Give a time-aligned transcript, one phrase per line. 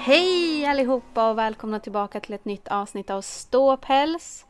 [0.00, 4.46] Hej allihopa och välkomna tillbaka till ett nytt avsnitt av Ståpäls.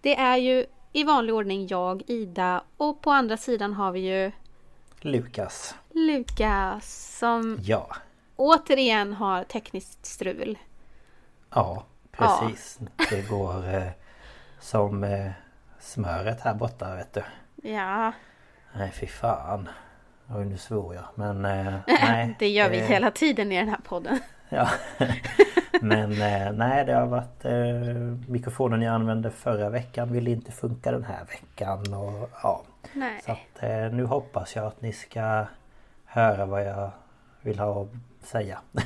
[0.00, 4.32] Det är ju i vanlig ordning jag, Ida, och på andra sidan har vi ju
[5.00, 5.74] Lukas.
[5.90, 7.96] Lukas som Ja.
[8.36, 10.58] återigen har tekniskt strul.
[11.54, 12.78] Ja, precis.
[13.10, 13.88] Det går eh,
[14.60, 15.30] som eh,
[15.80, 17.22] smöret här borta vet du.
[17.70, 18.12] Ja,
[18.76, 19.68] Nej fy fan.
[20.36, 22.36] Oj nu svor jag men eh, nej.
[22.38, 24.18] det gör vi eh, hela tiden i den här podden.
[24.52, 24.68] Ja.
[25.80, 30.92] Men eh, nej det har varit eh, Mikrofonen jag använde förra veckan ville inte funka
[30.92, 32.62] den här veckan och ja.
[32.92, 33.20] Nej.
[33.24, 35.46] Så att eh, nu hoppas jag att ni ska
[36.04, 36.90] höra vad jag
[37.42, 38.58] vill ha att säga.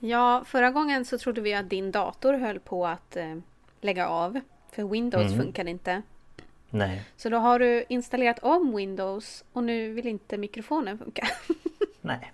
[0.00, 3.36] Ja, förra gången så trodde vi att din dator höll på att eh,
[3.80, 4.40] lägga av.
[4.72, 5.44] För Windows Mm.
[5.44, 6.02] funkade inte.
[6.70, 7.02] Nej.
[7.16, 11.28] Så då har du installerat om Windows och nu vill inte mikrofonen funka.
[12.00, 12.32] Nej.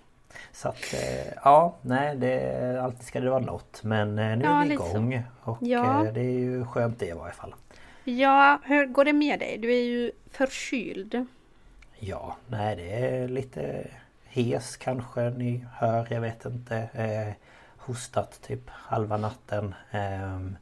[0.55, 3.83] Så att eh, ja, nej det, alltid ska det vara något.
[3.83, 5.23] Men eh, nu Ja, är vi igång.
[5.43, 6.05] Och Ja.
[6.05, 7.55] eh, det är ju skönt det i varje fall.
[8.03, 9.57] Ja, hur går det med dig?
[9.57, 11.25] Du är ju förkyld.
[11.99, 13.87] Ja, nej det är lite
[14.25, 16.77] hes kanske ni hör, jag vet inte.
[16.93, 17.33] Eh,
[17.77, 19.75] hostat typ halva natten.
[19.91, 20.57] Ehm,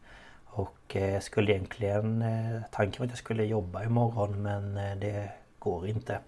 [0.45, 2.21] och eh, skulle egentligen...
[2.21, 6.19] Eh, tanken var att jag skulle jobba imorgon men eh, det går inte.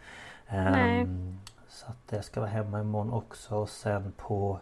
[0.47, 1.07] Ehm, Nej.
[1.75, 3.55] Så att jag ska vara hemma imorgon också.
[3.55, 4.59] Och sen på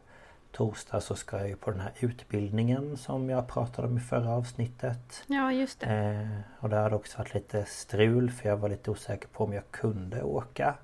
[0.52, 4.30] torsdag så ska jag ju på den här utbildningen som jag pratade om i förra
[4.30, 5.24] avsnittet.
[5.28, 5.86] Ja, just det.
[5.88, 9.54] Eh, och det hade också varit lite strul för jag var lite osäker på om
[9.54, 10.76] jag kunde åka.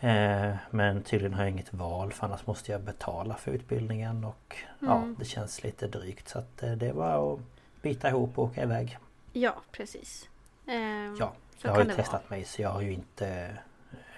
[0.00, 4.56] Eh, men tydligen har jag inget val för annars måste jag betala för utbildningen och
[4.80, 5.16] ja, Mm.
[5.18, 6.28] det känns lite drygt.
[6.28, 7.40] Så att eh, det var att
[7.82, 8.98] bita ihop och åka iväg.
[9.32, 10.28] Ja, precis.
[10.66, 13.56] Ehm, Ja, jag har ju det testat mig så jag har ju inte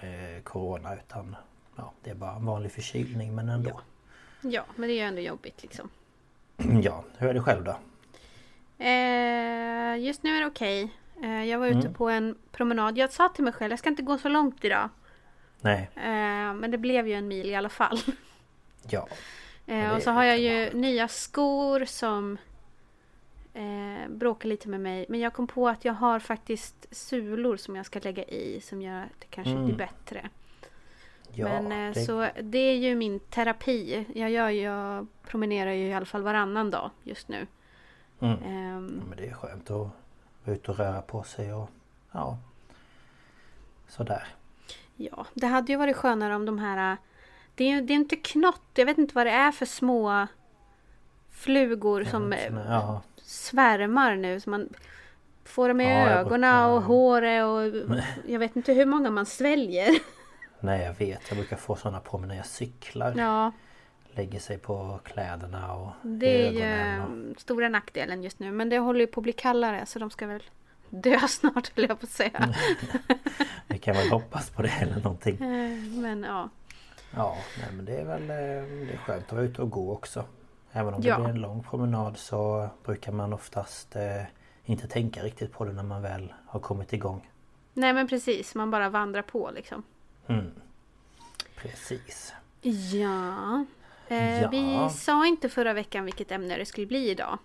[0.01, 1.35] eh, Corona utan
[1.75, 3.69] ja, det är bara en vanlig förkylning men ändå.
[3.71, 3.83] vara.
[4.41, 5.89] Ja, men det är ju ändå jobbigt liksom.
[6.83, 7.77] Ja, hur är det själv då?
[8.83, 10.95] Eh, just nu är det okej.
[11.23, 11.93] Eh, jag var ute Mm.
[11.93, 12.97] på en promenad.
[12.97, 14.89] Jag sa till mig själv, jag ska inte gå så långt idag.
[15.61, 17.99] Nej, Eh, men det blev ju en mil i alla fall.
[18.89, 19.07] ja.
[19.65, 22.37] Eh, och så har jag ju nya skor som
[23.53, 25.05] eh, bråkar lite med mig.
[25.09, 28.81] Men jag kom på att jag har faktiskt sulor som jag ska lägga i som
[28.81, 29.65] gör att det kanske Mm.
[29.65, 30.29] blir bättre.
[31.33, 34.05] ja men eh, det, så det är ju min terapi.
[34.15, 37.47] Jag, gör, jag promenerar ju i alla fall varannan dag just nu.
[38.19, 38.37] mm.
[38.43, 38.79] Ja,
[39.09, 41.69] men det är skönt att vara ute och röra på sig och
[42.11, 42.37] ja
[43.87, 44.27] Sådär
[44.95, 46.97] Ja, det hade ju varit skönare om de här...
[47.55, 50.27] Det är det är inte knott, jag vet inte vad det är för små
[51.29, 53.01] flugor som eh, ja.
[53.29, 54.39] Svärmar nu.
[54.39, 54.69] Så man
[55.45, 57.81] får dem i Ja, ögonen gått- och håret och
[58.27, 59.89] jag vet inte hur många man sväljer.
[60.59, 63.51] Nej jag vet, jag brukar få sådana på mig när jag cyklar Ja,
[64.11, 66.61] Lägger sig på kläderna och det är ju
[66.97, 67.03] eh,
[67.37, 68.51] stora nackdelen just nu.
[68.51, 70.43] Men det håller ju på att bli kallare så de ska väl
[70.89, 72.49] dö snart höll jag på att säga.
[72.49, 73.15] och,
[73.67, 76.49] Vi kan väl hoppas på det eller någonting Eh, Men ja.
[77.15, 79.93] Ja, nej, men det är väl eh, det är skönt att vara ute och gå
[79.93, 80.23] också.
[80.71, 81.17] Även om Ja.
[81.17, 84.21] det blir en lång promenad så brukar man oftast eh,
[84.65, 87.29] inte tänka riktigt på det när man väl har kommit igång.
[87.73, 89.83] Nej men precis, man bara vandrar på liksom.
[90.27, 90.51] Mm.
[91.55, 92.33] Precis.
[92.93, 93.65] Ja.
[94.07, 94.49] Eh, Ja.
[94.49, 97.37] Vi sa inte förra veckan vilket ämne det skulle bli idag.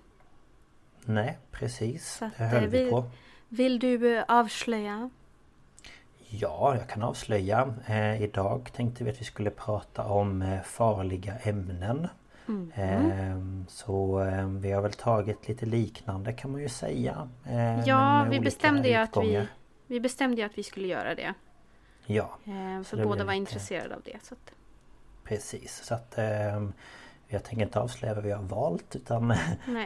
[1.05, 2.23] Nej, precis.
[2.23, 3.05] Att, det höll eh, vi vi- på.
[3.49, 5.11] Vill du eh, avslöja?
[6.29, 7.75] Ja, jag kan avslöja.
[7.87, 12.09] Eh, idag tänkte vi att vi skulle prata om eh, farliga ämnen.
[12.75, 13.39] Eh,
[13.69, 17.29] så eh, vi har väl tagit lite liknande kan man ju säga.
[17.45, 19.47] Eh, men Ja, vi bestämde ju att vi,
[19.87, 21.35] vi bestämde ju att vi skulle göra det.
[22.07, 24.17] Ja, Eh, Så för båda var lite- intresserade av det.
[24.23, 24.51] Så att,
[25.25, 25.83] precis.
[25.85, 26.69] Så att eh,
[27.29, 29.27] jag tänker inte avslöja vad vi har valt utan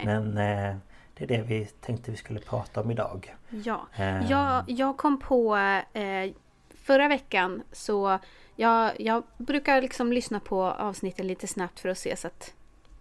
[0.04, 0.76] men eh,
[1.14, 3.34] det är det vi tänkte vi skulle prata om idag.
[3.50, 3.86] Ja.
[4.28, 5.56] Jag, jag kom på
[5.92, 6.30] eh,
[6.74, 8.18] förra veckan så
[8.60, 12.54] jag, jag brukar liksom lyssna på avsnitten lite snabbt för att se så att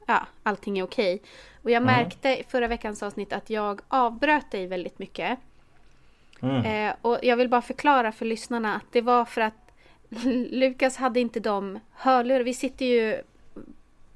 [0.06, 1.22] ja, allting är okej.
[1.64, 1.96] Och jag Mm.
[1.96, 5.40] märkte i förra veckans avsnitt att jag avbröt dig väldigt mycket.
[6.42, 6.66] Mm.
[6.66, 9.72] Eh, och jag vill bara förklara för lyssnarna att det var för att
[10.52, 12.44] Lukas hade inte de hörlurar.
[12.44, 13.22] Vi sitter ju...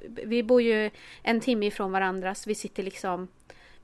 [0.07, 0.91] Vi bor ju
[1.23, 3.27] en timme ifrån varandra så vi sitter liksom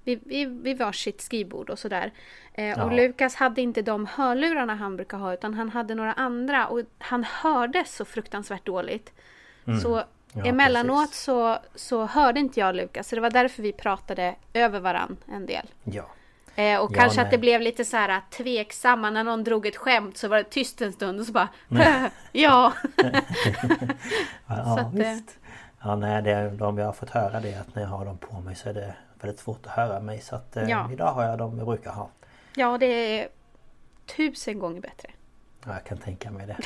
[0.07, 2.11] vid, vid, vid varsitt skrivbord och sådär.
[2.53, 2.91] Eh, och.
[2.91, 7.23] Lukas hade inte de hörlurarna han brukar ha utan han hade några andra och han
[7.23, 9.11] hörde så fruktansvärt dåligt.
[9.83, 9.93] Så
[10.33, 10.45] Mm.
[10.45, 11.23] Ja, emellanåt precis.
[11.23, 15.45] så, så hörde inte jag Lukas så det var därför vi pratade över varann en
[15.45, 15.65] del.
[15.83, 16.03] Ja,
[16.55, 17.31] Eh, och Ja, kanske att nej.
[17.31, 20.81] det blev lite så här tveksamma när någon drog ett skämt så var det tyst
[20.81, 22.73] en stund och så bara Ja, ja
[24.47, 25.39] Så att, eh, visst.
[25.83, 28.39] Ja, nej, det, de jag har fått höra det att när jag har dem på
[28.41, 30.21] mig så är det väldigt svårt att höra mig.
[30.21, 30.89] Så att eh, Ja.
[30.91, 32.09] idag har jag dem jag brukar ha.
[32.55, 32.85] ja det
[33.21, 33.27] är
[34.17, 35.09] tusen gånger bättre.
[35.65, 36.57] Ja, jag kan tänka mig det.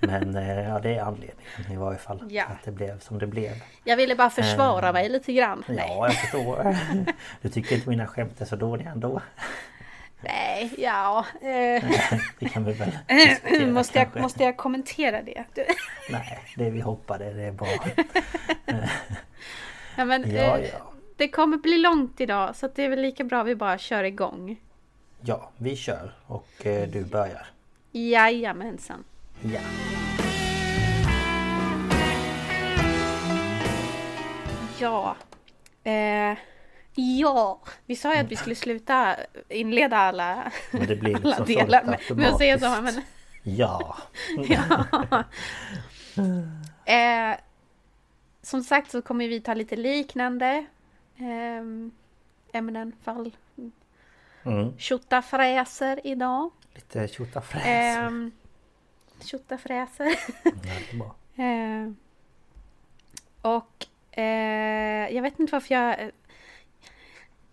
[0.06, 2.26] Men eh, ja, det är anledningen i varje fall.
[2.30, 2.44] Ja.
[2.44, 3.52] Att det blev som det blev.
[3.84, 5.64] Jag ville bara försvara Eh, mig lite grann.
[5.68, 6.76] Nej, Ja, jag förstår.
[7.42, 9.20] Du tycker inte mina skämt är så dåliga ändå?
[10.20, 11.24] nej ja.
[11.42, 11.84] Eh,
[12.38, 12.92] Det kan vi väl
[13.72, 14.20] måste, jag, kanske.
[14.20, 15.44] måste jag kommentera det?
[16.10, 17.68] Nej, det vi hoppade, det är bra.
[19.96, 20.89] Ja, men, Ja, eh, ja.
[21.20, 24.60] Det kommer bli långt idag så det är väl lika bra vi bara kör igång.
[25.20, 27.46] Ja, vi kör och eh, du börjar.
[27.92, 29.04] Jajamensan.
[29.42, 29.60] Ja.
[34.78, 35.16] Ja.
[35.84, 36.38] Eh,
[36.94, 37.60] ja.
[37.86, 39.16] Vi sa ju att vi skulle sluta
[39.48, 42.82] inleda alla, Men det blir alla liksom delar med, med att säga så.
[42.82, 43.02] Men,
[43.42, 43.96] Ja.
[44.48, 45.24] ja.
[46.92, 47.38] eh,
[48.42, 50.66] som sagt så kommer vi ta lite liknande
[52.52, 53.36] ämnen, fall,
[54.44, 54.78] Mm.
[54.78, 56.50] tjottafräser idag.
[56.74, 57.64] Lite tjottafräser.
[60.44, 61.14] Ja, det är bra.
[61.44, 61.90] Eh,
[63.42, 63.86] och
[64.18, 66.10] eh, jag vet inte varför jag...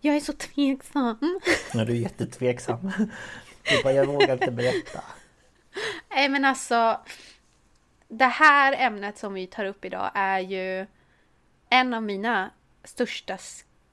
[0.00, 1.40] Jag är så tveksam.
[1.74, 2.92] Ja, du är jättetveksam.
[3.62, 5.00] Du bara, jag vågar inte berätta.
[6.10, 7.00] Nej men alltså.
[8.08, 10.86] Det här ämnet som vi tar upp idag är ju
[11.68, 12.50] en av mina
[12.88, 13.38] största...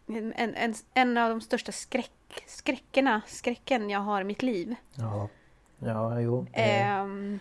[0.07, 4.75] En, en, en av de största skräck, skräckerna, skräcken jag har i mitt liv.
[4.95, 5.29] Ja,
[5.79, 6.47] ja jo.
[6.53, 7.39] Ehm,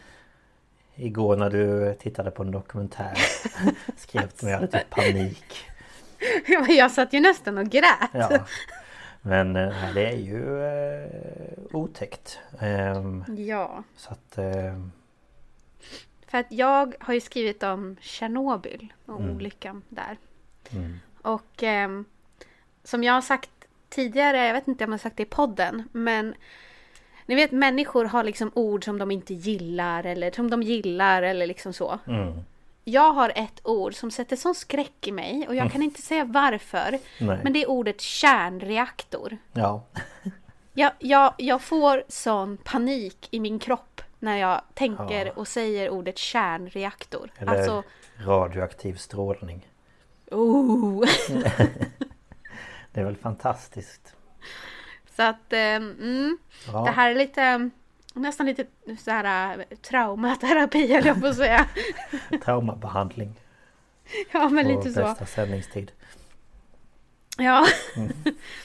[0.95, 3.15] igår när du tittade på en dokumentär
[3.97, 5.65] skrev du hade typ panik.
[6.69, 8.11] jag satt ju nästan och grät.
[8.13, 8.47] Ja.
[9.23, 12.39] Men eh, det är ju eh, otäckt.
[12.61, 13.83] Ehm, ja.
[13.97, 14.39] så att...
[14.39, 14.87] Eh,
[16.27, 19.37] För att jag har ju skrivit om Tjernobyl och Mm.
[19.37, 20.19] olyckan där.
[20.73, 22.05] mm, Och ehm,
[22.85, 23.51] som jag har sagt
[23.89, 26.35] tidigare, jag vet inte om jag har sagt det i podden, men
[27.27, 31.47] ni vet människor har liksom ord som de inte gillar eller som de gillar eller
[31.47, 31.99] liksom så.
[32.07, 32.33] mm,
[32.85, 36.25] Jag har ett ord som sätter sån skräck i mig och jag kan inte säga
[36.25, 36.99] varför.
[37.21, 37.41] nej.
[37.45, 39.39] Men det är ordet kärnreaktor.
[39.53, 39.83] Ja.
[40.77, 45.33] Jag, jag, jag får sån panik i min kropp när jag tänker Ja.
[45.37, 47.31] och säger ordet kärnreaktor.
[47.39, 47.83] Eller Alltså,
[48.25, 49.67] radioaktiv strålning.
[50.35, 51.05] Oh!
[52.93, 54.17] Det är väl fantastiskt.
[55.17, 56.39] Så att, ehm, mm,
[56.73, 56.85] Ja.
[56.85, 57.71] det här är lite,
[58.15, 58.67] nästan lite
[58.99, 61.67] så här äh, traumaterapi höll jag på att säga.
[62.45, 63.41] Traumabehandling
[64.33, 65.01] Ja men på lite så.
[65.01, 65.93] bästa sändningstid.
[67.39, 67.67] Ja.
[67.97, 68.13] Mm.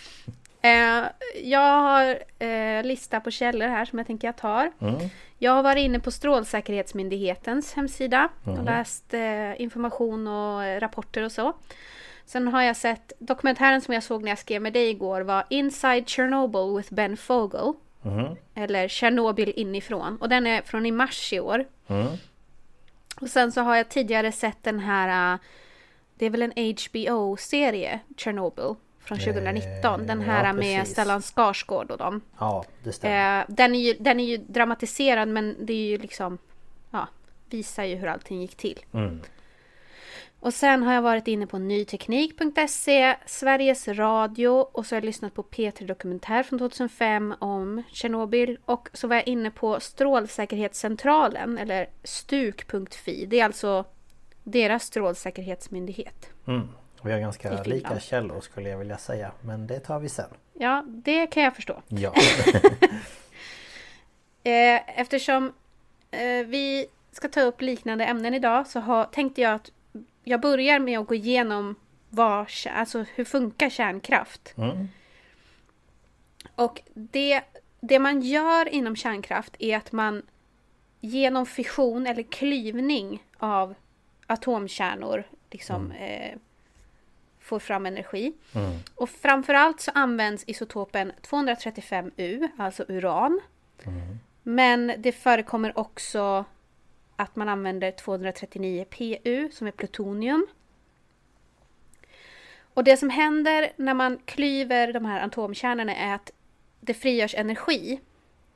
[0.61, 1.03] Eh,
[1.43, 4.71] jag har eh, lista på källor här som jag tänker jag tar.
[4.81, 4.95] Mm.
[5.37, 8.65] Jag har varit inne på Strålsäkerhetsmyndighetens hemsida och Mhm.
[8.65, 11.53] läst eh, information och eh, rapporter och så.
[12.25, 15.43] Sen har jag sett dokumentären som jag såg när jag skrev med dig igår var
[15.49, 17.73] Inside Chernobyl with Ben Fogel.
[18.01, 18.35] Mhm.
[18.55, 20.17] Eller Tjernobyl inifrån.
[20.21, 21.65] Och den är från i mars i år.
[21.87, 22.07] Mm.
[23.21, 25.39] Och sen så har jag tidigare sett den här, uh,
[26.15, 28.75] det är väl en HBO-serie, Chernobyl,
[29.09, 30.07] från 2019.
[30.07, 30.87] Den här ja, med.
[30.87, 32.21] Stellan Skarsgård och dem.
[32.39, 33.39] Ja, det stämmer.
[33.39, 36.37] Eh, den, är ju, den är ju dramatiserad men det är ju liksom,
[36.91, 37.07] ja,
[37.49, 38.79] visar ju hur allting gick till.
[38.93, 39.21] Mm.
[40.39, 45.33] Och sen har jag varit inne på nyteknik.se, Sveriges Radio och så har jag lyssnat
[45.33, 48.57] på P3 Dokumentär från 2005 om Tjernobyl.
[48.65, 53.25] Och så var jag inne på Strålsäkerhetscentralen eller STUK.fi.
[53.25, 53.85] Det är alltså
[54.43, 56.29] deras strålsäkerhetsmyndighet.
[56.47, 56.67] Mm.
[57.03, 57.67] Vi har ganska Finland.
[57.67, 59.31] lika källor skulle jag vilja säga.
[59.41, 60.29] Men det tar vi sen.
[60.53, 61.81] Ja, det kan jag förstå.
[61.87, 62.13] Ja.
[64.43, 65.53] Eh, eftersom
[66.11, 69.71] eh, vi ska ta upp liknande ämnen idag så har, tänkte jag att
[70.23, 71.75] jag börjar med att gå igenom
[72.09, 74.53] vad, alltså hur funkar kärnkraft?
[74.57, 74.87] Mm.
[76.55, 77.41] Och det,
[77.79, 80.21] det man gör inom kärnkraft är att man
[80.99, 83.73] genom fission eller klyvning av
[84.27, 86.37] atomkärnor liksom eh,
[87.49, 88.33] får fram energi.
[88.55, 88.71] Mm.
[88.95, 93.39] Och framförallt så används isotopen 235U, alltså uran.
[94.43, 96.45] Men det förekommer också
[97.15, 100.47] att man använder 239Pu som är plutonium.
[102.73, 106.31] Och det som händer när man klyver de här atomkärnorna är att
[106.79, 107.99] det frigörs energi.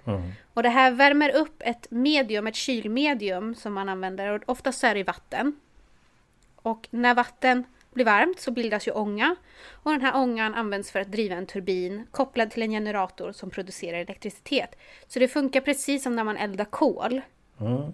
[0.05, 0.31] Mm.
[0.53, 4.29] Och det här värmer upp ett medium, ett kylmedium som man använder.
[4.29, 5.55] Och oftast så är det vatten.
[6.55, 9.35] Och när vatten blir varmt så bildas ju ånga.
[9.71, 13.49] Och den här ångan används för att driva en turbin kopplad till en generator som
[13.49, 14.75] producerar elektricitet.
[15.07, 17.21] Så det funkar precis som när man eldar kol.
[17.59, 17.93] Mm.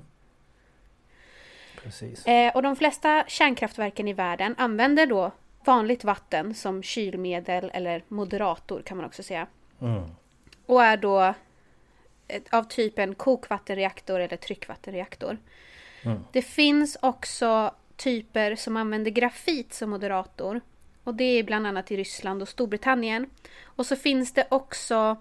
[1.83, 2.25] Precis.
[2.25, 5.31] Eh, och de flesta kärnkraftverken i världen använder då
[5.65, 9.47] vanligt vatten som kylmedel eller moderator kan man också säga.
[9.81, 10.03] Mm.
[10.65, 11.33] Och är då
[12.27, 15.37] ett, av typen kokvattenreaktor eller tryckvattenreaktor.
[16.03, 16.23] Mm.
[16.31, 20.61] Det finns också typer som använder grafit som moderator.
[21.03, 23.29] Och det är bland annat i Ryssland och Storbritannien.
[23.63, 25.17] Och så finns det också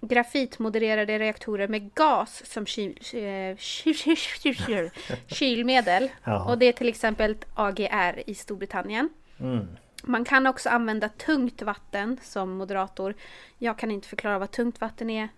[0.00, 4.90] grafitmodererade reaktorer med gas som kyl, eh, kyl, kyl, kyl,
[5.26, 6.10] kylmedel.
[6.46, 9.08] Och det är till exempel AGR i Storbritannien.
[9.40, 9.66] Mm.
[10.02, 13.14] Man kan också använda tungt vatten som moderator.
[13.58, 15.28] Jag kan inte förklara vad tungt vatten är.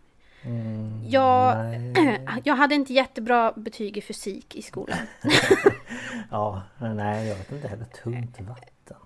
[1.08, 1.56] Jag,
[1.94, 2.20] Nej.
[2.44, 4.98] jag hade inte jättebra betyg i fysik i skolan.
[6.30, 7.84] Ja, nej jag vet inte heller.
[7.84, 8.96] Tungt vatten.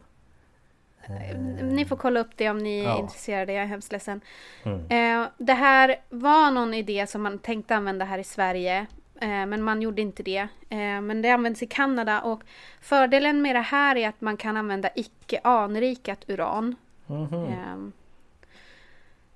[1.63, 2.99] Ni får kolla upp det om ni är Ja.
[2.99, 4.21] intresserade, jag är hemskt ledsen.
[4.63, 5.23] Mm.
[5.23, 8.87] Eh, det här var någon idé som man tänkte använda här i Sverige.
[9.21, 10.49] Eh, men man gjorde inte det.
[10.69, 12.43] Eh, men det används i Kanada och
[12.81, 16.77] fördelen med det här är att man kan använda icke anrikat uran.
[17.07, 17.35] Mhm.
[17.35, 17.93] Ehm,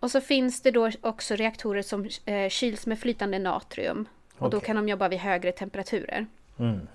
[0.04, 4.08] och så finns det då också reaktorer som eh, kyls med flytande natrium.
[4.38, 4.66] Och då Okej.
[4.66, 6.26] kan de jobba vid högre temperaturer.
[6.58, 6.88] Mm.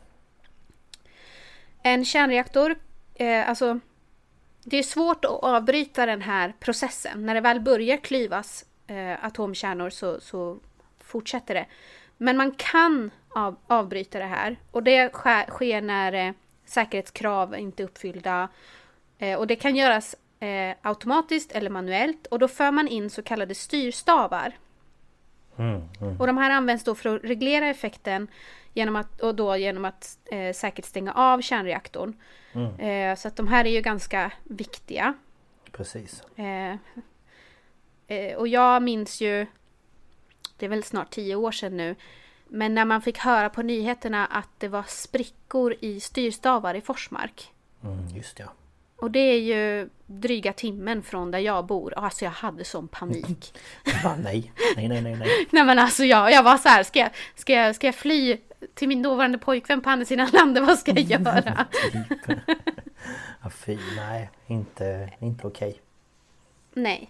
[1.84, 2.76] En kärnreaktor,
[3.16, 3.80] eh, alltså
[4.64, 7.26] det är svårt att avbryta den här processen.
[7.26, 10.60] När det väl börjar klyvas eh, atomkärnor så, så
[11.00, 11.66] fortsätter det.
[12.18, 16.34] Men man kan av, avbryta det här och det sker, sker när eh,
[16.66, 18.50] säkerhetskrav inte är uppfyllda.
[19.18, 23.22] Eh, och det kan göras eh, automatiskt eller manuellt och då för man in så
[23.22, 24.58] kallade styrstavar.
[25.58, 25.82] Mm.
[26.02, 26.20] Mm.
[26.20, 28.28] Och de här används då för att reglera effekten
[28.74, 32.14] genom att, och då genom att eh, säkert stänga av kärnreaktorn.
[32.54, 32.80] Mm.
[32.80, 35.14] Eh, så att de här är ju ganska viktiga.
[35.72, 36.24] Precis.
[36.36, 36.76] Eh,
[38.08, 39.48] eh, och jag minns ju,
[40.58, 41.96] det är väl snart tio år sedan nu,
[42.48, 47.54] men när man fick höra på nyheterna att det var sprickor i styrstavar i Forsmark.
[47.84, 48.54] Mm, just ja.
[49.02, 51.94] Och det är ju dryga timmen från där jag bor.
[51.98, 53.54] Alltså jag hade sån panik.
[54.04, 54.52] Va, nej.
[54.76, 55.30] nej, nej, nej, nej.
[55.50, 58.38] Nej men alltså jag, jag var så här, ska jag, ska, jag, ska jag fly
[58.74, 60.64] till min dåvarande pojkvän på andra sidan landet?
[60.68, 61.68] Vad ska jag göra?
[63.44, 64.30] Ja, fy, nej.
[64.48, 65.82] Inte, inte okej.
[66.74, 67.10] Nej.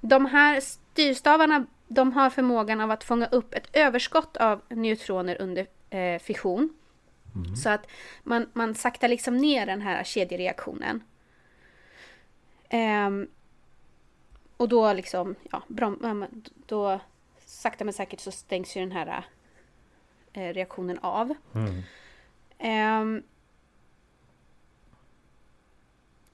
[0.00, 5.66] De här styrstavarna de har förmågan av att fånga upp ett överskott av neutroner under
[5.90, 6.70] eh, fission.
[7.56, 7.86] Så att
[8.22, 11.02] man, man saktar liksom ner den här kedjereaktionen.
[12.68, 13.28] Ehm,
[14.56, 16.26] och då liksom, ja, brom,
[16.66, 17.00] då
[17.46, 19.24] sakta men säkert så stängs ju den här
[20.32, 21.34] eh, reaktionen av.
[21.54, 21.82] Mm.
[22.58, 23.22] Ehm,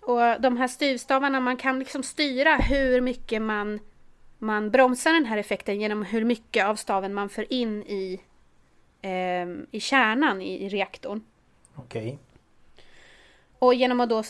[0.01, 3.81] och de här styrstavarna, man kan liksom styra hur mycket man,
[4.39, 8.21] man bromsar den här effekten genom hur mycket av staven man för in i,
[9.05, 11.25] ehm, i kärnan i, i reaktorn.
[11.75, 12.19] Okej.
[13.59, 14.23] Och genom att då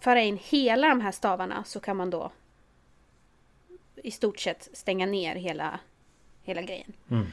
[0.00, 2.32] föra in hela de här stavarna så kan man då
[3.96, 5.80] i stort sett stänga ner hela,
[6.42, 6.92] hela grejen.
[7.10, 7.26] Mm.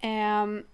[0.00, 0.64] Ehm,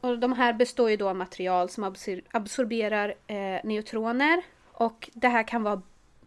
[0.00, 4.42] och de här består ju då av material som absor absorberar eh, neutroner.
[4.72, 5.82] Och det här kan vara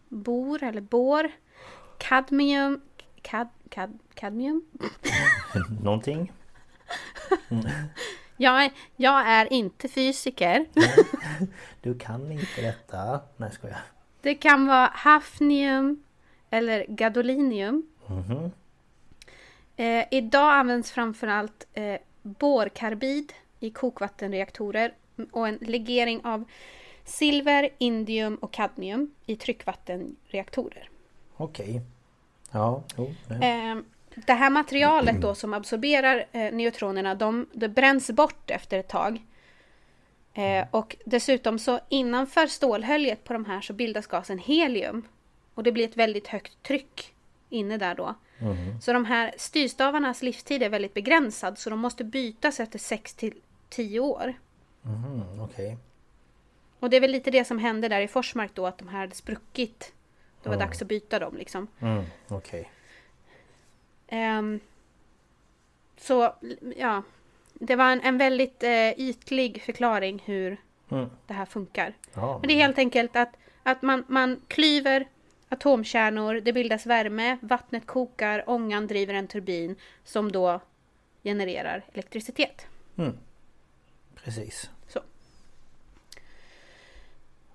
[0.08, 1.32] bor eller bor,
[1.98, 2.80] kadmium,
[3.22, 4.64] kad, kad, kadmium?
[5.82, 6.32] Någonting?
[8.36, 10.66] Jag, är- jag är inte fysiker.
[11.80, 13.20] Du kan inte detta.
[13.36, 13.78] Nej skojar.
[14.20, 16.02] Det kan vara hafnium
[16.50, 17.82] eller gadolinium.
[19.76, 24.94] Eh, idag används framförallt eh, borkarbid i kokvattenreaktorer
[25.30, 26.44] och en legering av
[27.04, 30.88] silver, indium och kadmium i tryckvattenreaktorer.
[31.36, 31.80] Okej.
[32.50, 33.14] Ja, jo.
[33.28, 33.70] nej.
[33.70, 33.76] Eh,
[34.14, 39.22] det här materialet då som absorberar eh, neutronerna, de, det bränns bort efter ett tag.
[40.34, 45.02] Eh, och dessutom så innanför stålhöljet på de här så bildas gasen helium.
[45.54, 47.14] Och det blir ett väldigt högt tryck
[47.48, 48.14] inne där då.
[48.82, 53.34] Så de här styrstavarnas livstid är väldigt begränsad så de måste bytas efter 6 till
[53.68, 54.34] 10 år.
[54.82, 55.78] Mhm, Okej.
[56.78, 58.98] Och det är väl lite det som hände där i Forsmark då att de här
[58.98, 59.92] hade spruckit.
[60.42, 61.66] Det var dags att byta dem liksom.
[61.80, 62.70] Mm, Okej.
[64.12, 64.60] Ehm,
[65.96, 66.34] så
[66.76, 67.02] ja,
[67.54, 70.56] det var en, en väldigt eh, ytlig förklaring hur
[70.90, 71.10] Mm.
[71.26, 71.94] det här funkar.
[72.14, 75.08] Ja, Men det är helt enkelt att, att man, man klyver
[75.48, 80.60] atomkärnor, det bildas värme, vattnet kokar, ångan driver en turbin som då
[81.24, 82.66] genererar elektricitet.
[84.14, 84.70] precis.
[84.88, 85.00] Så.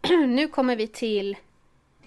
[0.27, 1.37] nu kommer vi till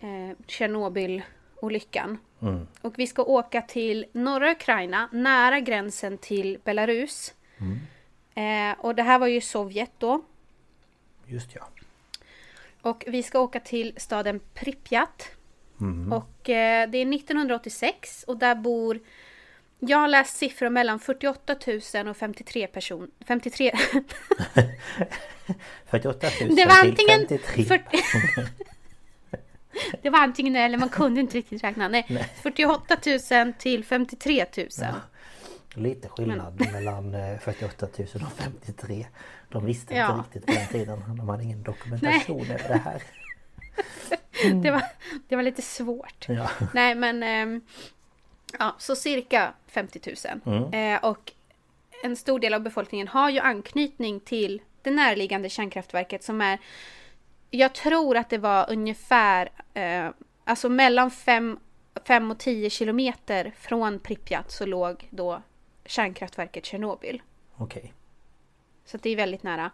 [0.00, 2.18] eh, Tjernobyl-olyckan.
[2.42, 2.66] Mm.
[2.82, 7.34] Och vi ska åka till norra Ukraina, nära gränsen till Belarus.
[8.34, 10.22] Eh, och det här var ju Sovjet då.
[11.26, 11.68] Just ja.
[12.82, 15.30] Och vi ska åka till staden Pripyat.
[16.12, 19.00] Och eh, det är 1986 och där bor...
[19.78, 21.56] Jag har läst siffror mellan 48
[21.94, 23.08] 000 och 53 personer.
[23.26, 23.72] 53...
[25.86, 27.64] 48 000 Det var till antingen 53.
[27.64, 27.84] 40
[30.02, 31.88] Det var antingen eller man kunde inte riktigt räkna.
[31.88, 32.96] Nej, 48
[33.44, 34.66] 000 till 53 000.
[35.74, 39.06] Lite skillnad mellan eh, 48 000 och 53.
[39.48, 40.08] De visste Ja.
[40.12, 41.16] inte riktigt på den tiden.
[41.16, 43.02] De hade ingen dokumentation över det här.
[44.62, 44.82] Det, var,
[45.28, 46.26] det var lite svårt.
[46.28, 46.50] Ja.
[46.74, 47.60] Nej men ehm,
[48.58, 50.00] ja, så cirka 50
[50.44, 50.70] 000.
[50.74, 51.32] Eh, och
[52.04, 56.58] en stor del av befolkningen har ju anknytning till det närliggande kärnkraftverket som är
[57.50, 60.10] Jag tror att det var ungefär eh,
[60.50, 61.58] Alltså mellan 5
[62.30, 65.42] och 10 kilometer från Pripyat så låg då
[65.84, 67.22] kärnkraftverket Tjernobyl.
[67.56, 67.92] Okej.
[68.84, 69.70] Så att det är väldigt nära.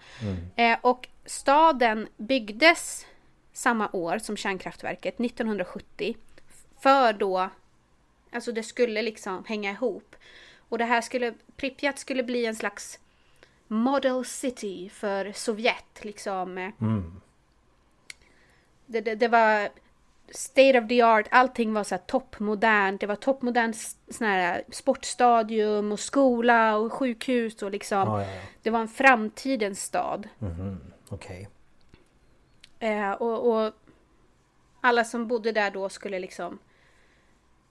[0.56, 3.06] Eh, och staden byggdes
[3.52, 6.16] samma år som kärnkraftverket, 1970.
[6.78, 7.50] För då,
[8.32, 10.16] alltså det skulle liksom hänga ihop.
[10.68, 12.98] Och det här skulle, Pripyat skulle bli en slags
[13.66, 16.04] model city för Sovjet.
[16.04, 16.58] Liksom.
[16.58, 16.70] eh.
[18.86, 19.68] Det, det, det var
[20.30, 23.00] state of the art, allting var så här toppmodernt.
[23.00, 23.76] Det var toppmodernt
[24.08, 27.98] sån här sportstadium och skola och sjukhus och liksom.
[27.98, 28.40] Ja, ja, ja.
[28.62, 30.28] Det var en framtidens stad.
[31.08, 31.48] Okej.
[32.78, 33.72] Eh, och, och
[34.80, 36.58] alla som bodde där då skulle liksom...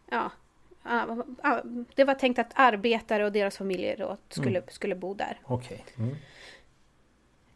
[0.09, 0.31] Ja.
[0.83, 1.05] ah,
[1.41, 1.61] ah,
[1.95, 5.39] Det var tänkt att arbetare och deras familjer då skulle, skulle bo där.
[5.43, 5.85] Okej.
[5.97, 6.15] Mm.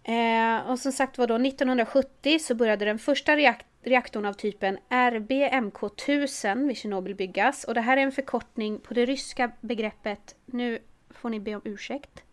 [0.03, 4.77] Eh, och som sagt var då 1970 så började den första reak- reaktorn av typen
[4.89, 7.63] RBMK1000 vid Tjernobyl byggas.
[7.63, 11.61] Och det här är en förkortning på det ryska begreppet, nu får ni be om
[11.65, 12.23] ursäkt.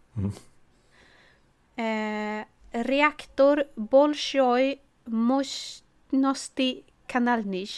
[1.76, 2.44] Eh,
[2.82, 7.68] reaktor Bolshoi Mosnosti Kanalnij.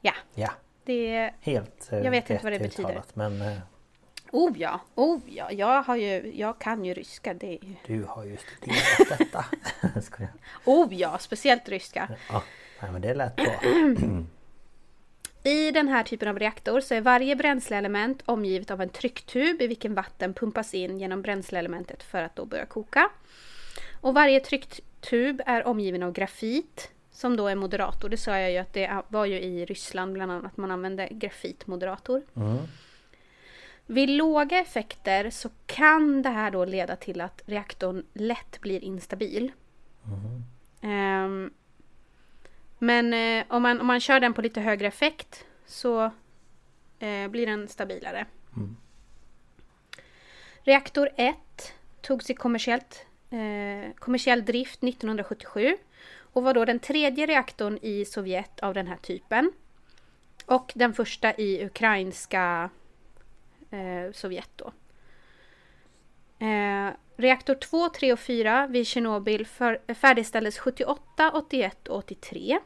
[0.00, 0.50] Ja, Ja.
[0.84, 1.34] det är...
[1.40, 3.02] Helt eh, Jag vet inte rätt vad det betyder.
[3.14, 3.58] Men eh,
[4.32, 7.34] Oh ja, oh ja, jag har ju, jag kan ju ryska.
[7.34, 7.74] Det är ju...
[7.86, 9.44] du har ju studerat detta.
[10.00, 10.32] Skojar.
[10.64, 12.08] Oh ja, speciellt ryska.
[12.28, 12.42] Ja.
[12.80, 13.60] Men det lät bra.
[15.44, 19.66] I den här typen av reaktor så är varje bränsleelement omgivet av en trycktub i
[19.66, 23.10] vilken vatten pumpas in genom bränsleelementet för att då börja koka.
[24.00, 28.08] Och varje trycktub är omgiven av grafit som då är moderator.
[28.08, 32.22] Det sa jag ju att det var ju i Ryssland bland annat man använde grafitmoderator.
[33.90, 39.52] Vid låga effekter så kan det här då leda till att reaktorn lätt blir instabil.
[40.82, 41.50] Ehm,
[42.78, 46.04] men eh, om, man, om man kör den på lite högre effekt så
[46.98, 48.26] eh, blir den stabilare.
[50.62, 51.36] Reaktor 1
[52.00, 55.76] togs i kommersiellt, eh, kommersiell drift 1977
[56.32, 59.52] och var då den tredje reaktorn i Sovjet av den här typen.
[60.46, 62.70] Och den första i ukrainska
[63.70, 64.72] eh, Sovjet då.
[66.46, 72.58] Eh, reaktor 2, 3 och 4 vid Tjernobyl för, färdigställdes 78, 81 och 83.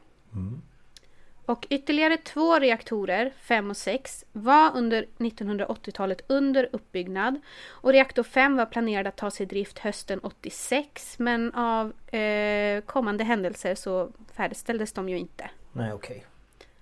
[1.47, 7.41] Och ytterligare två reaktorer, 5 och 6, var under 1980-talet under uppbyggnad.
[7.69, 13.25] Och reaktor 5 var planerad att tas i drift hösten 86 men av eh, kommande
[13.25, 15.51] händelser så färdigställdes de ju inte.
[15.73, 16.25] Nej okej.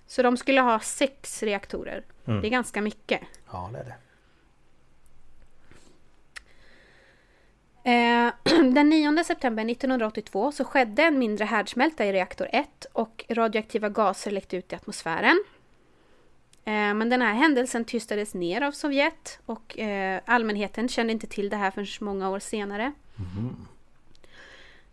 [0.07, 2.03] Så de skulle ha sex reaktorer.
[2.25, 3.21] Det är ganska mycket.
[3.51, 3.95] Ja det är det.
[8.73, 14.31] den 9 september 1982 så skedde en mindre härdsmälta i reaktor 1 och radioaktiva gaser
[14.31, 15.43] läckte ut i atmosfären.
[16.65, 21.49] Eh, men den här händelsen tystades ner av Sovjet och eh, allmänheten kände inte till
[21.49, 22.91] det här förrän många år senare.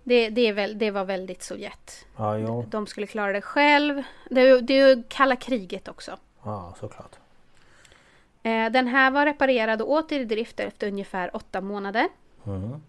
[0.03, 2.07] Det, det, är väl, det var väldigt Sovjet.
[2.17, 2.65] Ja jo.
[2.71, 4.03] De skulle klara det själv.
[4.31, 6.19] Det, det är ju kalla kriget också.
[6.45, 7.17] Ja såklart.
[8.43, 12.09] Eh, den här var reparerad och åter i drift efter ungefär åtta månader.
[12.49, 12.83] Mm.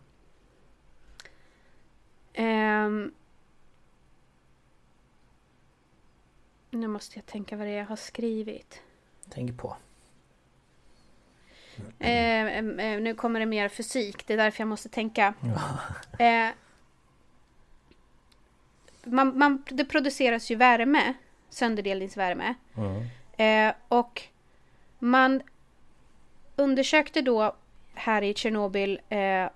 [2.33, 3.13] Ehm.
[6.71, 8.81] nu måste jag tänka vad det är jag har skrivit.
[9.29, 9.75] Tänk på.
[11.99, 15.33] Eh, em, eh, nu kommer det mer fysik, det är därför jag måste tänka.
[16.19, 16.49] Eh,
[19.03, 21.13] man, man, det produceras ju värme,
[21.49, 22.55] sönderdelningsvärme.
[23.37, 24.21] Eh, och
[24.99, 25.41] man
[26.55, 27.55] undersökte då
[27.99, 29.49] här i Tjernobyl eh,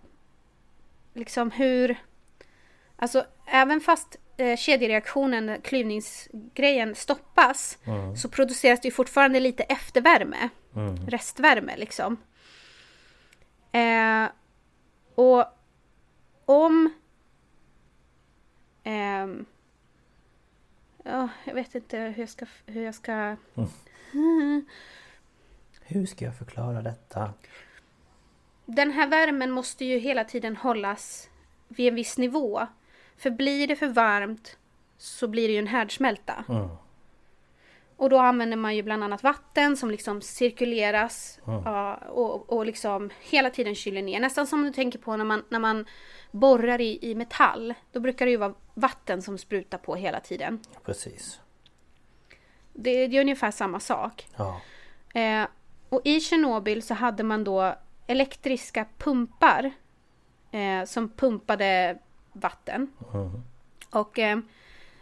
[1.13, 1.95] liksom hur...
[2.95, 7.77] Alltså även fast eh, kedjereaktionen, klyvningsgrejen stoppas
[8.17, 10.49] så produceras det ju fortfarande lite eftervärme.
[11.07, 12.17] Restvärme liksom.
[13.71, 14.27] Eh,
[15.15, 15.45] och
[16.45, 16.93] om...
[18.83, 19.45] ehm,
[21.03, 22.45] ja, jag vet inte hur jag ska...
[22.65, 23.35] Hur jag ska
[25.85, 27.33] Hur ska jag förklara detta?
[28.65, 31.29] Den här värmen måste ju hela tiden hållas
[31.67, 32.67] vid en viss nivå.
[33.17, 34.57] För blir det för varmt
[34.97, 36.45] så blir det ju en härdsmälta.
[37.97, 43.09] Och då använder man ju bland annat vatten som liksom cirkuleras ja, och, och liksom
[43.21, 44.19] hela tiden kyler ner.
[44.19, 45.85] Nästan som du tänker på när man, när man
[46.31, 47.73] borrar i, i metall.
[47.91, 50.59] Då brukar det ju vara vatten som sprutar på hela tiden.
[50.85, 51.39] Precis.
[52.73, 54.27] Det, det är ungefär samma sak.
[54.35, 54.61] Ja.
[55.19, 55.47] Eh,
[55.89, 57.75] och i Tjernobyl så hade man då
[58.07, 59.71] elektriska pumpar
[60.51, 61.97] eh, som pumpade
[62.33, 62.91] vatten.
[63.89, 64.39] Och eh,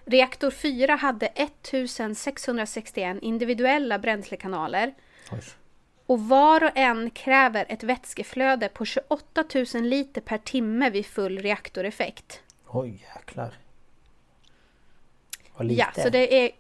[0.06, 4.94] reaktor 4 hade 1661 individuella bränslekanaler.
[5.32, 5.42] Oj.
[6.06, 11.40] Och var och en kräver ett vätskeflöde på 28 000 liter per timme vid full
[11.40, 12.42] reaktoreffekt.
[12.68, 13.54] Oj jäklar.
[15.56, 15.80] Vad lite.
[15.80, 16.52] Ja, så det är...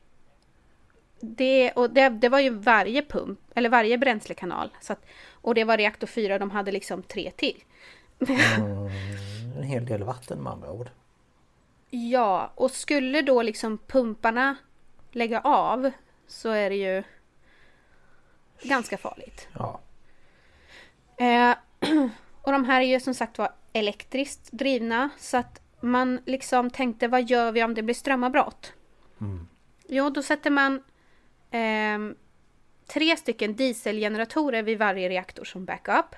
[1.23, 4.69] Det, och det, det var ju varje pump, eller varje bränslekanal.
[4.81, 5.05] Så att,
[5.41, 7.63] och det var reaktor 4, de hade liksom tre till.
[9.57, 10.89] En hel del vatten med andra ord.
[11.89, 14.55] Ja, och skulle då liksom pumparna
[15.11, 15.91] lägga av
[16.27, 17.03] så är det ju
[18.63, 19.47] ganska farligt.
[19.53, 19.79] Ja.
[21.17, 21.55] Eh,
[22.41, 27.07] och de här är ju som sagt var elektriskt drivna så att man liksom tänkte
[27.07, 28.73] vad gör vi om det blir strömavbrott?
[29.87, 30.83] Jo, då sätter man
[31.51, 32.15] ehm,
[32.87, 36.15] tre stycken dieselgeneratorer vid varje reaktor som backup.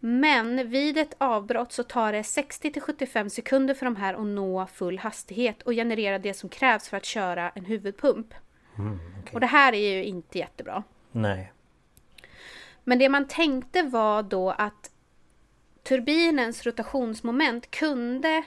[0.00, 4.26] Men vid ett avbrott så tar det 60 till 75 sekunder för de här att
[4.26, 8.34] nå full hastighet och generera det som krävs för att köra en huvudpump.
[9.32, 10.82] Och det här är ju inte jättebra.
[11.12, 11.52] Nej.
[12.84, 14.90] Men det man tänkte var då att
[15.82, 18.42] turbinens rotationsmoment kunde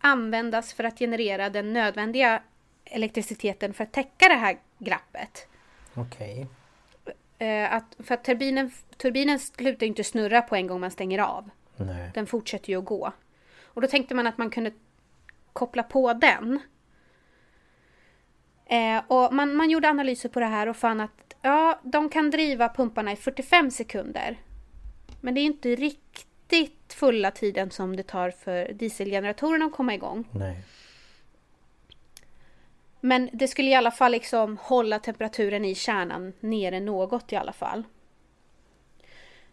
[0.00, 2.42] användas för att generera den nödvändiga
[2.84, 5.48] elektriciteten för att täcka det här glappet.
[5.94, 6.40] Okej.
[6.40, 6.46] Eh,
[7.46, 11.50] att, för att turbinen, turbinen slutar inte snurra på en gång man stänger av.
[11.76, 12.10] Nej.
[12.14, 13.12] Den fortsätter ju att gå.
[13.64, 14.72] Och då tänkte man att man kunde
[15.52, 16.60] koppla på den.
[18.66, 22.30] Eh, och man, man gjorde analyser på det här och fann att ja, de kan
[22.30, 24.38] driva pumparna i 45 sekunder.
[25.20, 30.28] Men det är inte riktigt fulla tiden som det tar för dieselgeneratorerna att komma igång.
[30.30, 30.62] Nej.
[33.06, 37.52] Men det skulle i alla fall liksom hålla temperaturen i kärnan nere något i alla
[37.52, 37.84] fall.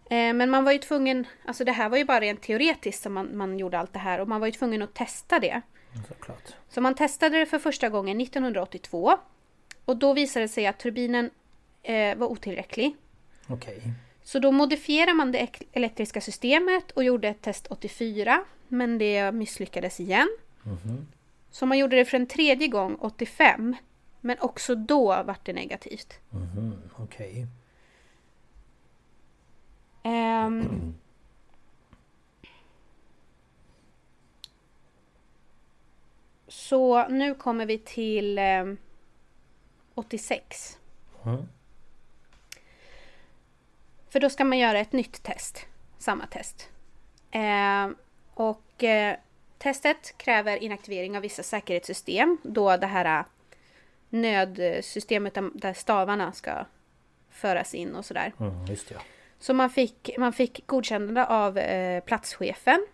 [0.10, 3.14] Eh, Men man var ju tvungen, alltså det här var ju bara rent teoretiskt som
[3.14, 5.62] man, man gjorde allt det här och man var ju tvungen att testa det.
[6.08, 6.56] Såklart.
[6.70, 9.18] Så man testade det för första gången 1982
[9.86, 11.30] och då visade det sig att turbinen
[11.84, 12.96] eh, var otillräcklig.
[13.50, 13.82] Okej.
[14.24, 19.32] Så då modifierade man det ek- elektriska systemet och gjorde ett test 84 men det
[19.32, 20.28] misslyckades igen.
[21.52, 23.76] Så man gjorde det för en tredje gång 85.
[24.22, 26.20] Men också då vart det negativt.
[26.34, 27.30] Mm, Okej.
[27.30, 27.48] Okay.
[30.04, 30.96] Um,
[36.48, 38.78] så nu kommer vi till um,
[39.94, 40.78] 86.
[41.26, 41.48] Mm.
[44.10, 45.66] För då ska man göra ett nytt test.
[45.98, 46.70] Samma test.
[47.32, 47.90] Eh,
[48.34, 49.18] och eh,
[49.62, 52.38] testet kräver inaktivering av vissa säkerhetssystem.
[52.44, 53.26] Då det här eh,
[54.10, 56.66] nödsystemet där- stavarna ska
[57.30, 58.34] föras in och sådär.
[58.40, 58.98] Mm, just ja.
[59.40, 62.88] Så man fick, man fick godkännande av eh, platschefen.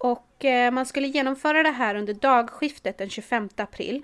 [0.00, 4.02] Och eh, man skulle genomföra det här under dagskiftet den 25 april.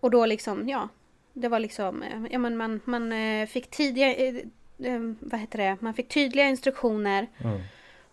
[0.00, 0.88] Och då liksom, ja.
[1.32, 3.12] Det var liksom, eh, ja men man, man
[3.46, 4.14] fick tidiga,
[5.20, 7.26] vad heter det, man fick tydliga instruktioner.
[7.44, 7.60] Mm.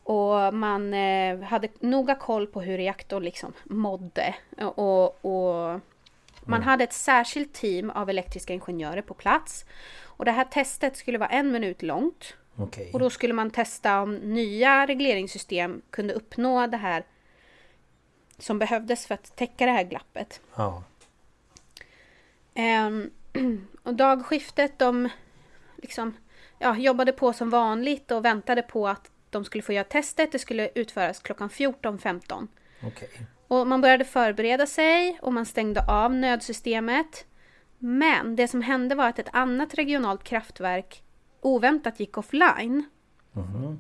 [0.03, 4.35] Och man eh, hade noga koll på hur reaktorn liksom mådde.
[4.57, 5.79] Och, och
[6.45, 9.65] man hade ett särskilt team av elektriska ingenjörer på plats.
[10.03, 12.35] Och det här testet skulle vara en minut långt.
[12.55, 12.89] Okej.
[12.93, 17.03] Och då skulle man testa om nya regleringssystem kunde uppnå det här
[18.37, 20.41] som behövdes för att täcka det här glappet.
[20.55, 20.83] Ja.
[22.53, 23.11] Ehm,
[23.83, 25.09] och dagskiftet de
[25.75, 26.17] liksom,
[26.59, 30.31] ja, jobbade på som vanligt och väntade på att de skulle få göra testet.
[30.31, 32.47] Det skulle utföras klockan 14.15.
[32.83, 33.09] Okej.
[33.47, 37.25] Och man började förbereda sig och man stängde av nödsystemet.
[37.77, 41.03] Men det som hände var att ett annat regionalt kraftverk
[41.41, 42.83] oväntat gick offline.
[43.31, 43.79] Mhm.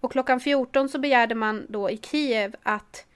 [0.00, 3.06] Och klockan 14 så begärde man då i Kiev att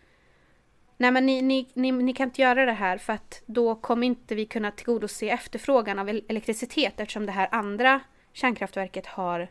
[0.97, 4.07] Nej men ni, ni, ni, ni kan inte göra det här för att då kommer
[4.07, 8.01] inte vi kunna tillgodose efterfrågan av el- elektricitet eftersom det här andra
[8.33, 9.51] kärnkraftverket har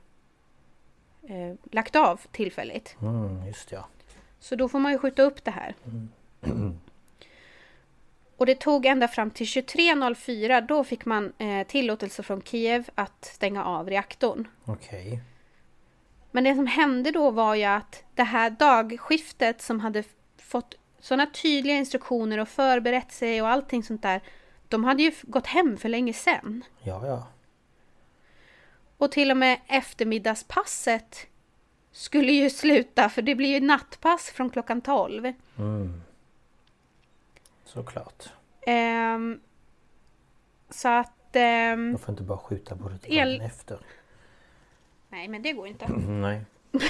[1.27, 2.95] eh, lagt av tillfälligt.
[3.01, 3.87] Mm, just ja.
[4.39, 5.75] Så då får man ju skjuta upp det här.
[8.37, 13.25] Och det tog ända fram till 23.04 då fick man eh, tillåtelse från Kiev att
[13.25, 14.47] stänga av reaktorn.
[14.65, 15.19] Okej.
[16.31, 20.03] Men det som hände då var ju att det här dagskiftet som hade
[20.37, 24.21] fått sådana tydliga instruktioner och förberett sig och allting sånt där.
[24.67, 26.63] De hade ju gått hem för länge sedan.
[26.83, 27.27] Ja, ja.
[28.99, 31.27] Och till och med eftermiddagspasset
[31.91, 35.33] skulle ju sluta för det blir ju nattpass från klockan 12.
[35.57, 36.01] Mm.
[37.65, 38.23] Såklart.
[38.61, 39.39] Ehm,
[40.69, 41.35] så att...
[41.35, 43.79] ehm, Man får inte bara skjuta på det till El- efter.
[45.09, 45.87] nej, men det går inte.
[46.07, 46.41] Nej.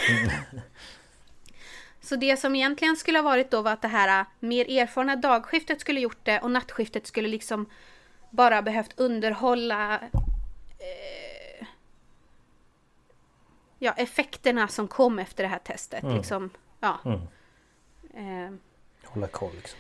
[2.02, 5.16] Så det som egentligen skulle ha varit då var att det här äh, mer erfarna
[5.16, 7.70] dagskiftet skulle gjort det och nattskiftet skulle liksom
[8.30, 11.29] bara behövt underhålla eh,
[13.80, 16.04] ja, effekterna som kom efter det här testet.
[16.04, 17.00] Liksom, ja.
[17.06, 17.22] Mm.
[18.14, 18.54] Eh,
[19.06, 19.80] Hålla koll liksom.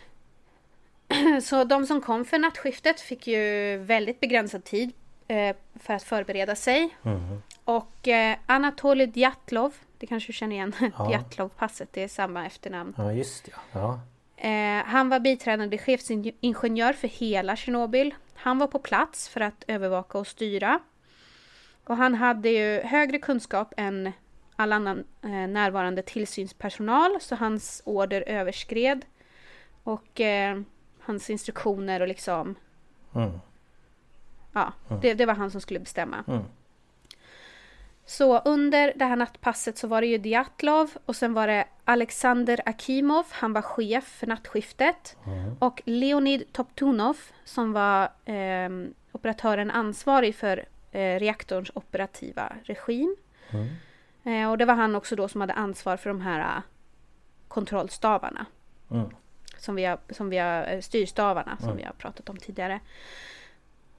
[1.41, 4.91] Så de som kom för nattskiftet fick ju väldigt begränsad tid
[5.27, 6.95] eh, för att förbereda sig.
[7.01, 7.41] Mhm.
[7.63, 11.11] Och eh, Anatolij Djatlov, det kanske du känner igen, Ja.
[11.11, 12.93] Djatlov-passet, det är samma efternamn.
[12.97, 13.51] Ja, just det.
[13.71, 13.99] Ja.
[14.37, 18.15] Eh, han var biträdande chefsingenjör för hela Tjernobyl.
[18.35, 20.79] Han var på plats för att övervaka och styra.
[21.89, 24.11] Och han hade ju högre kunskap än
[24.55, 29.05] all annan eh, närvarande tillsynspersonal så hans order överskred.
[29.83, 30.61] Och eh,
[30.99, 32.55] hans instruktioner och liksom,
[33.15, 33.39] Mm.
[34.53, 36.23] ja, det, det var han som skulle bestämma.
[36.27, 36.43] Mm.
[38.05, 42.61] Så under det här nattpasset så var det ju Djatlov och sen var det Alexander
[42.65, 45.17] Akimov, han var chef för nattskiftet.
[45.59, 48.69] Och Leonid Toptunov som var eh,
[49.11, 53.15] operatören ansvarig för reaktorns operativa regim.
[54.23, 56.61] Eh, och det var han också då som hade ansvar för de här eh,
[57.47, 58.45] kontrollstavarna.
[58.91, 59.09] Mm.
[59.57, 62.79] Som vi har, som vi har eh, styrstavarna som vi har pratat om tidigare.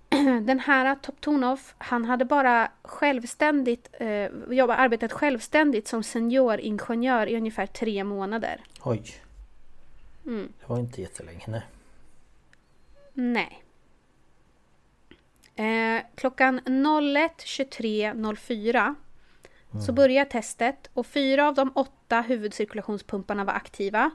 [0.42, 7.66] Den här Toptunov, han hade bara självständigt eh, jobbat, arbetat självständigt som senioringenjör i ungefär
[7.66, 8.60] tre månader.
[8.82, 9.04] Oj.
[10.26, 10.52] Mm.
[10.60, 11.44] Det var inte jättelänge.
[11.46, 11.62] Nej.
[13.14, 13.62] Nej.
[15.60, 18.94] Eh, klockan 01.23.04
[19.86, 24.10] så började testet och fyra av de åtta huvudcirkulationspumparna var aktiva.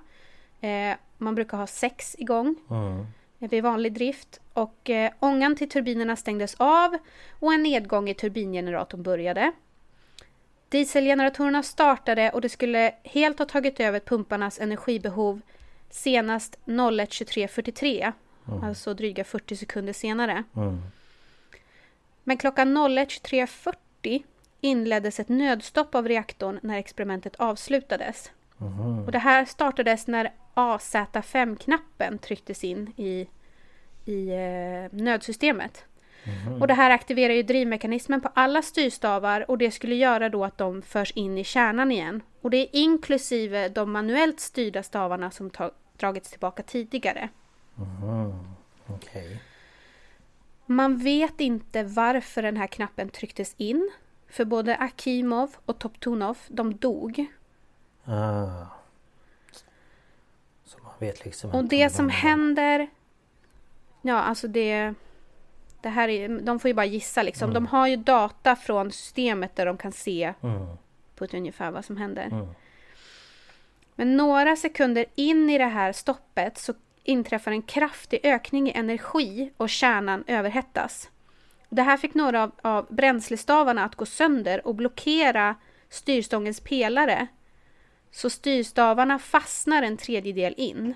[0.62, 3.06] Eh, man brukar ha sex igång Mm.
[3.40, 6.98] eh, vid vanlig drift och eh, ångan till turbinerna stängdes av
[7.40, 9.52] och en nedgång i turbingeneratorn började.
[10.70, 15.42] Dieselgeneratorerna startade och det skulle helt ha tagit över pumparnas energibehov
[15.90, 18.14] senast 01.23.43,
[18.64, 20.44] alltså dryga 40 sekunder senare.
[20.56, 20.82] Mm.
[22.28, 24.24] Men klockan 01.23.40
[24.62, 28.32] inleddes ett nödstopp av reaktorn när experimentet avslutades.
[29.06, 33.28] Och det här startades när AZ5-knappen trycktes in i,
[34.06, 35.86] i eh, nödsystemet.
[36.62, 40.58] Och det här aktiverar ju drivmekanismen på alla styrstavar och det skulle göra då att
[40.58, 42.22] de förs in i kärnan igen.
[42.42, 45.52] Och det är inklusive de manuellt styrda stavarna som,
[45.98, 47.30] dragits tillbaka tidigare.
[48.88, 49.42] Okej.
[50.66, 53.92] Man vet inte varför den här knappen trycktes in.
[54.30, 57.26] För både Akimov och Toptunov, de dog.
[58.06, 58.66] Ah.
[60.66, 62.88] Så man vet liksom Och det om som de- händer...
[64.02, 64.94] Ja, alltså det...
[65.82, 67.54] Det här är, de får ju bara gissa liksom.
[67.54, 70.68] De har ju data från systemet där de kan se Mm.
[71.16, 72.24] på ett ungefär vad som händer.
[72.26, 72.48] Mm.
[73.96, 76.74] Men några sekunder in i det här stoppet så
[77.06, 81.10] inträffar en kraftig ökning i energi och kärnan överhettas.
[81.70, 85.56] Det här fick några av, av bränslestavarna att gå sönder och blockera
[85.90, 87.28] styrstångens pelare.
[88.12, 90.94] Så styrstavarna fastnar en tredjedel in.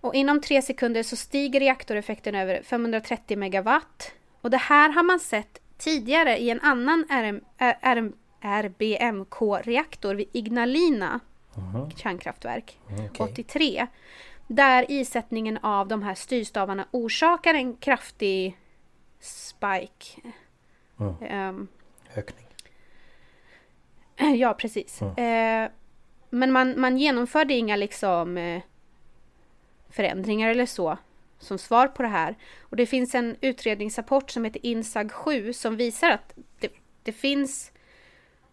[0.00, 4.12] Och inom tre sekunder så stiger reaktoreffekten över 530 megawatt.
[4.40, 7.40] Och det här har man sett tidigare i en annan RM,
[7.80, 11.20] RM, RBMK-reaktor vid Ignalina
[11.96, 13.10] kärnkraftverk Okej.
[13.18, 13.86] 83.
[14.46, 18.58] Där isättningen av de här styrstavarna orsakar en kraftig
[19.20, 20.20] spike.
[21.20, 21.68] Ehm,
[22.16, 22.46] Ökning.
[24.36, 25.02] Ja, precis.
[25.02, 25.70] Eh,
[26.30, 28.62] men man, man genomförde inga liksom eh,
[29.90, 30.98] förändringar eller så
[31.38, 32.34] som svar på det här.
[32.60, 37.72] Och det finns en utredningsrapport som heter INSAG 7 som visar att det, det finns...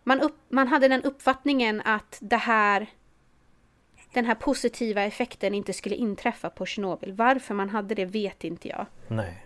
[0.08, 2.88] Man, upp, man hade den uppfattningen att det här
[4.14, 7.14] den här positiva effekten inte skulle inträffa på Tjernobyl.
[7.14, 8.86] Varför man hade det vet inte jag.
[9.08, 9.46] Nej.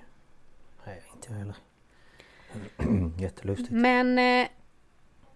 [0.86, 1.56] Nej, inte jag heller.
[3.22, 3.72] Jättelustigt.
[3.72, 4.48] Men eh,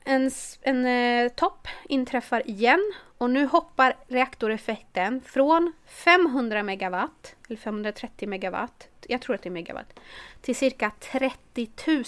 [0.04, 0.32] en,
[0.62, 8.88] en eh, topp inträffar igen och nu hoppar reaktoreffekten från 500 megawatt, eller 530 megawatt,
[9.08, 10.00] jag tror att det är megawatt,
[10.42, 12.04] till cirka 30 000.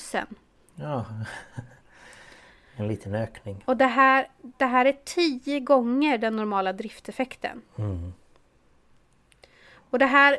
[0.75, 1.05] Ja.
[2.75, 3.63] En liten ökning.
[3.65, 7.61] Och det här, det här är 10 gånger den normala drifteffekten.
[7.77, 8.13] Mm.
[9.89, 10.37] Och det här,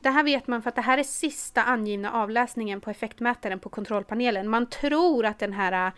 [0.00, 3.68] det här vet man för att det här är sista angivna avläsningen på effektmätaren på
[3.68, 4.48] kontrollpanelen.
[4.48, 5.92] Man tror att den här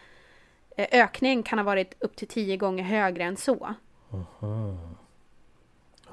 [0.76, 3.74] eh, ökningen kan ha varit upp till 10 gånger högre än så.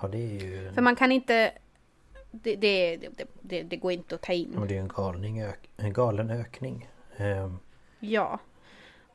[0.01, 0.71] Ja det är ju...
[0.73, 1.51] För man kan inte...
[2.31, 2.97] Det, det,
[3.41, 4.49] det, det, går inte att ta in.
[4.49, 5.69] Men det är en, galning ök...
[5.77, 6.89] en galen ökning.
[7.17, 7.59] Ehm,
[7.99, 8.39] Ja.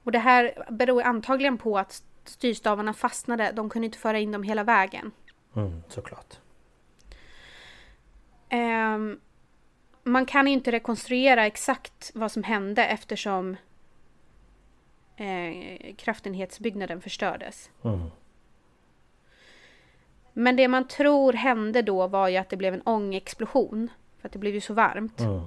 [0.08, 3.52] Och det här beror antagligen på att styrstavarna fastnade.
[3.52, 5.12] De kunde inte föra in dem hela vägen.
[5.56, 6.38] mm, såklart.
[8.48, 9.20] Ehm,
[10.02, 13.56] man kan inte rekonstruera exakt vad som hände eftersom
[15.16, 17.70] eh, kraftenhetsbyggnaden förstördes.
[17.84, 18.10] Mm.
[20.32, 23.90] Men det man tror hände då var ju att det blev en ångexplosion.
[24.20, 25.20] För att det blev ju så varmt.
[25.20, 25.40] Mm.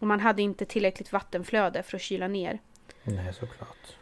[0.00, 2.60] Och man hade inte tillräckligt vattenflöde för att kyla ner.
[3.04, 3.96] Nej såklart.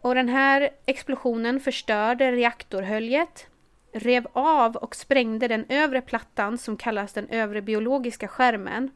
[0.00, 3.46] Och den här explosionen förstörde reaktorhöljet,
[3.92, 8.90] rev av och sprängde den övre plattan som kallas den övre biologiska skärmen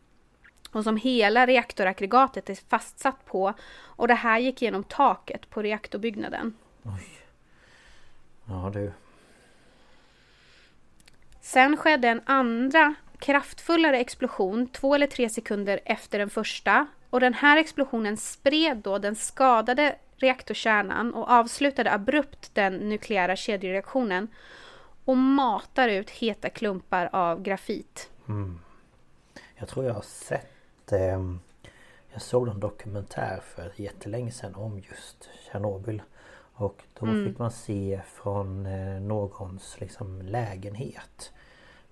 [0.72, 3.54] och som hela reaktoraggregatet är fastsatt på.
[3.80, 6.54] Och det här gick genom taket på reaktorbyggnaden.
[8.44, 8.92] Ja du.
[11.40, 16.86] Sen skedde en andra kraftfullare explosion två eller tre sekunder efter den första.
[17.10, 24.28] Och den här explosionen spred då den skadade reaktorkärnan och avslutade abrupt den nukleära kedjereaktionen
[25.04, 28.10] och matar ut heta klumpar av grafit.
[29.56, 30.92] Jag tror jag har sett...
[30.92, 31.40] ehm,
[32.12, 36.02] jag såg en dokumentär för jättelänge sedan om just Tjernobyl.
[36.52, 41.32] Och då fick man se från eh, någons liksom lägenhet.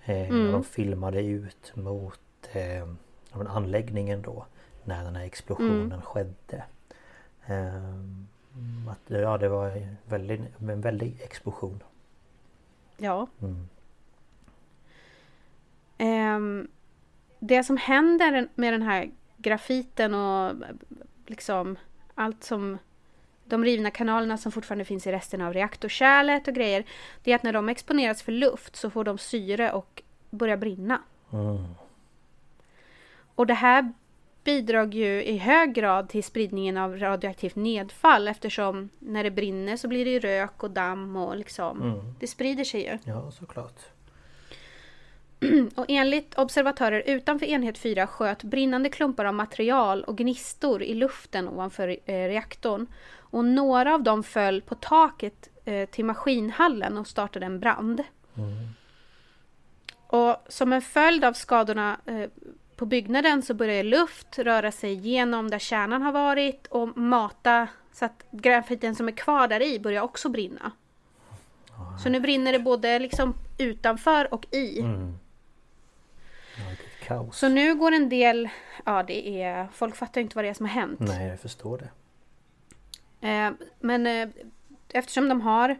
[0.05, 2.21] Eh, När de filmade ut mot
[2.53, 2.89] eh,
[3.33, 4.47] anläggningen då.
[4.87, 6.65] När den här explosionen skedde.
[7.47, 8.27] Ehm,
[8.91, 11.83] att, ja det var en väldigt, en väldig explosion.
[12.97, 13.27] Ja.
[13.43, 13.69] Mm.
[15.99, 16.69] Ehm,
[17.39, 20.55] det som händer med den här grafiten och
[21.27, 21.79] liksom
[22.15, 22.79] allt som
[23.45, 26.85] de rivna kanalerna som fortfarande finns i resten av reaktorkärlet och grejer.
[27.23, 31.03] Det är att när de exponeras för luft så får de syre och börjar brinna.
[31.33, 31.65] Mm.
[33.35, 33.93] Och det här
[34.47, 39.89] bidrar ju i hög grad till spridningen av radioaktivt nedfall eftersom när det brinner så
[39.89, 42.99] blir det ju rök och damm och liksom det sprider sig ju.
[43.05, 43.81] Ja såklart.
[45.77, 51.49] Och enligt observatörer utanför enhet 4 sköt brinnande klumpar av material och gnistor i luften
[51.49, 52.87] ovanför eh, reaktorn.
[53.17, 58.03] Och några av dem föll på taket eh, till maskinhallen och startade en brand.
[60.07, 62.31] Och som en följd av skadorna eh,
[62.77, 68.05] på byggnaden så börjar luft röra sig igenom där kärnan har varit och mata så
[68.05, 70.73] att grafiten som är kvar där i börjar också brinna.
[71.99, 74.81] Så Så nu brinner det både liksom utanför och i.
[74.81, 75.19] Mm.
[77.09, 77.27] Ja.
[77.33, 78.49] Så nu går en del,
[78.85, 81.01] ja det är, folk fattar inte vad det är som har hänt.
[81.01, 81.91] Nej, jag förstår det.
[83.29, 84.29] Eh, men eh,
[84.89, 85.79] eftersom de har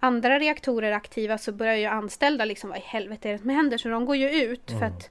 [0.00, 3.78] andra reaktorer aktiva så börjar ju anställda liksom, vad i helvete är det som händer?
[3.78, 5.10] Så de går ju ut för att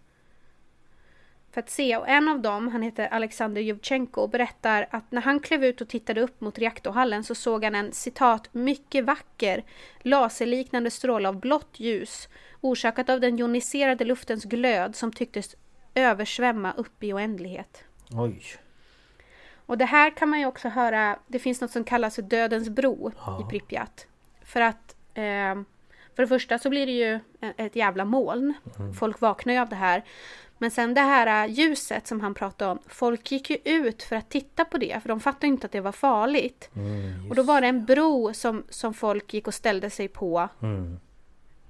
[1.52, 1.98] för att se.
[1.98, 5.88] Och en av dem, han heter Alexander Jevchenko, berättar att när han klev ut och
[5.90, 9.64] tittade upp mot reaktorhallen så såg han en citat mycket vacker
[10.00, 12.30] laserliknande stråle av blått ljus
[12.62, 15.56] orsakat av den joniserade luftens glöd som tycktes
[15.96, 17.84] översvämma upp i oändlighet.
[18.12, 18.42] Oj.
[19.66, 22.70] Och det här kan man ju också höra, det finns något som kallas för Dödens
[22.70, 23.42] bro Ja.
[23.42, 24.08] i Pripyat.
[24.44, 25.56] För att eh,
[26.16, 27.20] för det första så blir det ju
[27.58, 28.54] ett jävla moln.
[29.00, 30.04] Folk vaknar ju av det här.
[30.58, 32.80] Men sen det här äh, ljuset som han pratade om.
[32.88, 35.00] Folk gick ju ut för att titta på det.
[35.02, 36.70] För de fattade inte att det var farligt.
[36.76, 40.50] Mm, Och då var det en bro som, som folk gick och ställde sig på.
[40.62, 41.00] Mm.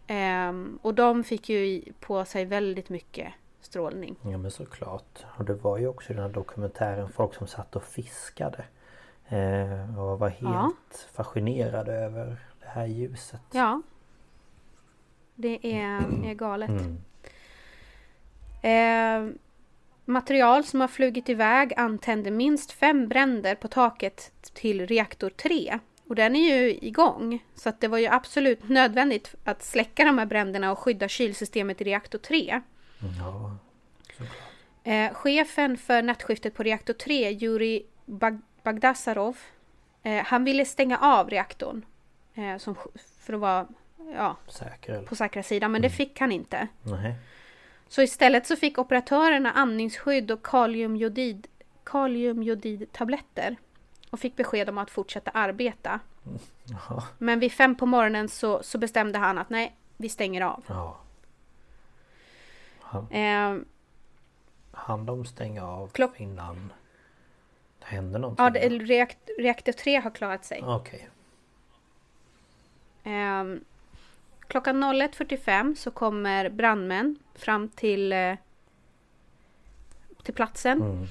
[0.08, 4.16] Ehm, och de fick ju på sig väldigt mycket strålning.
[4.22, 5.26] Ja men såklart.
[5.38, 8.66] Och det var ju också i den här dokumentären folk som satt och fiskade.
[9.28, 10.72] Eh, och var helt Ja.
[11.14, 12.26] fascinerade över
[12.60, 13.42] det här ljuset.
[13.52, 13.82] Ja.
[15.36, 16.70] Det är, är galet.
[16.70, 16.98] Mm.
[18.62, 19.28] Eh,
[20.06, 25.80] material som har flugit iväg antände minst fem bränder på taket till reaktor 3.
[26.08, 27.44] Och den är ju igång.
[27.56, 31.82] Så att det var ju absolut nödvändigt att släcka de här bränderna och skydda kylsystemet
[31.82, 32.62] i reaktor 3.
[33.20, 33.58] Ja.
[34.84, 39.38] Eh, chefen för nattskiftet på reaktor 3, Juri Bag- Bagdasarov,
[40.04, 41.86] eh, han ville stänga av reaktorn.
[42.36, 42.76] Eh, som,
[43.20, 43.68] för att vara
[44.16, 46.68] ja, Säker på säkra sidan, men det fick han inte.
[46.84, 47.16] Nej.
[47.90, 51.48] Så istället så fick operatörerna andningsskydd och kaliumjodid,
[51.84, 53.56] kaliumjodidtabletter.
[54.10, 56.00] Och fick besked om att fortsätta arbeta.
[56.64, 57.04] Jaha.
[57.18, 60.64] Men vid fem på morgonen så, så bestämde han att nej, vi stänger av.
[60.68, 60.98] Ja.
[62.82, 63.58] Han, Eh,
[64.72, 66.74] han de stänga av Klock- innan
[67.80, 68.44] det hände någonting?
[68.46, 70.64] ja, det, reakt, reaktor 3 har klarat sig.
[70.66, 71.10] Okej.
[73.04, 73.44] Eh,
[74.48, 78.36] klockan 01.45 så kommer brandmän fram till, eh,
[80.24, 80.82] till platsen.
[80.82, 81.08] Mm.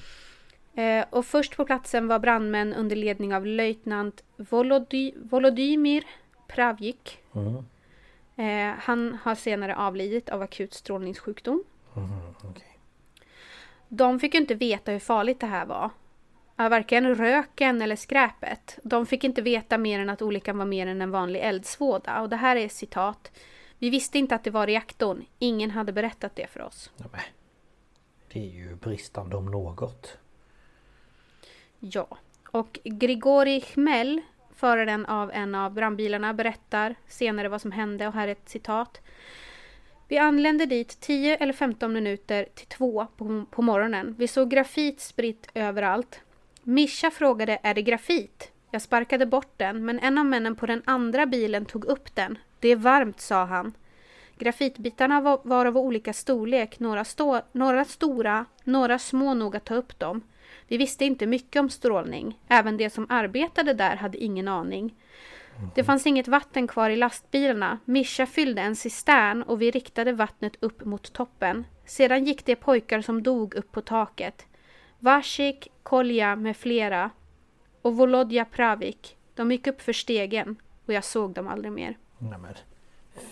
[0.77, 6.03] Eh, och först på platsen var brandmän under ledning av löjtnant Volody, Volodymyr
[6.47, 7.19] Pravjik.
[7.33, 7.65] Mm.
[8.35, 11.63] Eh, han har senare avlidit av akut strålningssjukdom.
[11.95, 12.09] Mm.
[12.43, 12.77] Okej.
[13.87, 15.89] De fick inte veta hur farligt det här var.
[16.59, 18.79] Ja, Varken röken eller skräpet.
[18.83, 22.21] De fick inte veta mer än att olyckan var mer än en vanlig eldsvåda.
[22.21, 23.31] Och det här är citat.
[23.79, 25.25] Vi visste inte att det var reaktorn.
[25.39, 26.91] Ingen hade berättat det för oss.
[26.97, 27.09] Men
[28.33, 30.17] Det är ju bristande om något.
[31.79, 32.07] Ja.
[32.51, 34.21] Och Grigori Chmel,
[34.55, 39.01] föraren av en av brandbilarna, berättar senare vad som hände och här är ett citat.
[40.07, 44.15] Vi anlände dit 10 eller 15 minuter till två på, på morgonen.
[44.17, 46.21] Vi såg grafit spritt överallt.
[46.69, 48.51] Mischa frågade är det grafit?
[48.71, 52.37] Jag sparkade bort den men en av männen på den andra bilen tog upp den.
[52.59, 53.73] Det är varmt, sa han.
[54.37, 59.75] Grafitbitarna var, var av olika storlek, några, stå, några stora, några små nog att ta
[59.75, 60.21] upp dem.
[60.67, 62.39] Vi visste inte mycket om strålning.
[62.47, 64.95] Även de som arbetade där hade ingen aning.
[65.75, 67.79] Det fanns inget vatten kvar i lastbilarna.
[67.85, 71.65] Mischa fyllde en cistern och vi riktade vattnet upp mot toppen.
[71.85, 74.45] Sedan gick de pojkar som dog upp på taket.
[74.99, 77.09] Vasik, Kolja med flera
[77.81, 79.17] och Volodja Pravik.
[79.35, 81.97] De gick upp för stegen och jag såg dem aldrig mer.
[82.17, 82.53] Nej men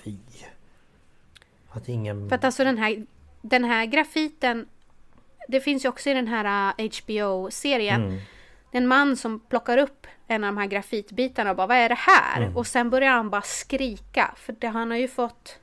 [0.03, 0.17] fy.
[1.69, 2.29] Att ingen...
[2.29, 3.05] För att alltså den här,
[3.41, 4.67] den här grafiten
[5.47, 8.19] Det finns ju också i den här HBO-serien Mm.
[8.71, 11.77] Det är en man som plockar upp en av de här grafitbitarna och bara vad
[11.77, 12.41] är det här?
[12.41, 12.57] Mm.
[12.57, 15.59] Och sen börjar han bara skrika för det, han har ju fått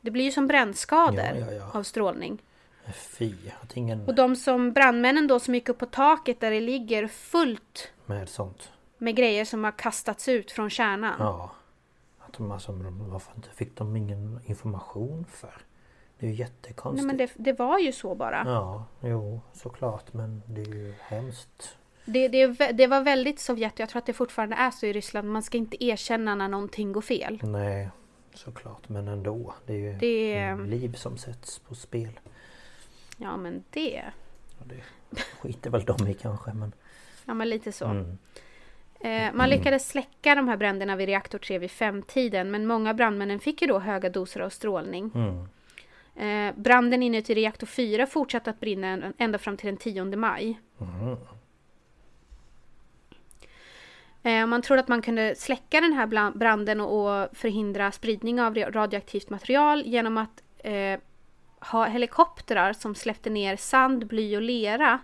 [0.00, 1.70] Det blir ju som brännskador Ja, ja, ja.
[1.78, 2.42] av strålning.
[2.92, 3.32] Fy.
[3.62, 7.06] Att ingen Och de som brandmännen då som gick upp på taket där det ligger
[7.08, 8.72] fullt med sånt.
[8.98, 11.14] med grejer som har kastats ut från kärnan.
[11.18, 11.50] Ja.
[12.18, 12.72] Att de alltså,
[13.10, 15.54] varför inte fick de ingen information för?
[16.18, 17.06] Det är ju Nej, jättekonstigt.
[17.06, 18.42] men det, det var ju så bara.
[18.46, 21.76] Ja, jo såklart men det är ju hemskt.
[22.04, 25.28] Det, det, det var väldigt Sovjet jag tror att det fortfarande är så i Ryssland.
[25.32, 27.40] Man ska inte erkänna när någonting går fel.
[27.42, 27.90] Nej,
[28.34, 29.54] såklart men ändå.
[29.66, 32.20] Det är ju Det liv som sätts på spel.
[33.20, 34.02] Ja men det...
[34.58, 34.82] Och det
[35.40, 36.72] skiter väl de i kanske men...
[37.24, 37.84] Ja men lite så.
[37.84, 38.18] Mm.
[39.00, 43.40] Eh, man lyckades släcka de här bränderna vid reaktor 3 vid femtiden men många brandmännen
[43.40, 45.10] fick ju då höga doser av strålning.
[45.14, 45.48] Mm.
[46.16, 50.60] Eh, branden inuti reaktor 4 fortsatte att brinna ända fram till den 10 maj.
[50.80, 51.16] Mm.
[54.22, 58.54] Eh, man trodde att man kunde släcka den här branden och, och förhindra spridning av
[58.54, 61.00] ra- radioaktivt material genom att eh,
[61.60, 64.98] ha helikoptrar som släppte ner sand, bly och lera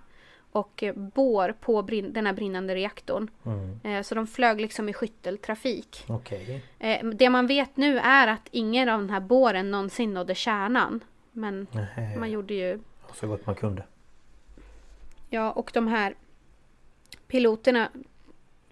[0.52, 3.30] och eh, bår på brin- den här brinnande reaktorn.
[3.46, 3.80] Mm.
[3.84, 6.04] Eh, så de flög liksom i skytteltrafik.
[6.08, 6.62] Okej.
[6.78, 11.04] Eh, det man vet nu är att ingen av den här båren någonsin nådde kärnan.
[11.32, 12.18] Men Nähä.
[12.18, 12.80] man gjorde ju
[13.14, 13.84] Så gott man kunde.
[15.30, 16.14] Ja, och de här
[17.26, 17.88] piloterna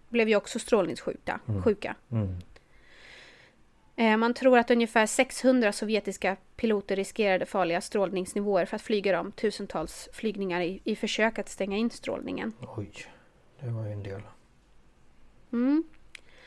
[0.09, 1.41] blev ju också strålningssjuka.
[1.65, 1.97] Sjuka.
[2.11, 2.37] Mm.
[3.97, 9.33] Eh, Man tror att ungefär 600 sovjetiska piloter riskerade farliga strålningsnivåer för att flyga dem
[9.33, 12.53] tusentals flygningar i, i försök att stänga in strålningen.
[12.77, 12.93] Oj.
[13.61, 14.21] Det var ju en del.
[15.53, 15.85] Mm.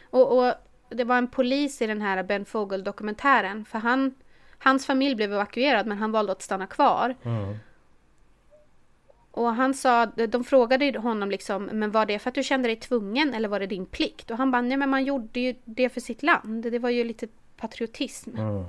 [0.10, 0.54] Och, och
[0.90, 3.66] det var en polis i den här Ben Fogel-dokumentären.
[3.66, 4.16] För han,
[4.58, 7.16] hans familj blev evakuerad men han valde att stanna kvar.
[7.24, 7.56] Mm.
[9.38, 12.68] Och han sa, de frågade ju honom liksom, men var det för att du kände
[12.68, 14.32] dig tvungen eller var det din plikt?
[14.32, 16.72] Och han bara, nej men man gjorde ju det för sitt land.
[16.72, 17.28] Det var ju lite
[17.58, 18.38] patriotism.
[18.38, 18.66] Mm.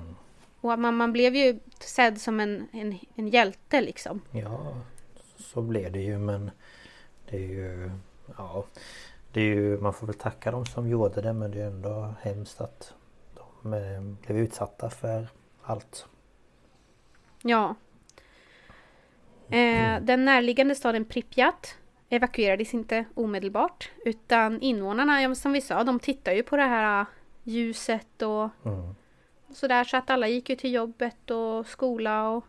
[0.61, 4.21] Och man, man blev ju sedd som en, en, en hjälte liksom.
[4.31, 4.77] Ja,
[5.39, 6.51] så blev det ju men
[7.31, 7.91] det är ju...
[8.37, 8.65] Ja,
[9.33, 12.15] det är ju, man får väl tacka dem som gjorde det men det är ändå
[12.21, 12.95] hemskt att
[13.35, 15.29] de eh, blev utsatta för
[15.63, 16.07] allt.
[17.43, 17.75] Ja.
[19.51, 21.77] Eh, den närliggande staden Pripyat
[22.09, 23.91] evakuerades inte omedelbart.
[24.05, 27.07] Utan invånarna, ja, som vi sa, de tittar ju på det här
[27.43, 28.95] ljuset och Mm.
[29.55, 29.85] sådär.
[29.85, 32.45] Så att alla gick ju till jobbet och skola och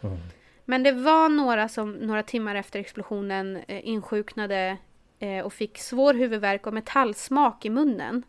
[0.00, 0.16] Mm.
[0.64, 4.76] Men det var några som några timmar efter explosionen eh, insjuknade
[5.18, 8.22] eh, och fick svår huvudvärk och metallsmak i munnen.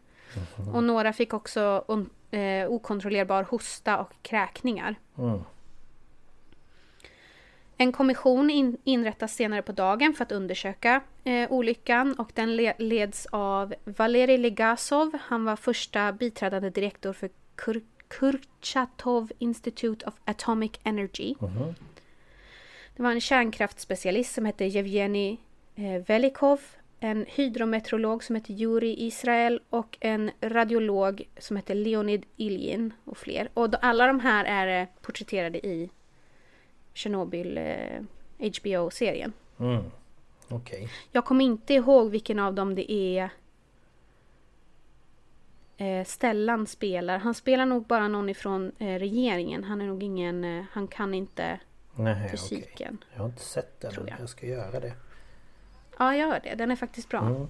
[0.73, 4.95] Och några fick också on, eh, okontrollerbar hosta och kräkningar.
[7.77, 7.87] Mm.
[7.87, 12.73] En kommission in, inrättas senare på dagen för att undersöka eh, olyckan och den le,
[12.77, 15.17] leds av Valerij Legasov.
[15.21, 21.35] Han var första biträdande direktor för Kur, Kurchatov Institute of Atomic Energy.
[21.39, 21.75] Mhm.
[22.95, 25.37] Det var en kärnkraftsspecialist som hette Yevgeny
[25.75, 26.61] eh, Velikov,
[26.99, 33.49] en hydrometeorolog som hette Yuri Israel och en radiolog som hette Leonid Iljin och fler.
[33.53, 35.89] Och alla de här är eh, porträtterade i
[36.97, 38.01] Chernobyl eh,
[38.39, 39.33] HBO-serien.
[39.59, 39.83] Mm.
[40.49, 40.89] Okej.
[41.11, 43.29] Jag kommer inte ihåg vilken av dem det är
[45.77, 47.17] eh, Stellan spelar.
[47.17, 49.63] Han spelar nog bara någon ifrån eh, regeringen.
[49.63, 51.59] Han är nog ingen, eh, han kan inte
[51.95, 52.97] Nej, fysiken.
[53.13, 54.19] Jag har inte sett den jag.
[54.19, 54.93] jag ska göra det.
[55.97, 56.55] Ja, gör det.
[56.55, 57.19] Den är faktiskt bra.
[57.19, 57.47] Mm.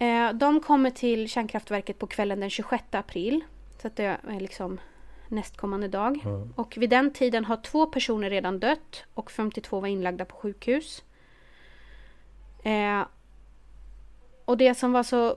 [0.00, 3.44] Eh, de kommer till kärnkraftverket på kvällen den 26 april.
[3.82, 4.80] Så att det är liksom
[5.28, 6.20] nästkommande dag.
[6.24, 6.52] Mm.
[6.56, 11.04] Och vid den tiden har två personer redan dött och 52 var inlagda på sjukhus.
[12.62, 13.02] Eh,
[14.44, 15.36] och det som var så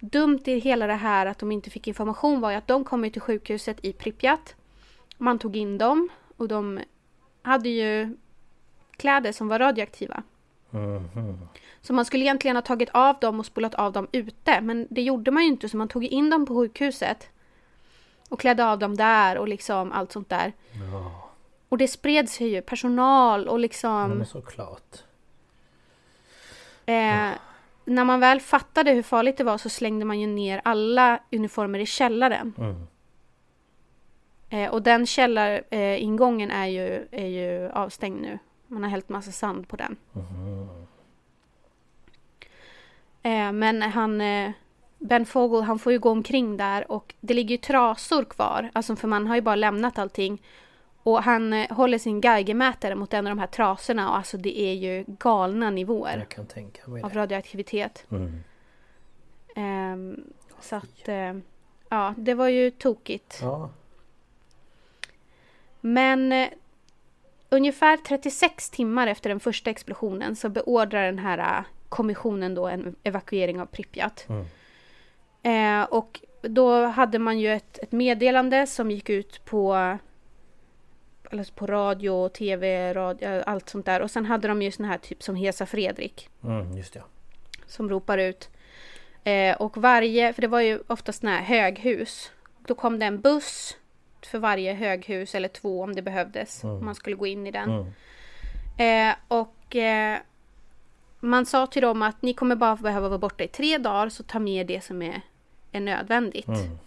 [0.00, 3.10] dumt i hela det här att de inte fick information var ju att de kom
[3.10, 4.54] till sjukhuset i Pripyat.
[5.18, 6.80] Man tog in dem och de
[7.42, 8.16] hade ju
[8.96, 10.22] kläder som var radioaktiva.
[10.70, 11.38] Mhm.
[11.80, 14.60] Så man skulle egentligen ha tagit av dem och spolat av dem ute.
[14.60, 17.28] Men det gjorde man ju inte så man tog in dem på sjukhuset.
[18.28, 20.52] Och klädde av dem där och liksom allt sånt där.
[20.92, 21.30] Ja,
[21.68, 24.10] Och det spred sig ju personal och ja liksom...
[24.10, 25.02] men såklart.
[26.86, 27.30] Eh,
[27.84, 31.78] när man väl fattade hur farligt det var så slängde man ju ner alla uniformer
[31.78, 32.54] i källaren.
[32.58, 32.86] Mm.
[34.50, 38.38] Eh, och den källaringången är ju, är ju avstängd nu.
[38.66, 39.96] Man har hällt massa sand på den.
[40.12, 40.68] Mhm.
[43.22, 44.50] Eh, men han, eh,
[45.04, 48.70] Ben Fogel, han får ju gå omkring där och det ligger ju trasor kvar.
[48.72, 50.42] Alltså för man har ju bara lämnat allting.
[51.02, 54.60] Och han eh, håller sin geigermätare mot en av de här trasorna och alltså det
[54.60, 56.26] är ju galna nivåer
[57.02, 58.06] av radioaktivitet.
[58.10, 58.44] Mm.
[59.56, 60.24] Ehm,
[60.60, 61.34] så att, eh,
[61.88, 63.38] ja, det var ju tokigt.
[63.42, 63.70] Ja.
[65.80, 66.48] Men eh,
[67.48, 72.96] ungefär 36 timmar efter den första explosionen så beordrar den här eh, kommissionen då en
[73.02, 74.26] evakuering av Pripyat.
[74.28, 74.46] Mm.
[75.44, 79.74] Eh, och då hade man ju ett, ett meddelande som gick ut på
[81.32, 84.00] alltså på radio, tv, radio, allt sånt där.
[84.02, 87.02] Och sen hade de ju såna här typ som Hesa Fredrik Mm, just det.
[87.66, 88.48] som ropar ut.
[89.24, 92.32] Eh, och varje, för det var ju oftast såna här höghus.
[92.66, 93.76] Då kom det en buss
[94.22, 96.64] för varje höghus eller två om det behövdes.
[96.64, 97.70] Om man skulle gå in i den.
[97.70, 99.10] Mm.
[99.10, 100.18] Eh, och eh,
[101.20, 104.22] man sa till dem att ni kommer bara behöva vara borta i tre dagar så
[104.22, 105.20] ta med det som är,
[105.74, 106.48] är nödvändigt.
[106.48, 106.78] Mm.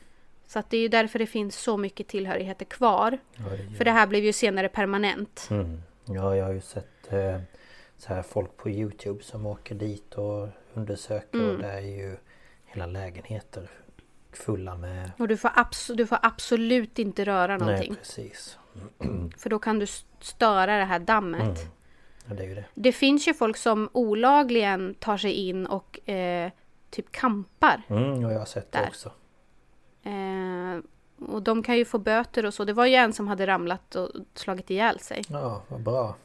[0.47, 3.17] Så att det är ju därför det finns så mycket tillhörigheter kvar.
[3.35, 5.47] Gör För det här blev ju senare permanent.
[5.51, 5.81] Mm.
[6.05, 7.39] Ja, jag har ju sett eh,
[7.97, 11.51] så här folk på Youtube som åker dit och undersöker Mm.
[11.55, 12.17] och det är ju
[12.65, 13.69] hela lägenheter
[14.33, 15.11] fulla med...
[15.17, 17.89] Och du får, abs- du får absolut inte röra någonting.
[17.91, 18.57] Nej precis.
[19.37, 19.85] För då kan du
[20.19, 21.59] störa det här dammet.
[22.27, 22.65] Ja, det det.
[22.73, 26.51] Det finns ju folk som olagligen tar sig in och eh,
[26.97, 27.81] typ kampar.
[27.87, 28.87] Mm, och jag har sett det Där.
[28.87, 29.11] också.
[30.03, 30.79] Eh,
[31.33, 32.63] och de kan ju få böter och så.
[32.65, 35.23] Det var ju en som hade ramlat och slagit ihjäl sig.
[35.29, 36.15] Ja, vad bra.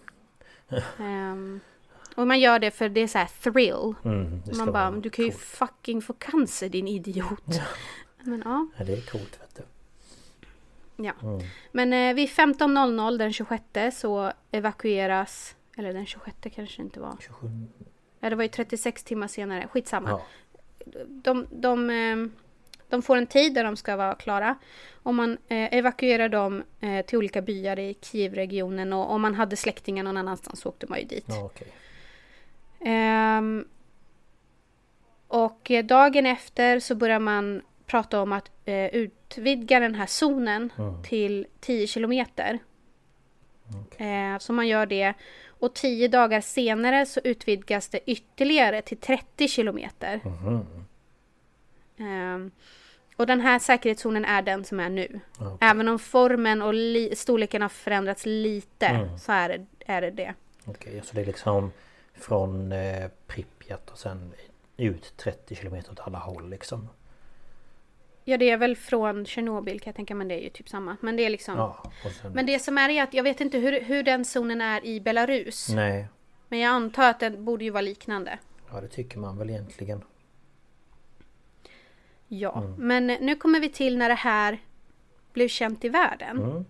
[0.98, 1.60] Ehm,
[2.16, 3.94] och man gör det för det är så här thrill.
[4.04, 5.42] Mm, det Man bara, du kan ju coolt.
[5.44, 7.44] fucking få cancer din idiot.
[8.22, 8.66] Men ja.
[8.76, 9.62] Ja, det är coolt vet du.
[11.04, 11.12] ja.
[11.22, 11.40] Mm.
[11.72, 13.64] Men eh, vid 15.00 den 26
[14.00, 17.16] så evakueras, eller den 26 kanske inte var.
[17.20, 17.48] 27...
[18.20, 19.68] Ja, det var ju 36 timmar senare.
[19.72, 20.08] Skitsamma.
[20.10, 20.22] Ja.
[21.06, 22.16] De, de, eh,
[22.88, 24.56] de får en tid där de ska vara klara.
[25.02, 28.92] Och man eh, evakuerar dem eh, till olika byar i Kievregionen.
[28.92, 31.24] Och om man hade släktingar någon annanstans så åkte man ju dit.
[31.28, 31.68] Ja, okej.
[32.80, 33.64] Ehm,
[35.28, 41.02] och dagen efter så börjar man prata om att eh, utvidga den här zonen Mm.
[41.02, 42.58] till 10 kilometer.
[43.96, 45.14] Eh, så man gör det.
[45.48, 50.20] Och 10 dagar senare så utvidgas det ytterligare till 30 kilometer.
[51.98, 52.50] Ehm,
[53.16, 55.20] och den här säkerhetszonen är den som är nu.
[55.38, 55.56] Okej.
[55.60, 56.74] Även om formen och
[57.18, 59.18] storleken har förändrats lite Mm.
[59.18, 60.34] så är det, är det det.
[60.64, 61.72] Okej, så det är liksom
[62.14, 64.32] från eh, Pripyat och sen
[64.76, 66.88] ut 30 kilometer åt alla håll liksom.
[68.24, 70.96] Ja, det är väl från Tjernobyl kan jag tänka, men det är ju typ samma.
[71.00, 71.56] Men det är liksom...
[71.56, 71.92] Ja,
[72.22, 72.32] sen...
[72.32, 75.00] Men det som är är att jag vet inte hur, hur den zonen är i
[75.00, 75.68] Belarus.
[75.68, 76.06] Nej,
[76.48, 78.38] Men jag antar att den borde ju vara liknande.
[78.72, 80.04] ja det tycker man väl egentligen.
[82.28, 82.74] Ja, Mm.
[82.86, 84.58] men nu kommer vi till när det här
[85.32, 86.38] blev känt i världen.
[86.42, 86.64] Mm.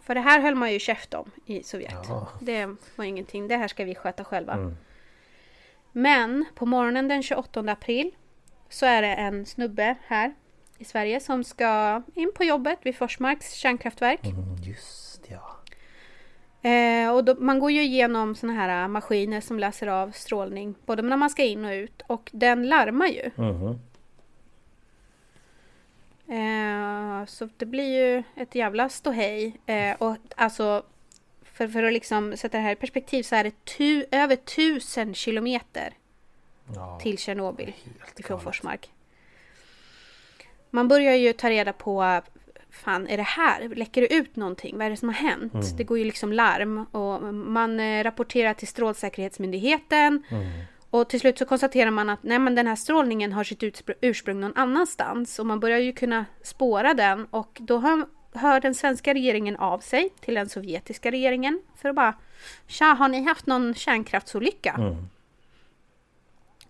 [0.00, 1.94] För det här höll man ju käft om i Sovjet.
[2.08, 2.28] Ja.
[2.40, 2.66] Det
[2.96, 4.52] var ingenting, det här ska vi sköta själva.
[4.52, 4.76] Mm.
[5.92, 8.10] Men på morgonen den 28 april
[8.72, 10.34] så är det en snubbe här
[10.78, 14.24] i Sverige som ska in på jobbet vid Forsmarks kärnkraftverk.
[14.24, 15.56] Mm, just ja.
[16.70, 20.74] Eh, och då, man går ju igenom såna här äh, maskiner som läser av strålning
[20.86, 23.30] både när man ska in och ut och den larmar ju.
[23.36, 23.78] Mhm.
[26.28, 29.60] Eh, så det blir ju ett jävla ståhej.
[29.66, 30.82] Eh, och alltså
[31.42, 35.14] för, för att liksom sätta det här i perspektiv så är det tu, över tusen
[35.14, 35.94] kilometer
[36.74, 36.98] Ja.
[37.02, 37.72] till Tjernobyl
[38.16, 38.44] ifrån galet.
[38.44, 38.90] Forsmark.
[40.70, 42.22] Man börjar ju ta reda på
[42.72, 43.68] Fan, är det här?
[43.68, 44.78] Läcker det ut någonting?
[44.78, 45.54] Vad är det som har hänt?
[45.54, 45.76] Mm.
[45.76, 50.22] Det går ju liksom larm och man eh, rapporterar till Strålsäkerhetsmyndigheten.
[50.28, 50.50] Mm.
[50.90, 54.40] Och till slut så konstaterar man att nej, men den här strålningen har sitt ursprung
[54.40, 55.38] någon annanstans.
[55.38, 57.26] Och man börjar ju kunna spåra den.
[57.30, 61.62] Och då hör, hör den svenska regeringen av sig till den sovjetiska regeringen.
[61.76, 62.14] För att bara,
[62.66, 64.74] tja, har ni haft någon kärnkraftsolycka?
[64.78, 65.08] Mm.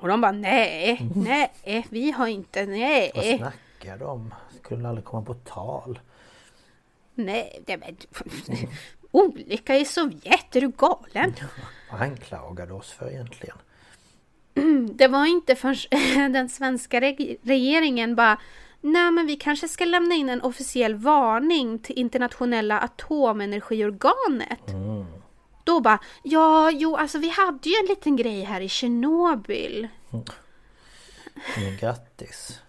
[0.03, 4.35] Och de bara nej, nej, vi har inte, Vad nej, snackar de?
[4.63, 6.01] Skulle aldrig komma på tal.
[7.15, 7.97] nej, det men,
[9.11, 11.35] Olycka i Sovjet, är du galen?
[11.91, 13.57] Vad anklagade oss för egentligen?
[14.95, 18.39] Det var inte förrän den svenska reg- regeringen bara
[18.81, 24.69] Nej men vi kanske ska lämna in en officiell varning till internationella atomenergiorganet.
[24.69, 25.05] Mm.
[25.65, 29.89] Då bara Ja, jo alltså vi hade ju en liten grej här i Tjernobyl.
[31.57, 32.61] Men grattis.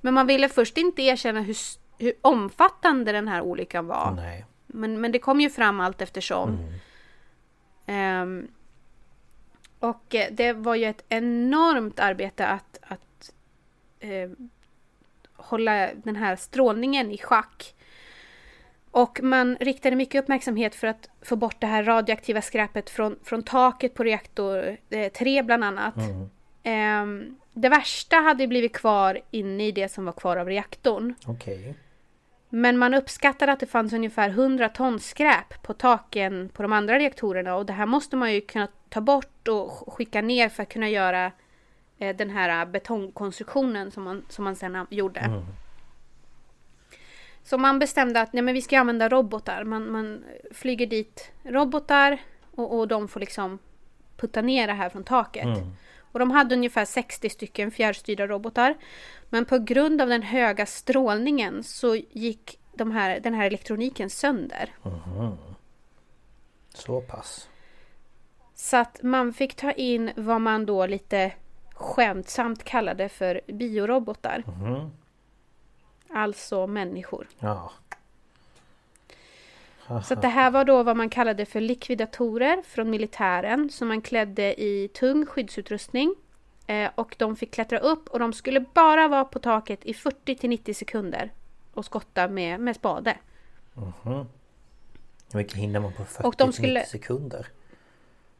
[0.00, 1.56] Men man ville först inte erkänna hur,
[1.98, 4.12] hur omfattande den här olyckan var.
[4.16, 4.44] Nej.
[4.66, 6.58] Men, men det kom ju fram allt eftersom.
[7.86, 8.48] Ehm,
[9.78, 13.32] och eh, det var ju ett enormt arbete att, att
[14.00, 14.30] eh,
[15.36, 17.74] hålla den här strålningen i schack.
[18.96, 23.42] Och man riktade mycket uppmärksamhet för att få bort det här radioaktiva skräpet från, från
[23.42, 24.76] taket på reaktor
[25.10, 25.94] 3 bland annat.
[26.62, 31.14] Ehm, det värsta hade blivit kvar inne i det som var kvar av reaktorn.
[31.26, 31.74] Okej.
[32.48, 36.98] Men man uppskattade att det fanns ungefär 100 ton skräp på taken på de andra
[36.98, 40.62] reaktorerna och det här måste man ju kunna ta bort och sk- skicka ner för
[40.62, 41.32] att kunna göra
[41.98, 45.20] eh, den här eh, betongkonstruktionen som man, som man sen gjorde.
[47.46, 49.64] Så man bestämde att nej, men vi ska använda robotar.
[49.64, 52.18] Man, man flyger dit robotar
[52.50, 53.58] och, och de får liksom
[54.16, 55.46] putta ner det här från taket.
[56.12, 58.74] Och de hade ungefär 60 stycken fjärrstyrda robotar.
[59.30, 64.74] Men på grund av den höga strålningen så gick de här, den här elektroniken sönder.
[66.74, 67.48] Så pass.
[68.54, 71.32] Så att man fick ta in vad man då lite
[71.74, 74.44] skämtsamt kallade för biorobotar.
[76.10, 77.28] Alltså människor.
[77.38, 77.72] Ja.
[80.04, 84.62] Så det här var då vad man kallade för likvidatorer från militären som man klädde
[84.62, 86.14] i tung skyddsutrustning.
[86.66, 90.34] Eh, och de fick klättra upp och de skulle bara vara på taket i 40
[90.36, 91.30] till 90 sekunder
[91.74, 93.16] och skotta med, med spade.
[94.02, 94.26] Hur
[95.38, 97.46] mycket hinner man på 40 Och de till skulle- 90 sekunder?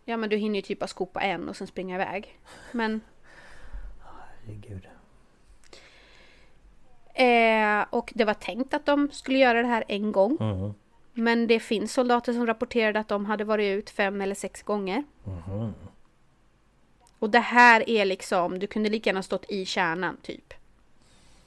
[0.04, 2.38] Ja men du hinner ju typ bara skopa en och sen springa iväg.
[2.72, 3.00] Men
[4.46, 4.88] Herregud.
[7.16, 10.36] Eh, och det var tänkt att de skulle göra det här en gång.
[10.40, 10.74] Mm.
[11.12, 15.04] Men det finns soldater som rapporterade att de hade varit ut fem eller sex gånger.
[15.24, 15.74] Mhm.
[17.18, 20.54] Och det här är liksom, du kunde lika gärna stått i kärnan typ.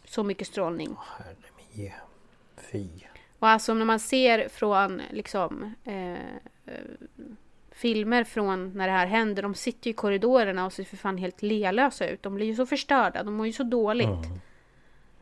[0.06, 0.96] Så mycket strålning.
[1.18, 1.94] Herre
[2.72, 2.88] Fy.
[3.40, 6.12] Och alltså när man ser från liksom eh,
[6.66, 6.84] eh,
[7.72, 9.44] filmer från när det här händer.
[9.44, 12.24] De sitter ju i korridorerna och ser för fan helt lealösa ut.
[12.24, 13.24] De blir ju så förstörda.
[13.24, 14.08] De mår ju så dåligt.
[14.08, 14.40] Mm.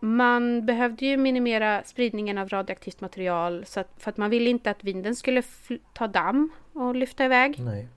[0.00, 4.70] man behövde ju minimera spridningen av radioaktivt material så att, för att man ville inte
[4.70, 5.42] att vinden skulle
[5.92, 7.60] ta damm och lyfta iväg.
[7.60, 7.88] Nej.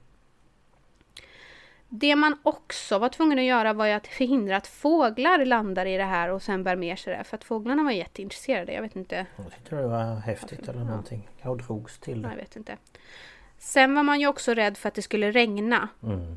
[1.88, 5.96] Det man också var tvungen att göra var ju att förhindra att fåglar landar i
[5.96, 7.24] det här och sen bär med sig det.
[7.24, 8.72] För att fåglarna var jätteintresserade.
[8.72, 9.26] Jag vet inte.
[9.36, 11.28] Jag tyckte det var häftigt eller någonting.
[11.42, 12.36] Jag drogs till Jag det.
[12.36, 12.76] vet inte.
[13.58, 15.88] Sen var man ju också rädd för att det skulle regna.
[16.02, 16.36] Mm.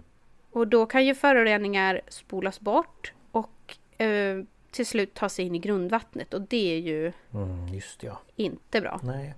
[0.51, 4.43] Och då kan ju föroreningar spolas bort och eh,
[4.77, 6.33] till slut ta sig in i grundvattnet.
[6.33, 8.19] Och det är ju Mm, just ja.
[8.35, 8.99] inte bra.
[9.03, 9.33] Nej.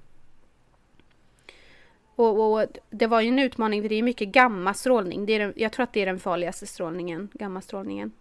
[2.16, 5.26] Och, och det var ju en utmaning för det är mycket gammastrålning.
[5.26, 8.12] Det är den, jag tror att det är den farligaste strålningen, gammastrålningen.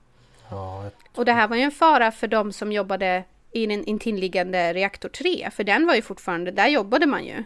[0.50, 4.72] Ja, Och det här var ju en fara för de som jobbade i den intilliggande
[4.72, 5.50] reaktor 3.
[5.50, 7.44] För den var ju fortfarande, där jobbade man ju.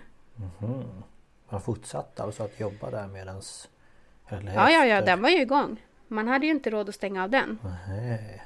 [1.48, 3.68] man fortsatte alltså att jobba där medans...
[4.28, 5.82] Ja, ja, ja, den var ju igång.
[6.08, 7.58] Man hade ju inte råd att stänga av den.
[7.88, 8.42] Nej.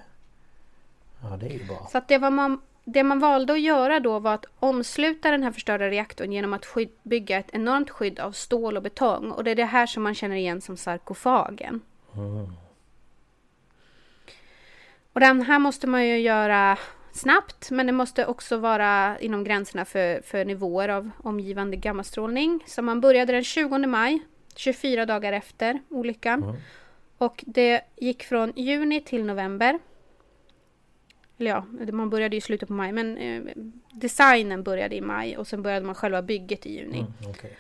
[1.23, 1.89] Ja, det är ju bra.
[1.93, 5.43] Så att det, var man, det man valde att göra då var att omsluta den
[5.43, 9.31] här förstörda reaktorn genom att skydd, bygga ett enormt skydd av stål och betong.
[9.31, 11.81] Och det är det här som man känner igen som sarkofagen.
[15.13, 16.79] Och den här måste man ju göra
[17.13, 22.65] snabbt, men det måste också vara inom gränserna för, för nivåer av omgivande gammastrålning.
[22.67, 24.23] Så man började den 20 maj,
[24.57, 26.57] 24 dagar efter olyckan.
[27.19, 29.79] Och det gick från juni till november.
[31.39, 33.43] Eller ja, man började ju i slutet på maj, men eh,
[33.93, 36.99] designen började i maj och sen började man själva bygget i juni.
[36.99, 37.57] Mm, okej.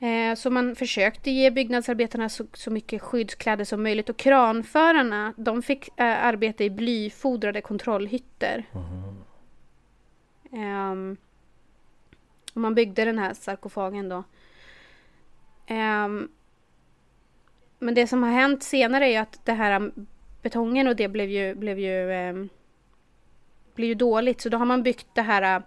[0.00, 5.62] Eh, så man försökte ge byggnadsarbetarna så, så mycket skyddskläder som möjligt och kranförarna de
[5.62, 8.64] fick eh, arbeta i blyfodrade kontrollhytter.
[10.52, 11.16] Ehm,
[12.54, 14.24] och man byggde den här sarkofagen då.
[15.66, 16.28] Ehm,
[17.78, 20.06] men det som har hänt senare är att det här um,
[20.42, 22.48] betongen och det blev ju, blev ju, ehm,
[23.74, 24.40] blev ju dåligt.
[24.40, 25.62] Så då har man byggt det här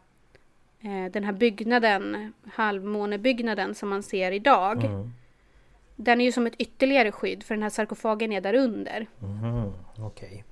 [0.79, 4.83] eh, den här byggnaden, halvmånebyggnaden som man ser idag.
[5.95, 9.07] Den är ju som ett ytterligare skydd för den här sarkofagen är där under.
[9.19, 10.43] Mhm, Okej.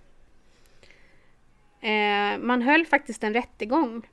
[1.81, 4.07] Eh, man höll faktiskt en rättegång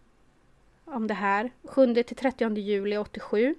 [0.84, 3.55] om det här 7 till 30 juli 87.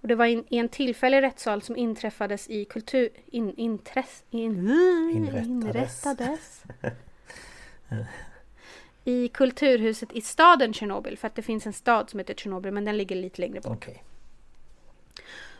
[0.00, 3.08] Och det var i en tillfällig rättssal som inträffades i kultur...
[3.26, 4.70] In, intress, in,
[5.10, 5.46] Inrättades.
[5.46, 6.62] inrättades.
[9.08, 11.18] I kulturhuset i staden Tjernobyl.
[11.18, 13.76] För att det finns en stad som heter Tjernobyl men den ligger lite längre bort.
[13.76, 14.04] Okej.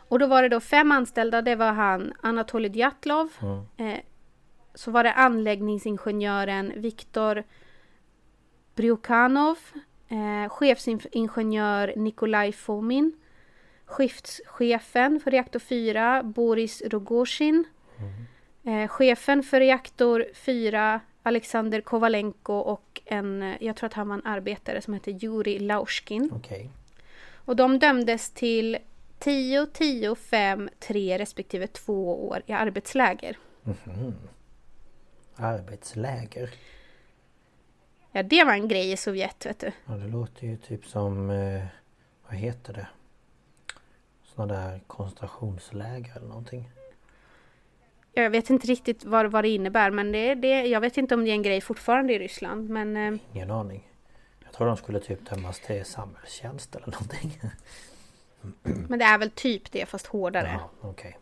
[0.09, 1.41] Och då var det då fem anställda.
[1.41, 3.29] Det var han Anatoly Djatlov.
[3.77, 3.99] Eh,
[4.73, 7.43] så var det anläggningsingenjören Viktor
[8.75, 9.57] Bryukhanov.
[10.09, 13.13] Eh, chefsingenjör Nikolaj Fomin.
[13.85, 17.65] Skiftschefen för reaktor 4 Boris Rogozin.
[18.63, 24.25] Eh, chefen för reaktor 4, Alexander Kovalenko och en, jag tror att han var en
[24.25, 26.31] arbetare som heter Juri Laushkin.
[26.35, 26.69] Okej.
[27.35, 28.77] Och de dömdes till
[29.19, 33.37] 10, 10, 5, 3 respektive 2 år i arbetsläger.
[35.35, 36.53] Arbetsläger.
[38.11, 39.71] Ja, det var en grej i Sovjet, vet du.
[39.85, 41.29] Ja, det låter ju typ som...
[41.29, 41.65] Eh,
[42.27, 42.87] vad heter det?
[44.23, 46.69] Såna där koncentrationsläger eller någonting.
[48.21, 51.25] Jag vet inte riktigt vad, vad det innebär, men det, det, jag vet inte om
[51.25, 52.69] det är en grej fortfarande i Ryssland.
[52.69, 53.89] Men eh, Ingen aning.
[54.43, 57.41] Jag tror de skulle typ dömas till samhällstjänst eller någonting.
[58.89, 60.59] men det är väl typ det, fast hårdare.
[60.59, 61.17] Ja, okej.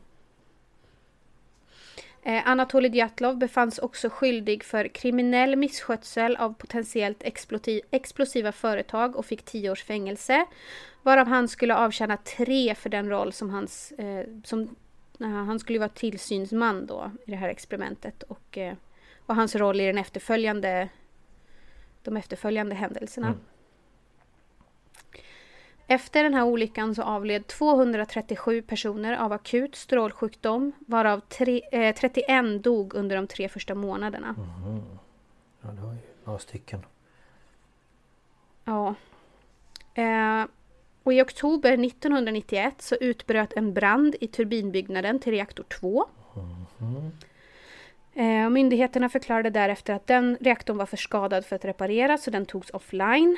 [2.27, 7.23] Eh, Anatolij Djatlov befanns också skyldig för kriminell misskötsel av potentiellt
[7.91, 10.45] explosiva företag och fick 10 års fängelse.
[11.03, 13.91] Varav han skulle avtjäna tre för den roll som hans...
[13.91, 14.75] Eh, som,
[15.19, 18.75] han skulle vara tillsynsman då i det här experimentet och, eh,
[19.25, 20.89] och hans roll i den efterföljande,
[22.03, 23.33] de efterföljande händelserna.
[25.87, 32.63] Efter den här olyckan så avled 237 personer av akut strålsjukdom varav tre, eh, 31
[32.63, 34.35] dog under de tre första månaderna.
[35.61, 36.85] Ja, det var ju några stycken.
[38.63, 38.95] Ja.
[39.93, 40.45] Eh,
[41.07, 46.05] och i oktober 1991 så utbröt en brand i turbinbyggnaden till reaktor 2.
[48.13, 52.45] Eh, myndigheterna förklarade därefter att den reaktorn var för skadad för att repareras så den
[52.45, 53.37] togs offline.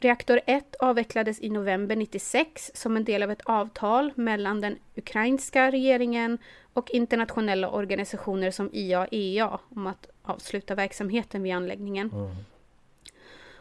[0.00, 5.70] Reaktor 1 avvecklades i november 96 som en del av ett avtal mellan den ukrainska
[5.70, 6.38] regeringen
[6.72, 12.10] och internationella organisationer som IAEA om att avsluta verksamheten vid anläggningen.
[12.10, 12.36] Mm.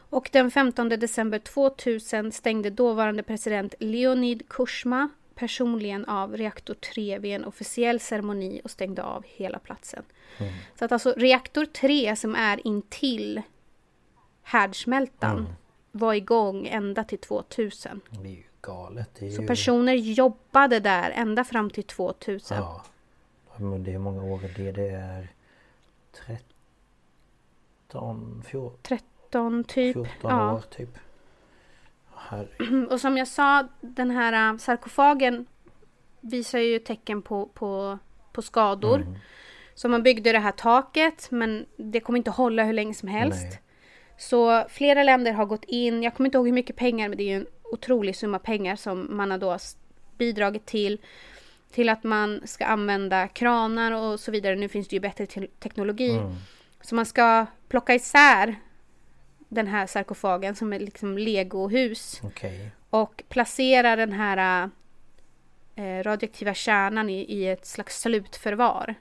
[0.10, 7.36] Och den 15 december 2000 stängde dåvarande president Leonid Kuchma personligen av reaktor 3 vid
[7.36, 10.04] en officiell ceremoni och stängde av hela platsen.
[10.80, 13.42] Så att alltså reaktor 3 som är intill
[14.44, 15.56] härdsmältan
[15.92, 18.02] var igång ända till 2000.
[18.10, 19.22] Det är ju galet.
[19.22, 19.48] Är Så ju...
[19.48, 22.58] personer jobbade där ända fram till 2000.
[22.58, 22.86] Ja.
[23.58, 24.72] Men det är många år det.
[24.72, 25.28] Det är
[27.88, 29.15] 13, 14, 13
[29.64, 29.94] typ.
[29.94, 30.54] 14 ja.
[30.54, 30.90] år typ.
[32.16, 32.86] Herre.
[32.90, 35.46] Och som jag sa, den här äh, sarkofagen
[36.22, 38.00] visar ju tecken på, på,
[38.32, 38.96] på skador.
[38.96, 39.16] Mm.
[39.76, 43.44] Så man byggde det här taket men det kommer inte hålla hur länge som helst.
[43.44, 43.62] Nej.
[44.18, 47.24] Så flera länder har gått in, jag kommer inte ihåg hur mycket pengar men det
[47.24, 49.58] är ju en otrolig summa pengar som man har då
[50.18, 51.02] bidragit till.
[51.72, 54.56] Till att man ska använda kranar och så vidare.
[54.56, 56.20] Nu finns det ju bättre te- teknologi.
[56.82, 58.56] Så man ska plocka isär
[59.50, 62.22] den här sarkofagen som är liksom legohus.
[62.24, 62.72] Okej.
[62.90, 64.70] Och placera den här
[65.76, 68.96] eh, radioaktiva kärnan i, i ett slags slutförvar.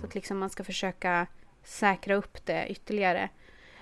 [0.00, 1.26] Så att liksom man ska försöka
[1.64, 3.28] säkra upp det ytterligare.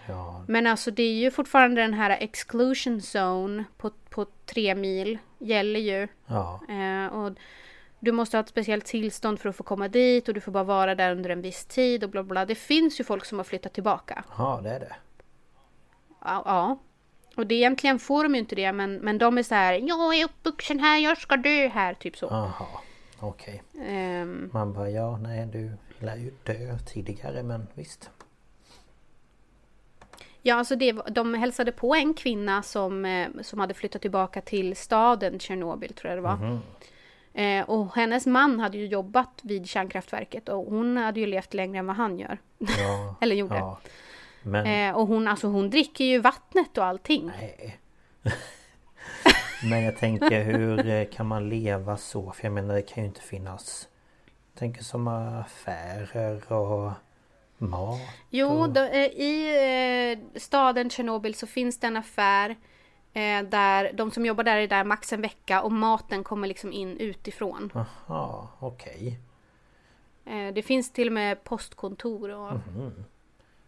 [0.09, 0.45] Ja.
[0.49, 5.81] Men alltså det är ju fortfarande den här exclusion zone på, på tre mil gäller
[5.81, 6.09] ju.
[6.27, 6.61] Ja.
[6.69, 7.33] Eh, och
[8.01, 10.65] du måste ha ett speciellt tillstånd för att få komma dit och du får bara
[10.65, 12.45] vara där under en viss tid och bla bla.
[12.45, 14.25] Det finns ju folk som har flyttat tillbaka.
[14.39, 14.97] Ja, det är det.
[16.27, 16.79] Ja.
[17.37, 20.15] Och det egentligen får de ju inte det men, men de är så här Jag
[20.15, 22.29] är uppvuxen här, jag ska dö här, typ så.
[22.29, 22.83] Aha.
[23.21, 23.63] Okej.
[23.87, 28.11] Ehm, Man bara ja, nej du lär ju dö tidigare men visst.
[30.43, 34.77] Ja, alltså det, de hälsade på en kvinna som, eh, som hade flyttat tillbaka till
[34.77, 36.61] staden Tjernobyl, tror jag det var.
[37.35, 41.79] Eh, och hennes man hade ju jobbat vid kärnkraftverket och hon hade ju levt längre
[41.79, 42.39] än vad han gör.
[42.59, 43.15] Ja.
[43.21, 43.57] Eller gjorde.
[43.57, 43.79] ja.
[44.47, 47.31] Men Eh, och hon, alltså, hon dricker ju vattnet och allting.
[47.41, 47.79] nej.
[49.71, 52.33] Men jag tänker hur eh, kan man leva så?
[52.33, 53.89] För jag menar det kan ju inte finnas
[54.53, 56.93] jag tänker som affärer och
[57.59, 58.01] mat.
[58.31, 58.71] Jo, och...
[58.71, 62.57] då, eh, i eh, staden Tjernobyl så finns det en affär
[63.49, 66.97] där de som jobbar där är där max en vecka och maten kommer liksom in
[66.97, 67.73] utifrån.
[67.75, 69.19] Aha, okej.
[70.27, 72.53] Eh, det finns till och med postkontor och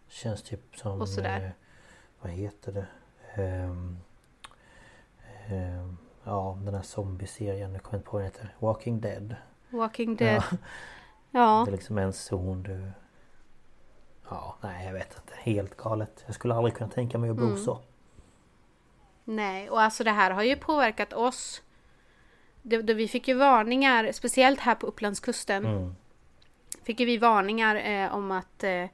[0.08, 1.00] Känns typ som...
[1.00, 1.44] Och sådär.
[1.44, 1.50] Eh,
[2.20, 2.86] vad heter det?
[3.42, 3.98] Ehm,
[5.48, 7.72] ehm, ja, den här zombieserien.
[7.72, 8.54] Jag kommer inte på vad den heter.
[8.58, 9.36] Walking Dead.
[9.70, 10.42] Walking Dead.
[10.50, 10.56] Ja.
[11.30, 11.62] Ja.
[11.66, 12.90] Det är liksom en zon du...
[14.30, 15.34] Ja, nej jag vet inte.
[15.38, 16.22] Helt galet.
[16.26, 17.58] Jag skulle aldrig kunna tänka mig att bo Mm.
[17.58, 17.80] så.
[19.24, 21.62] Nej, och alltså det här har ju påverkat oss.
[22.62, 25.66] Det, det, vi fick ju varningar, speciellt här på Upplandskusten.
[25.66, 25.94] Mm.
[26.82, 28.84] Fick ju vi varningar eh, om att eh,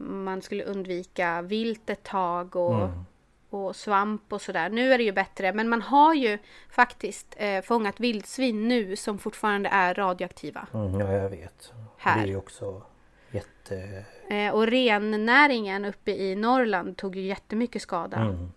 [0.00, 3.04] man skulle undvika vilt ett tag och, Mm.
[3.50, 4.68] och svamp och sådär.
[4.70, 6.38] Nu är det ju bättre men man har ju
[6.70, 10.66] faktiskt eh, fångat vildsvin nu som fortfarande är radioaktiva.
[10.74, 11.72] Mm, ja, jag vet.
[11.96, 12.16] Här.
[12.16, 12.82] Det är ju också
[13.30, 14.04] jätte...
[14.30, 18.16] Eh, och rennäringen uppe i Norrland tog ju jättemycket skada.
[18.16, 18.50] Mm.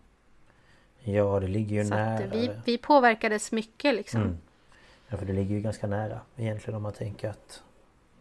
[1.00, 2.26] Ja, det ligger ju Så nära.
[2.26, 4.22] att vi, vi påverkades mycket liksom.
[4.22, 4.38] Mm.
[5.08, 7.64] Ja, för det ligger ju ganska nära egentligen om man tänker att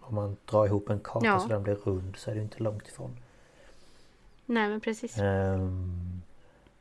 [0.09, 1.41] om man drar ihop en karta Ja.
[1.41, 3.17] så den blir rund så är det inte långt ifrån.
[4.47, 5.19] Nej men precis.
[5.19, 6.23] Ehm,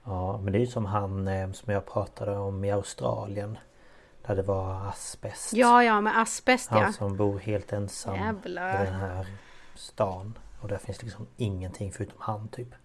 [0.03, 3.57] ja, men det är ju som han eh, som jag pratade om i Australien.
[4.27, 5.53] Där det var asbest.
[5.53, 6.91] Ja ja med asbest Han ja.
[6.93, 8.83] som bor helt ensam Jävlar.
[8.83, 9.25] i den här
[9.75, 10.37] stan.
[10.61, 12.75] Och där finns liksom ingenting förutom han typ.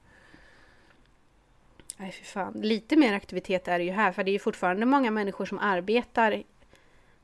[1.97, 2.53] Nej fy fan.
[2.53, 5.59] Lite mer aktivitet är det ju här för det är ju fortfarande många människor som
[5.59, 6.43] arbetar.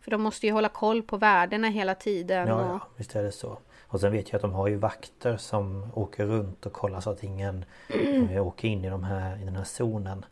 [0.06, 2.48] För de måste ju hålla koll på värdena hela tiden.
[2.48, 2.60] Ja, och...
[2.66, 3.58] ja, visst är det så.
[3.86, 7.10] Och sen vet jag att de har ju vakter som åker runt och kollar så
[7.10, 7.64] att ingen
[8.30, 10.24] eh, åker in i, de här, i den här zonen.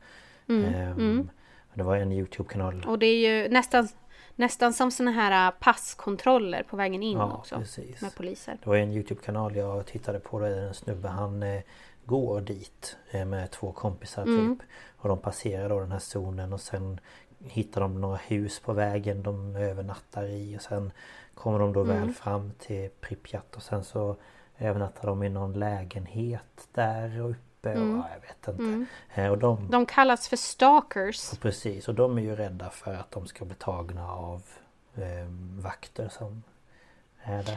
[0.48, 1.30] Mm, Ehm,
[1.74, 2.84] Det var en Youtube-kanal.
[2.88, 3.88] Och det är ju nästan,
[4.36, 7.56] nästan som såna här äh, passkontroller på vägen in Ja, också.
[7.58, 8.00] precis.
[8.02, 8.58] Med poliser.
[8.62, 11.60] Det var en Youtube-kanal jag tittade på där en snubbe han eh,
[12.04, 14.56] går dit eh, med två kompisar Mm.
[14.58, 14.66] typ.
[14.96, 17.00] Och de passerar då den här zonen och sen
[17.44, 20.92] hittar de några hus på vägen de övernattar i och sen
[21.34, 22.00] kommer de då Mm.
[22.00, 24.16] väl fram till Pripyat och sen så
[24.58, 27.90] övernattar de i någon lägenhet där uppe Mm.
[27.92, 28.86] och ja, jag vet inte.
[29.14, 31.32] Eh, Och de, De kallas för stalkers.
[31.32, 34.42] och precis och de är ju rädda för att de ska bli tagna av
[34.94, 35.26] eh,
[35.62, 36.42] vakter som.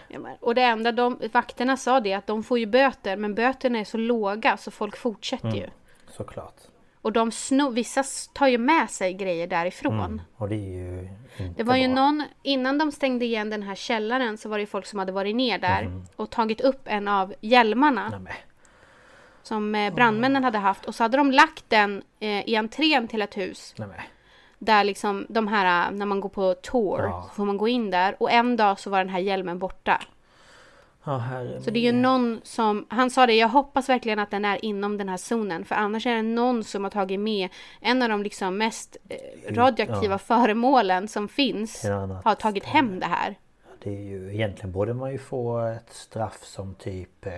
[0.09, 3.79] Ja, Och det enda de, vakterna sa det att de får ju böter men böterna
[3.79, 5.59] är så låga så folk fortsätter Mm.
[5.59, 5.67] ju.
[6.11, 6.55] Såklart.
[7.08, 8.03] Och de snor, vissa
[8.34, 9.99] tar ju med sig grejer därifrån.
[9.99, 10.22] Mm.
[10.38, 11.95] Och det är ju inte Det var ju bra.
[11.95, 15.12] någon, innan de stängde igen den här källaren så var det ju folk som hade
[15.12, 16.03] varit ner där Mm.
[16.16, 18.34] och tagit upp en av hjälmarna Nej, men.
[19.43, 23.22] som eh, brandmännen hade haft och så hade de lagt den eh, i entrén till
[23.22, 23.74] ett hus.
[23.78, 23.97] Nej, men.
[24.60, 27.26] Där liksom de här, när man går på tour, Ja.
[27.30, 30.01] så får man gå in där och en dag så var den här hjälmen borta.
[31.08, 34.32] Ja, herre Så det är ju någon som, han sa det, jag hoppas verkligen att
[34.32, 37.49] den är inom den här zonen för annars är det någon som har tagit med
[37.82, 40.18] en av de liksom mest eh, radioaktiva Ja.
[40.18, 41.84] föremålen som finns.
[42.24, 43.36] Har tagit hem det här.
[43.84, 47.34] Det är ju egentligen borde man ju få ett straff som typ eh,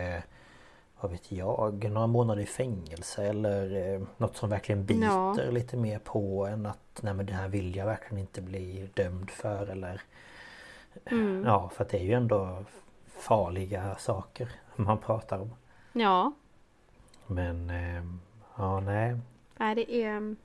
[1.02, 5.36] Vad vet jag, några månader i fängelse eller eh, något som verkligen biter Ja.
[5.52, 9.30] lite mer på än att Nej men det här vill jag verkligen inte bli dömd
[9.32, 10.02] för eller
[11.12, 11.44] Mm.
[11.46, 12.64] Ja för att det är ju ändå
[13.20, 15.54] farliga saker man pratar om.
[15.94, 16.32] Ja,
[17.28, 18.04] Men eh,
[18.58, 19.16] ja nej.
[19.58, 20.36] nej, det är...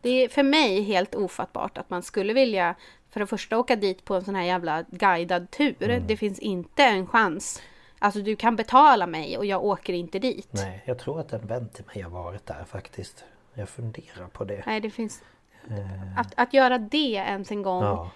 [0.00, 2.74] Det är för mig helt ofattbart att man skulle vilja
[3.10, 5.82] för det första åka dit på en sån här jävla guidad tur.
[5.82, 6.06] Mm.
[6.06, 7.62] Det finns inte en chans.
[7.98, 10.48] Alltså du kan betala mig och jag åker inte dit.
[10.50, 13.24] nej jag tror att en vän till mig har varit där faktiskt.
[13.54, 14.62] Jag funderar på det.
[14.66, 15.22] Nej, det finns...
[15.70, 17.82] Eh, Att, att göra det ens en gång.
[17.84, 18.10] ja.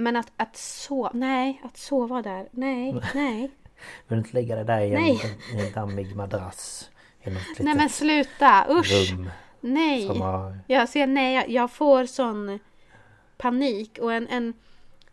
[0.00, 1.10] Men att, att sova...
[1.14, 2.48] Nej, att sova där.
[2.50, 3.40] Nej, nej.
[3.40, 3.50] Vill
[4.08, 6.90] du inte lägga det där i en, en, en dammig madrass?
[7.22, 8.66] I något litet Nej men sluta!
[8.70, 9.10] Usch!
[9.12, 9.30] rum
[9.60, 10.18] Nej!
[10.18, 10.58] har...
[10.66, 12.58] Jag ser, nej, jag, jag får sån
[13.36, 13.98] panik.
[14.02, 14.54] Och en, en,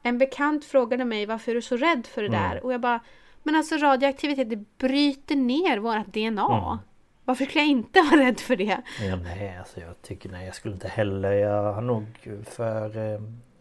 [0.03, 2.41] en bekant frågade mig varför är du så rädd för det Mm.
[2.41, 2.65] där?
[2.65, 2.99] Och jag bara,
[3.43, 6.67] men alltså radioaktivitet det bryter ner vårt DNA.
[6.67, 6.77] Mm.
[7.25, 8.81] Varför skulle jag inte vara rädd för det?
[9.01, 11.31] Ja, nej, alltså jag tycker nej, jag skulle inte heller.
[11.31, 12.05] Jag har nog
[12.45, 13.17] för...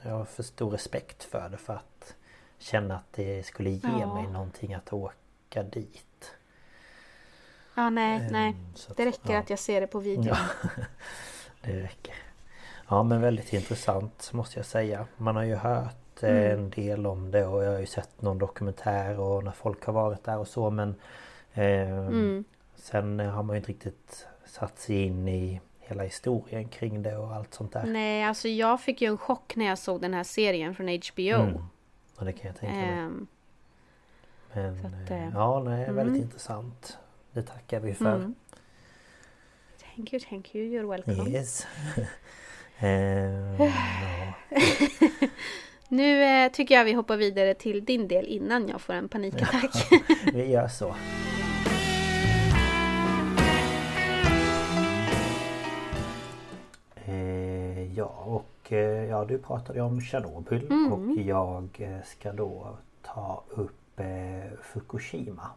[0.07, 2.15] Jag har för stor respekt för det för att
[2.59, 4.15] känna att det skulle ge Ja.
[4.15, 6.33] mig någonting att åka dit.
[7.75, 8.49] Ja, nej, nej.
[8.51, 9.39] Ehm, så att, Det räcker ja.
[9.39, 10.35] att jag ser det på video.
[10.35, 10.39] Ja,
[11.63, 12.15] det räcker.
[12.89, 15.07] Ja men väldigt intressant måste jag säga.
[15.17, 16.53] Man har ju hört eh, Mm.
[16.59, 19.93] en del om det och jag har ju sett någon dokumentär och när folk har
[19.93, 20.95] varit där och så men
[21.53, 22.45] eh, Mm.
[22.77, 27.35] Sen har man ju inte riktigt satt sig in i hela historien kring det och
[27.35, 27.87] allt sånt där.
[27.87, 31.43] Nej, alltså jag fick ju en chock när jag såg den här serien från HBO.
[31.43, 31.63] Mm.
[32.19, 32.89] Ja det kan jag tänka mig.
[32.89, 33.27] Ehm,
[34.53, 36.23] Men att, eh, eh, ja nej väldigt mm.
[36.23, 36.99] intressant.
[37.33, 38.17] Det tackar vi för.
[38.17, 38.35] Mm.
[39.97, 41.31] Thank you, thank you, you're welcome.
[41.31, 41.67] Yes.
[43.59, 44.33] ja.
[45.89, 49.89] Nu eh, tycker jag vi hoppar vidare till din del innan jag får en panikattack.
[50.33, 50.95] Vi gör så.
[58.67, 60.93] Och eh, ja du pratade om Tjernobyl Mm.
[60.93, 65.51] och jag eh, ska då ta upp eh, Fukushima.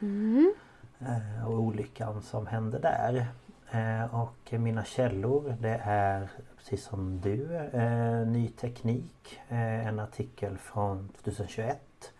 [0.00, 0.54] Mm.
[1.00, 3.26] Eh, och olyckan som hände där.
[3.70, 9.38] Eh, och mina källor det är precis som du eh, Ny Teknik.
[9.48, 12.12] En artikel från 2021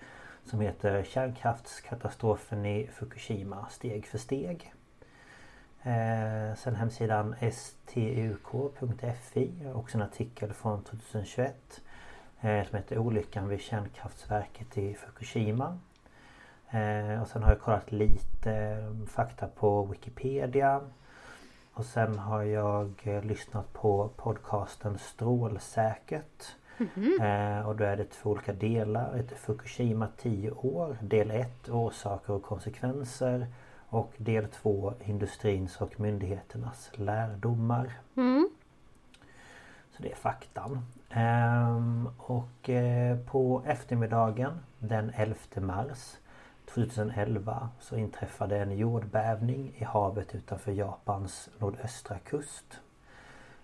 [0.45, 4.73] som heter Kärnkraftskatastrofen i Fukushima steg för steg.
[5.87, 9.51] Eh, sen hemsidan stuk.fi.
[9.75, 11.81] Också en artikel från 2021.
[12.41, 15.79] Eh, som heter Olyckan vid kärnkraftverket i Fukushima.
[16.71, 20.81] Eh, och sen har jag kollat lite eh, fakta på Wikipedia.
[21.73, 26.45] Och sen har jag eh, lyssnat på podcasten Strålsäkert.
[27.21, 29.17] Eh, och då är det två olika delar.
[29.17, 30.97] Ett Fukushima 10 år.
[31.01, 33.47] Del 1 Orsaker och konsekvenser.
[33.97, 37.93] Och del 2 Industrins och myndigheternas lärdomar.
[38.17, 38.49] Mm.
[39.91, 40.87] Så det är faktan.
[41.11, 46.17] Ehm, och eh, på eftermiddagen den 11 mars
[46.75, 52.81] 2011 så inträffade en jordbävning i havet utanför Japans nordöstra kust.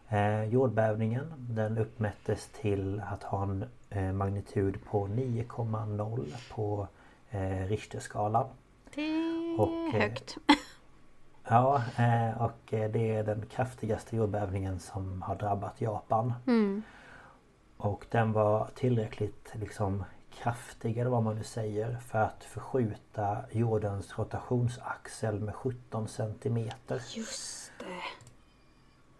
[0.09, 6.89] Eh, jordbävningen den uppmättes till att ha en eh, magnitud på 9,0 på
[7.31, 8.47] eh, Richterskalan.
[8.95, 10.37] Det är Och, högt.
[11.45, 16.35] Ja, eh, och eh, det är den kraftigaste jordbävningen som har drabbat Japan.
[16.47, 16.83] Mm.
[17.77, 24.19] Och den var tillräckligt liksom kraftig eller vad man nu säger för att förskjuta jordens
[24.19, 27.03] rotationsaxel med 17 centimeter.
[27.17, 28.03] Just det.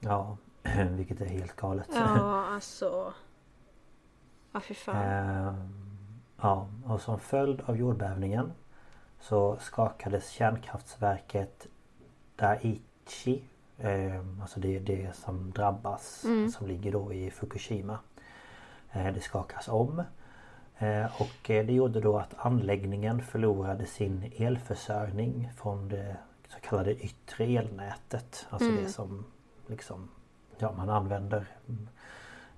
[0.01, 0.37] Ja,
[0.91, 1.89] vilket är helt galet.
[1.95, 3.15] Ja, alltså.
[4.53, 4.97] Ja, fy fan.
[4.97, 5.73] Ehm,
[6.41, 8.53] ja, och som följd av jordbävningen
[9.23, 11.67] så skakades kärnkraftverket
[12.37, 13.43] Daiichi.
[13.79, 17.99] ehm, Alltså det är det som drabbas som ligger då i Fukushima.
[18.93, 20.03] Eh, Det skakas om.
[20.79, 26.17] Eh, Och eh, det gjorde då att anläggningen förlorade sin elförsörjning från det
[26.49, 28.47] så kallade yttre elnätet.
[28.51, 29.25] Alltså det som
[29.67, 30.09] liksom
[30.59, 31.47] ja, man använder.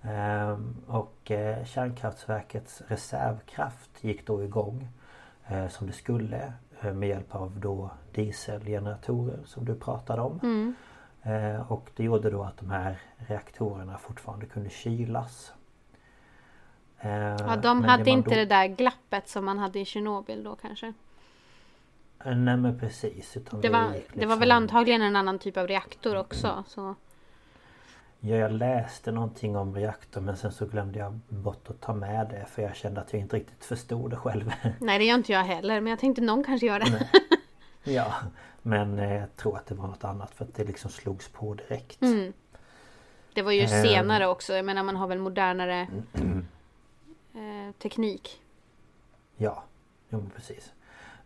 [0.03, 1.33] Ehm, Och
[1.65, 4.89] kärnkraftverkets reservkraft gick då igång
[5.71, 10.75] som det skulle eh, med hjälp av då dieselgeneratorer som du pratade om.
[11.23, 15.53] Eh, Och det gjorde då att de här reaktorerna fortfarande kunde kylas.
[17.01, 20.45] Eh, Ja, de men hade inte då- det där glappet som man hade i Tjernobyl
[20.45, 20.87] då kanske.
[22.25, 23.37] Eh, Nej men precis.
[23.63, 26.65] Det var, det var väl liksom- antagligen en annan typ av reaktor också.
[26.67, 26.95] Så.
[28.27, 32.27] Ja, jag läste någonting om reaktor men sen så glömde jag bort att ta med
[32.31, 34.53] det för jag kände att jag inte riktigt förstod det själv.
[34.81, 35.81] Nej, det gör inte jag heller.
[35.81, 37.09] Men jag tänkte någon kanske gör det.
[37.93, 38.15] ja,
[38.63, 41.55] men eh, jag tror att det var något annat för att det liksom slogs på
[41.55, 42.03] direkt.
[42.03, 42.33] Mm.
[43.35, 43.69] Det var ju Ehm.
[43.83, 44.53] senare också.
[44.55, 45.89] Jag menar man har väl modernare
[47.35, 48.43] eh, teknik.
[49.37, 49.63] Ja,
[50.09, 50.73] jo, precis.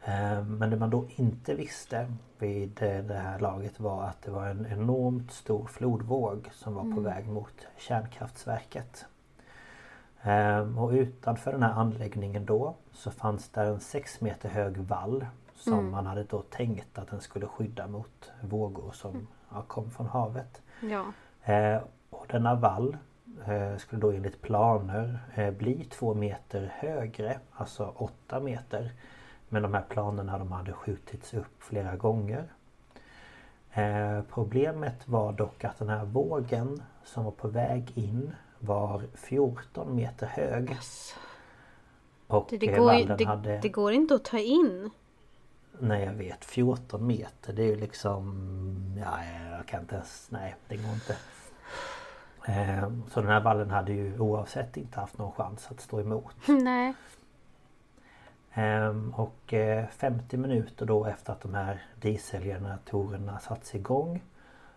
[0.09, 4.31] Eh, Men det man då inte visste vid eh, det här laget var att det
[4.31, 9.07] var en enormt stor flodvåg som var på väg mot kärnkraftverket.
[10.23, 15.27] Eh, Och utanför den här anläggningen då så fanns där en 6 meter hög vall
[15.55, 20.07] som man hade då tänkt att den skulle skydda mot vågor som ja, kom från
[20.07, 20.63] havet.
[20.81, 21.05] Ja.
[21.53, 21.81] Eh,
[22.11, 22.97] och denna vall
[23.47, 25.19] eh, skulle då enligt planer
[25.59, 28.93] bli två meter högre, alltså åtta meter.
[29.49, 32.45] Men de här planerna de hade skjutits upp flera gånger.
[33.73, 39.97] Eh, problemet var dock att den här vågen som var på väg in var 14
[39.97, 40.77] meter hög.
[42.27, 43.59] Och Det, det, går, det, hade...
[43.59, 44.91] det går inte att ta in.
[45.81, 48.35] Nej jag vet 14 meter det är ju liksom
[49.01, 49.19] Ja
[49.51, 51.17] jag kan inte ens Nej det går inte
[52.47, 56.35] eh, Så den här vallen hade ju oavsett inte haft någon chans att stå emot
[56.47, 56.95] Nej.
[58.55, 64.23] Ehm, Och eh, 50 minuter då efter att de här dieselgeneratorerna satts igång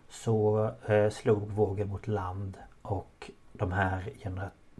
[0.08, 4.12] Så eh, slog vågen mot land och de här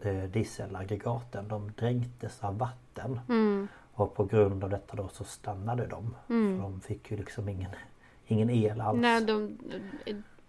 [0.01, 3.19] eh, dieselaggregaten de dränktes av vatten.
[3.29, 3.67] Mm.
[3.93, 6.15] Och på grund av detta då så stannade de.
[6.27, 7.71] För de fick ju liksom ingen,
[8.27, 8.99] ingen el alls.
[9.01, 9.57] Nej, de,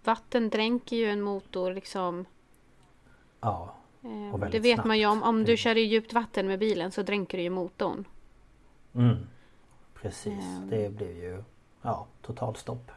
[0.03, 2.25] vatten dränker ju en motor liksom.
[3.41, 5.17] Ja, Eh, Och det vet man ju om.
[5.17, 5.27] snabbt.
[5.29, 8.05] Om du kör i djupt vatten med bilen så dränker du ju motorn.
[8.95, 9.27] Mm,
[10.01, 10.45] precis.
[10.45, 10.69] Ehm.
[10.69, 11.43] Det blev ju
[11.81, 12.91] ja, totalstopp.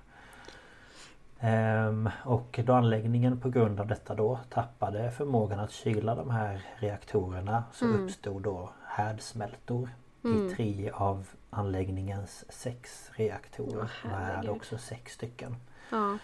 [1.40, 6.62] Ehm, och då anläggningen på grund av detta då tappade förmågan att kyla de här
[6.76, 8.04] reaktorerna så Mm.
[8.04, 9.88] uppstod då härdsmältor
[10.24, 13.90] i tre av anläggningens sex reaktorer.
[14.04, 15.56] Och här hade också sex stycken.
[15.90, 16.18] Ja.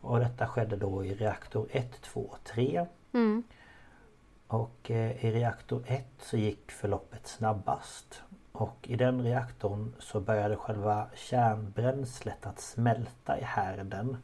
[0.00, 2.86] Och detta skedde då i reaktor 1, 2 och 3.
[3.12, 3.42] Mm.
[4.46, 8.22] Och eh, i reaktor 1 så gick förloppet snabbast.
[8.58, 14.16] Och i den reaktorn så började själva kärnbränslet att smälta i härden.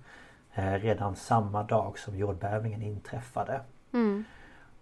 [0.55, 3.61] Eh, redan samma dag som jordbävningen inträffade.
[3.93, 4.25] Mm.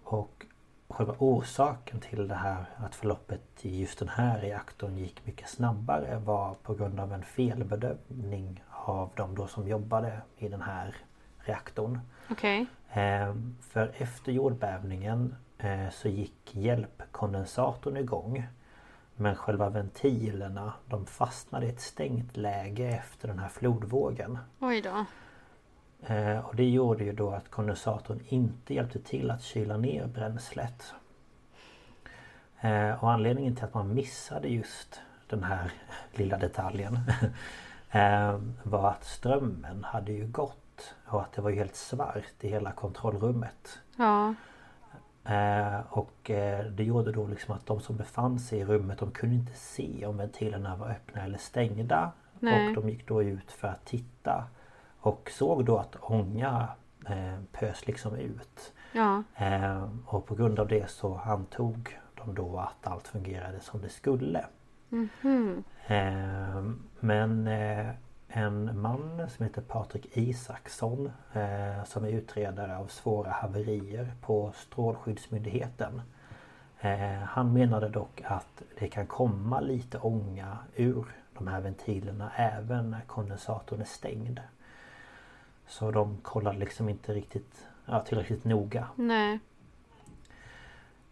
[0.04, 0.46] Och
[0.88, 6.18] själva orsaken till det här att förloppet i just den här reaktorn gick mycket snabbare
[6.18, 10.96] var på grund av en felbedömning av de då som jobbade i den här
[11.38, 12.00] reaktorn.
[12.30, 12.66] Okej.
[12.92, 18.46] Eh, för efter jordbävningen eh, så gick hjälpkondensatorn igång.
[19.20, 24.38] Men själva ventilerna de fastnade i ett stängt läge efter den här flodvågen.
[24.58, 25.04] Oj då.
[26.14, 30.94] Eh, och det gjorde ju då att kondensatorn inte hjälpte till att kyla ner bränslet.
[32.60, 35.72] Eh, och anledningen till att man missade just den här
[36.12, 36.98] lilla detaljen
[37.90, 42.48] eh, var att strömmen hade ju gått och att det var ju helt svart i
[42.48, 43.78] hela kontrollrummet.
[43.96, 44.34] Ja.
[45.24, 49.10] Eh, och eh, det gjorde då liksom att de som befann sig i rummet de
[49.10, 52.12] kunde inte se om ventilerna var öppna eller stängda.
[52.38, 52.68] Nej.
[52.68, 54.44] Och de gick då ut för att titta.
[55.00, 56.68] Och såg då att ånga
[57.06, 58.72] eh, pös liksom ut.
[58.92, 59.22] Ja.
[60.06, 64.44] Och på grund av det så antog de då att allt fungerade som det skulle.
[64.88, 65.64] Mhm.
[65.86, 66.62] Eh,
[67.00, 67.48] men
[68.32, 76.02] en man som heter Patrik Isaksson eh, som är utredare av svåra haverier på Strålskyddsmyndigheten.
[76.80, 81.04] Eh, han menade dock att det kan komma lite ånga ur
[81.38, 84.40] de här ventilerna även när kondensatorn är stängd.
[85.66, 88.86] Så de kollade liksom inte riktigt ja, tillräckligt noga.
[88.96, 89.38] Nej.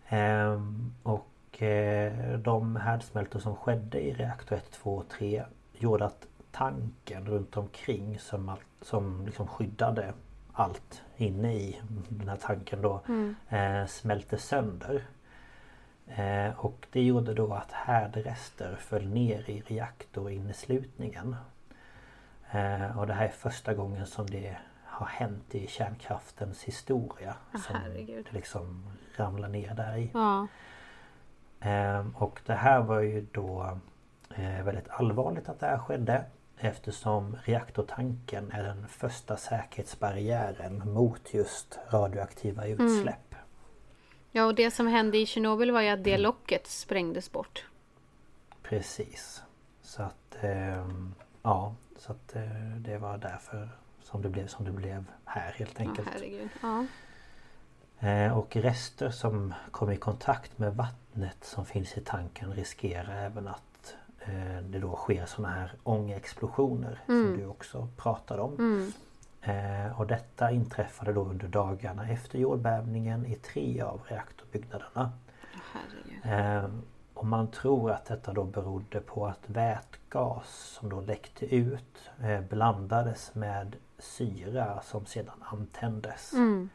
[0.09, 6.27] Ehm, och eh, de härdsmältor som skedde i reaktor 1, 2 och 3 gjorde att
[6.51, 10.13] tanken runt omkring som, som liksom skyddade
[10.53, 13.03] allt inne i den här tanken då
[13.49, 15.05] eh, smälte sönder.
[16.07, 21.37] Eh, och det gjorde då att härdrester föll ner i reaktorinneslutningen.
[22.51, 27.35] Eh, och det här är första gången som det har hänt i kärnkraftens historia.
[27.67, 28.27] som herregud.
[28.31, 28.85] det liksom
[29.17, 30.11] ramlar ner där i.
[30.15, 30.47] Ja.
[31.61, 33.79] Ehm, och det här var ju då
[34.35, 36.25] eh, väldigt allvarligt att det här skedde
[36.61, 43.35] eftersom reaktortanken är den första säkerhetsbarriären mot just radioaktiva utsläpp.
[44.33, 47.67] Ja, och det som hände i Tjernobyl var ju att det locket sprängdes bort.
[48.63, 49.43] Precis.
[49.83, 52.43] Så att ehm, ja, så att eh,
[52.79, 53.69] det var därför
[54.03, 56.09] som det blev som det blev här helt enkelt.
[56.63, 56.87] Ja.
[58.09, 63.49] Eh, Och rester som kommer i kontakt med vattnet som finns i tanken riskerar även
[63.49, 63.68] att eh,
[64.63, 68.55] det då sker såna här ångexplosioner som du också pratade om.
[68.59, 68.93] Mm.
[69.87, 75.13] Eh, Och detta inträffade då under dagarna efter jordbävningen i tre av reaktorbyggnaderna.
[76.25, 76.71] Eh,
[77.15, 82.41] Och man tror att detta då berodde på att vätgas som då läckte ut eh,
[82.41, 86.33] blandades med syra som sedan antändes.
[86.33, 86.69] Mm.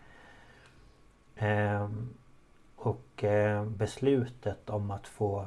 [1.35, 2.13] Ehm,
[2.75, 5.45] och eh, beslutet om att få eh,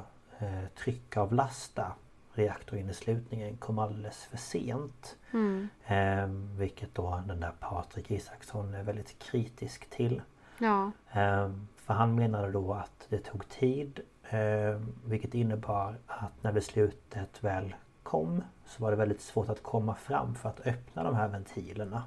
[0.75, 1.91] tryckavlasta
[2.37, 5.17] reaktorinneslutningen kom alldeles för sent.
[5.33, 5.67] Mm.
[5.85, 10.21] Ehm, vilket då den där Patrik Isaksson är väldigt kritisk till.
[10.57, 10.91] Ja.
[11.11, 13.99] Ehm, för han menade då att det tog tid
[14.29, 19.95] ehm, vilket innebar att när beslutet väl kom så var det väldigt svårt att komma
[19.95, 22.03] fram för att öppna de här ventilerna.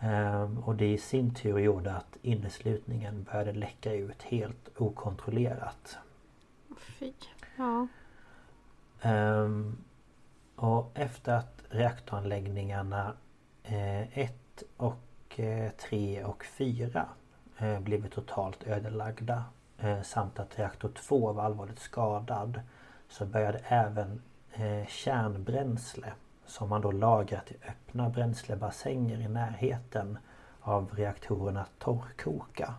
[0.00, 5.98] Ehm, och det i sin tur gjorde att inneslutningen började läcka ut helt okontrollerat.
[6.80, 7.12] Fy.
[7.56, 7.86] Ja.
[9.04, 9.84] Um,
[10.56, 13.16] och efter att reaktoranläggningarna
[13.62, 17.08] eh, 1 och eh, 3 och 4
[17.58, 19.44] eh, blivit totalt ödelagda
[19.78, 22.60] eh, samt att reaktor 2 var allvarligt skadad
[23.08, 26.12] så började även eh, kärnbränsle
[26.46, 30.18] som man då lagrat i öppna bränslebassänger i närheten
[30.60, 32.74] av reaktorerna torrkoka.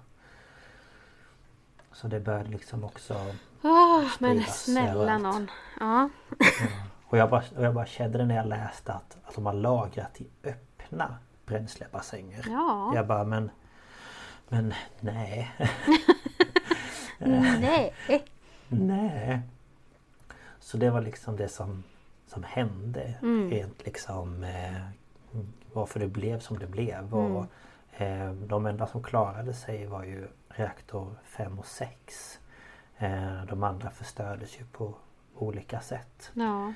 [1.94, 5.52] Så det började liksom också Åh, men snälla någon.
[5.80, 6.10] Ja.
[7.12, 9.54] Och jag bara, och jag bara kände det när jag läste att, att de har
[9.54, 12.46] lagrat i öppna bränslebassänger.
[12.50, 12.92] Ja.
[12.96, 13.52] Jag bara men...
[14.50, 15.52] Men nej.
[17.18, 17.94] Nej.
[18.68, 19.42] nej.
[20.60, 21.84] Så det var liksom det som,
[22.28, 23.14] som hände.
[23.22, 23.50] Mm.
[23.50, 24.82] Rent liksom eh,
[25.74, 27.14] varför det blev som det blev.
[27.14, 27.36] Mm.
[27.36, 27.46] Och,
[28.02, 32.40] eh, de enda som klarade sig var ju reaktor 5 och 6.
[32.98, 34.95] Eh, de andra förstördes ju på
[35.36, 36.32] olika sätt.
[36.34, 36.73] Ja.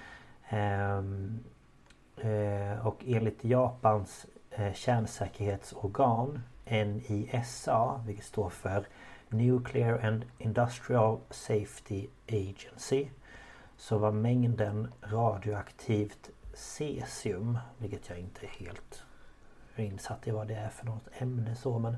[0.49, 1.43] Ehm,
[2.17, 8.87] eh, och enligt Japans eh, kärnsäkerhetsorgan NISA, vilket står för
[9.29, 13.07] Nuclear and Industrial Safety Agency
[13.77, 19.03] så var mängden radioaktivt cesium, vilket jag inte är helt
[19.75, 21.95] insatt i vad det är för något ämne så men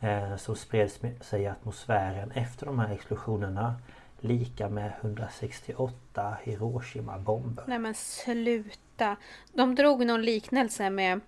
[0.00, 3.74] eh, som spreds sig i atmosfären efter de här explosionerna
[4.20, 7.64] lika med 168 Hiroshima-bomber.
[7.66, 9.16] Nej men sluta.
[9.52, 11.20] De drog någon liknelse med,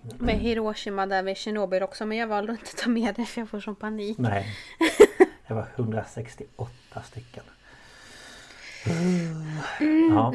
[0.00, 3.40] med Hiroshima där vid Tjernobyl också men jag valde att inte ta med det för
[3.40, 4.18] jag får sån panik.
[4.18, 4.46] Nej.
[5.46, 7.44] Det var 168 stycken.
[10.10, 10.32] Ja.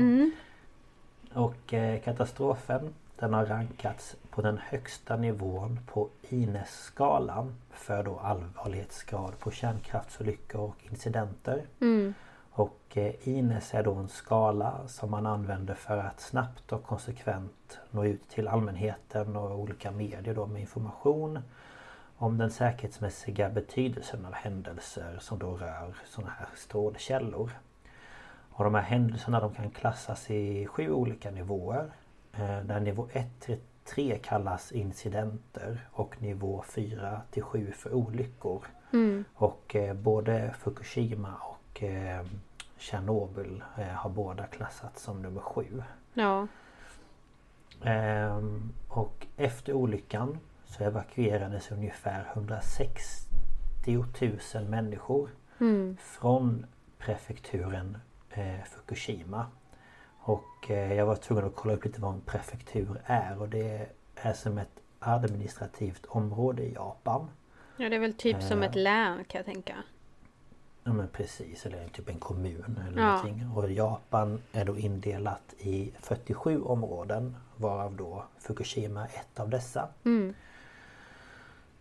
[1.33, 9.39] Och eh, katastrofen den har rankats på den högsta nivån på INES-skalan för då allvarlighetsgrad
[9.39, 11.65] på kärnkraftsolyckor och incidenter.
[12.51, 17.79] Och eh, INES är då en skala som man använder för att snabbt och konsekvent
[17.91, 21.39] nå ut till allmänheten och olika medier då med information
[22.17, 27.51] om den säkerhetsmässiga betydelsen av händelser som då rör sådana här strålkällor.
[28.49, 31.91] Och de här händelserna de kan klassas i sju olika nivåer.
[32.39, 38.63] Eh, Där nivå 1 till 3 kallas incidenter och nivå 4 till 7 för olyckor.
[39.35, 42.25] Och eh, både Fukushima och eh,
[42.77, 43.63] Tjernobyl
[43.95, 45.83] har båda klassats som nummer 7.
[46.13, 46.47] Ja.
[47.83, 53.29] Ehm, och efter olyckan så evakuerades ungefär 160
[54.55, 55.29] 000 människor
[55.99, 56.65] från
[56.97, 57.97] prefekturen
[58.29, 59.45] eh, Fukushima.
[60.27, 63.89] Och eh, jag var tvungen att kolla upp lite vad en prefektur är och det
[64.15, 67.27] är som ett administrativt område i Japan.
[67.77, 69.75] ja det är väl typ som ett län kan jag tänka.
[70.83, 73.07] Ja men precis, eller typ en kommun eller Ja.
[73.07, 73.49] någonting.
[73.55, 79.89] Och Japan är då indelat i 47 områden varav då Fukushima är ett av dessa.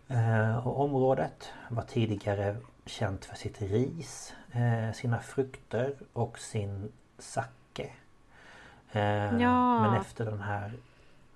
[0.08, 2.56] Eh, och området var tidigare
[2.86, 7.90] känt för sitt ris, eh, sina frukter och sin sake.
[8.94, 9.80] Eh, Ja.
[9.82, 10.72] Men efter den här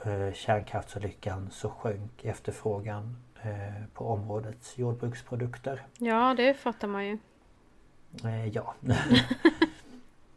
[0.05, 5.83] eh, kärnkraftsolyckan så sjönk efterfrågan eh, på områdets jordbruksprodukter.
[5.99, 7.19] Ja det fattar man ju.
[8.53, 8.75] Ja.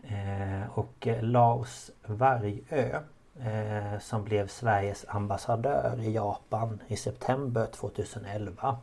[0.73, 3.01] och Laos Vargö
[3.99, 8.77] som blev Sveriges ambassadör i Japan i september 2011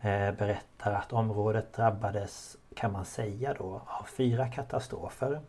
[0.00, 5.40] eh, berättar att området drabbades kan man säga då av fyra katastrofer.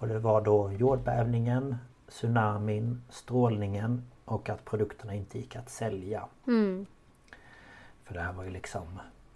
[0.00, 1.76] Och det var då jordbävningen,
[2.08, 6.26] tsunamin, strålningen och att produkterna inte gick att sälja.
[8.04, 8.82] För det här var ju liksom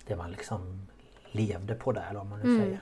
[0.07, 0.87] det man liksom
[1.31, 2.81] levde på där om man nu säger.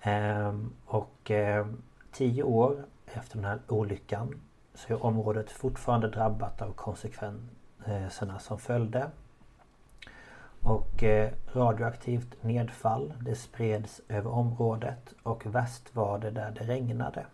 [0.00, 4.40] Ehm, och ehm, tio år efter den här olyckan
[4.74, 9.10] så är området fortfarande drabbat av konsekvenserna som följde.
[10.62, 17.26] Och eh, radioaktivt nedfall det spreds över området och värst var det där det regnade.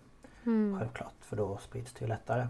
[0.79, 2.47] Självklart för då sprids det ju lättare.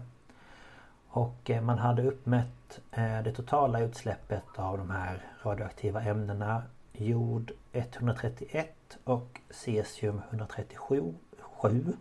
[1.07, 6.63] Och eh, man hade uppmätt eh, det totala utsläppet av de här radioaktiva ämnena
[6.93, 11.13] jod 131 och cesium 137
[11.57, 11.93] 7,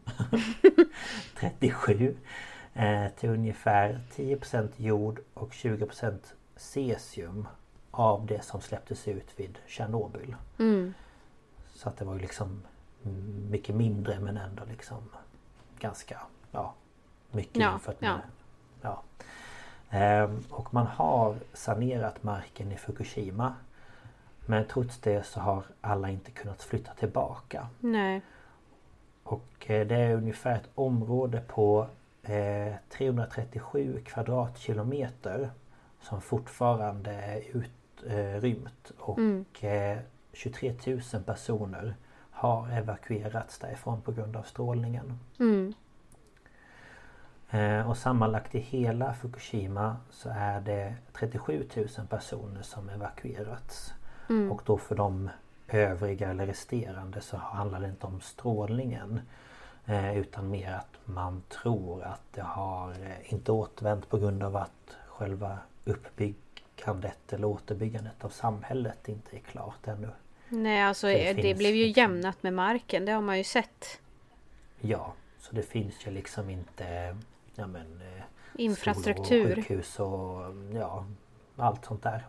[1.38, 2.16] 37
[2.74, 6.18] eh, till ungefär 10% jod och 20%
[6.56, 7.48] cesium
[7.96, 10.36] av det som släpptes ut vid Tjernobyl.
[11.74, 12.62] Så att det var ju liksom
[13.04, 14.98] mm, mycket mindre men ändå liksom
[15.78, 16.20] ganska
[16.50, 16.74] ja,
[17.30, 18.12] mycket Ja, jämfört ja.
[18.12, 18.22] med
[18.80, 19.02] Ja.
[19.90, 23.54] Ehm, och man har sanerat marken i Fukushima.
[24.46, 27.68] Men trots det så har alla inte kunnat flytta tillbaka.
[27.80, 28.22] Nej.
[29.22, 31.86] Och eh, det är ungefär ett område på
[32.22, 35.50] eh, 337 kvadratkilometer
[36.00, 37.56] som fortfarande är
[38.06, 38.92] utrymt.
[38.98, 39.98] Och eh,
[40.32, 40.74] 23
[41.12, 41.94] 000 personer
[42.30, 45.18] har evakuerats därifrån på grund av strålningen.
[47.50, 53.94] Eh, och sammanlagt i hela Fukushima så är det 37 000 personer som evakuerats.
[54.50, 55.30] Och då för de
[55.68, 59.20] övriga eller resterande så handlar det inte om strålningen.
[59.86, 64.56] Eh, utan mer att man tror att det har eh, inte återvänt på grund av
[64.56, 65.58] att själva
[66.76, 70.10] uppbyggandet eller återbyggandet av samhället inte är klart ännu.
[70.48, 73.04] Nej alltså det det, finns blev ju liksom- jämnat med marken.
[73.04, 74.00] Det har man ju sett.
[74.80, 77.16] Ja, så det finns ju liksom inte
[77.54, 78.22] ja, men, eh,
[78.54, 79.50] Infrastruktur.
[79.50, 81.06] och sjukhus och ja,
[81.56, 82.26] allt sånt där.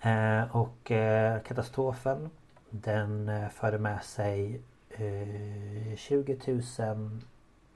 [0.00, 2.30] Eh, och eh, katastrofen
[2.70, 4.60] den eh, förde med sig
[4.90, 6.38] eh, 20
[6.78, 7.20] 000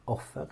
[0.05, 0.47] offer.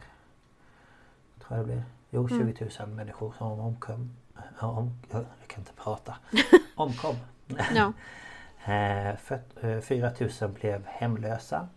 [1.39, 1.83] Tror jag det blir.
[2.11, 4.11] Jo, 20 000 människor som omkom.
[4.59, 6.17] Om, jag kan inte prata.
[6.75, 7.17] Omkom.
[7.75, 7.93] Ja.
[8.65, 10.11] Eh, för, eh, 4
[10.41, 11.69] 000 blev hemlösa.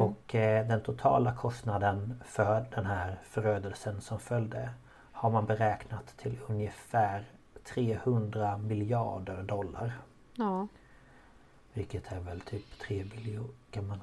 [0.00, 4.70] Och eh, den totala kostnaden för den här förödelsen som följde
[5.12, 7.24] har man beräknat till ungefär
[7.64, 9.92] 300 miljarder dollar.
[10.34, 10.68] ja.
[11.72, 13.98] Vilket är väl typ 3 biljoner...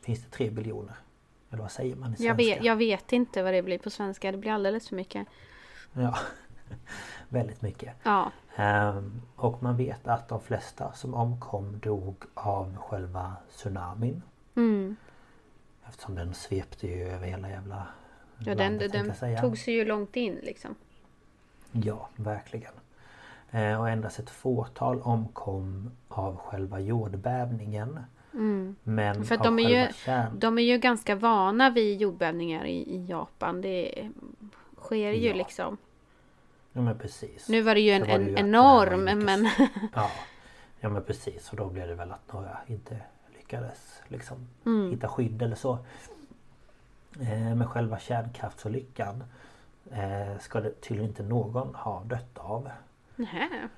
[0.00, 0.94] finns det 3 biljoner?
[1.50, 2.24] Eller vad säger man i svenska?
[2.24, 4.32] Jag vet, jag vet inte vad det blir på svenska.
[4.32, 5.26] Det blir alldeles för mycket.
[5.92, 6.18] Ja,
[7.28, 7.94] väldigt mycket.
[8.02, 8.30] Ja.
[8.56, 14.22] Ehm, och man vet att de flesta som omkom dog av själva tsunamin.
[14.54, 14.96] Mm.
[15.88, 17.86] Eftersom den svepte ju över hela jävla
[18.38, 19.40] Ja, den, landet, den säga.
[19.40, 20.74] tog sig ju långt in liksom.
[21.72, 22.72] Ja, verkligen.
[23.50, 27.98] Eh, och endast ett fåtal omkom av själva jordbävningen.
[28.32, 29.24] Men Mm.
[29.24, 30.38] För att de är, ju, kärn...
[30.38, 33.60] de är ju ganska vana vid jordbävningar i, i Japan.
[33.60, 34.08] Det
[34.78, 35.34] sker ju Ja.
[35.34, 35.76] liksom.
[36.72, 37.48] Ja men precis.
[37.48, 39.48] Nu var det ju en, det ju enorm men...
[39.94, 40.10] Ja.
[40.80, 42.96] ja men precis och då blev det väl att några inte
[43.36, 44.90] lyckades liksom Mm.
[44.90, 45.72] hitta skydd eller så.
[47.20, 49.24] Eh, men själva kärnkraftsolyckan
[49.90, 52.70] eh, ska det tydligen inte någon ha dött av.
[53.16, 53.68] Nähä.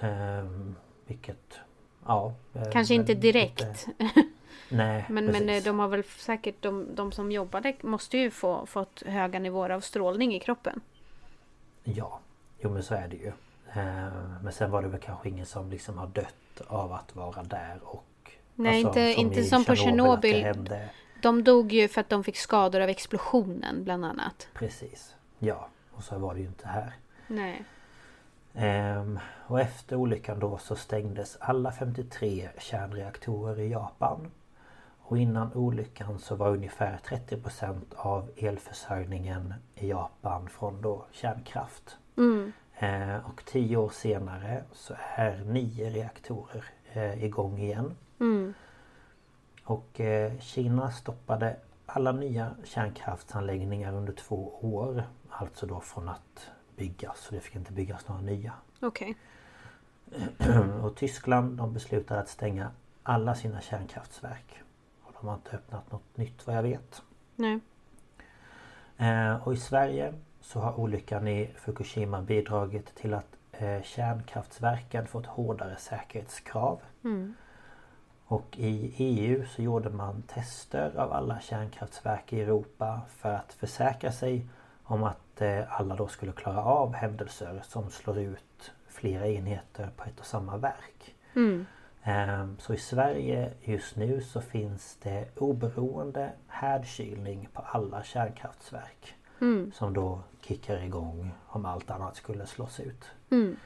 [0.00, 0.76] Ehm,
[1.06, 1.58] vilket...
[2.06, 2.32] Ja.
[2.54, 3.60] eh, Kanske inte direkt.
[3.60, 3.92] lite-
[4.68, 8.66] nej Men, men eh, de har väl säkert, de, de som jobbade måste ju få
[8.66, 10.80] fått höga nivåer av strålning i kroppen.
[11.94, 12.18] Ja,
[12.58, 13.32] jo men så är det ju.
[13.72, 14.08] Eh,
[14.42, 17.78] Men sen var det väl kanske ingen som liksom har dött av att vara där
[17.82, 18.04] och...
[18.54, 20.44] Nej, inte- inte som på att det Tjernobyl.
[20.44, 20.90] hände.
[21.22, 24.48] De dog ju för att de fick skador av explosionen bland annat.
[24.54, 25.14] Precis.
[25.38, 26.92] Ja, och så var det ju inte här.
[27.26, 27.64] Nej.
[28.54, 34.30] Ehm, och efter olyckan då så stängdes alla 53 kärnreaktorer i Japan.
[35.08, 41.96] Och innan olyckan så var ungefär 30% av elförsörjningen i Japan från då kärnkraft.
[42.16, 42.52] Mm.
[42.74, 47.96] Eh, och tio år senare så är nio reaktorer eh, igång igen.
[48.20, 48.54] Mm.
[49.64, 51.56] Och eh, Kina stoppade
[51.86, 55.04] alla nya kärnkraftsanläggningar under två år.
[55.30, 57.20] Alltså då från att byggas.
[57.20, 58.52] Så det fick inte byggas några nya.
[58.80, 59.16] Okej.
[60.82, 62.70] Och Tyskland de beslutade att stänga
[63.02, 64.62] alla sina kärnkraftverk.
[65.20, 67.02] De har inte öppnat något nytt vad jag vet.
[67.36, 67.60] Nej.
[68.96, 75.26] Eh, och i Sverige så har olyckan i Fukushima bidragit till att eh, kärnkraftverken fått
[75.26, 76.80] hårdare säkerhetskrav.
[77.04, 77.34] Mm.
[78.26, 84.12] Och i EU så gjorde man tester av alla kärnkraftverk i Europa för att försäkra
[84.12, 84.46] sig
[84.84, 90.04] om att eh, alla då skulle klara av händelser som slår ut flera enheter på
[90.04, 91.14] ett och samma verk.
[91.34, 91.66] Mm.
[92.02, 99.14] Ehm, Så i Sverige just nu så finns det oberoende härdkylning på alla kärnkraftverk.
[99.40, 99.72] Mm.
[99.74, 103.04] Som då kickar igång om allt annat skulle slås ut.
[103.30, 103.56] Mm.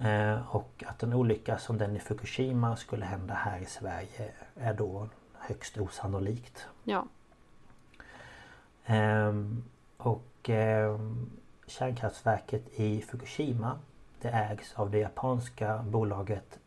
[0.00, 4.74] Eh, Och att en olycka som den i Fukushima skulle hända här i Sverige är
[4.74, 5.08] då
[5.38, 6.66] högst osannolikt.
[6.84, 7.06] Ja.
[8.86, 9.64] Ehm,
[9.96, 11.30] Och ehm,
[11.66, 13.78] kärnkraftverket i Fukushima
[14.20, 16.58] det ägs av det japanska bolaget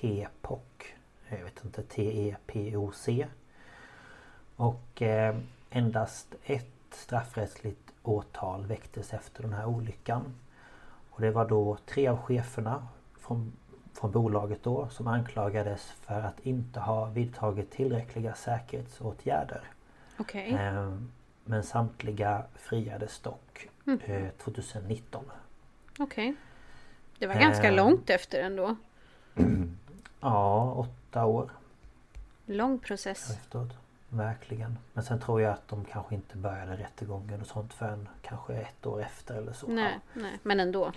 [0.00, 0.60] TEPOC.
[1.28, 3.26] Jag vet inte, T-E-P-O-C.
[4.56, 5.36] Och eh,
[5.70, 10.34] endast ett straffrättsligt åtal väcktes efter den här olyckan.
[11.10, 12.88] Och det var då tre av cheferna
[13.20, 13.52] från,
[13.94, 19.60] från bolaget då som anklagades för att inte ha vidtagit tillräckliga säkerhetsåtgärder.
[20.18, 20.52] Okej.
[20.52, 20.98] Eh,
[21.44, 23.68] Men samtliga friades dock
[24.04, 25.24] eh, 2019.
[25.98, 26.34] Okej.
[27.18, 27.74] Det var ganska Eh.
[27.74, 28.76] långt efter ändå.
[30.20, 31.50] Ja, åtta år
[32.46, 33.30] Lång process.
[33.30, 33.72] efteråt.
[34.08, 34.78] Verkligen.
[34.92, 38.86] Men sen tror jag att de kanske inte började rättegången och sånt förrän kanske ett
[38.86, 39.66] år efter eller så.
[39.66, 40.92] Nej, nej, men ändå.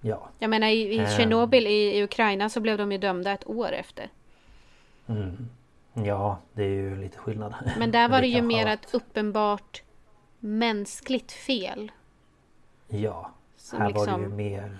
[0.00, 0.28] Ja.
[0.38, 1.16] Jag menar i, i Eh.
[1.16, 4.10] Tjernobyl i, i Ukraina så blev de ju dömda ett år efter.
[5.06, 5.48] Mm.
[5.92, 7.54] Ja, det är ju lite skillnad.
[7.78, 9.82] Men där var det ju kanske mer ett uppenbart
[10.38, 11.92] mänskligt fel.
[12.88, 13.30] Ja.
[13.72, 14.78] Här var det ju liksom- mer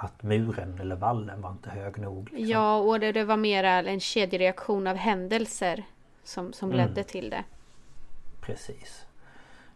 [0.00, 2.24] att muren eller vallen var inte hög nog.
[2.32, 2.48] Liksom.
[2.48, 5.84] Ja, och det, det var mera en kedjereaktion av händelser
[6.24, 6.86] som, som Mm.
[6.86, 7.44] ledde till det.
[8.40, 9.06] Precis.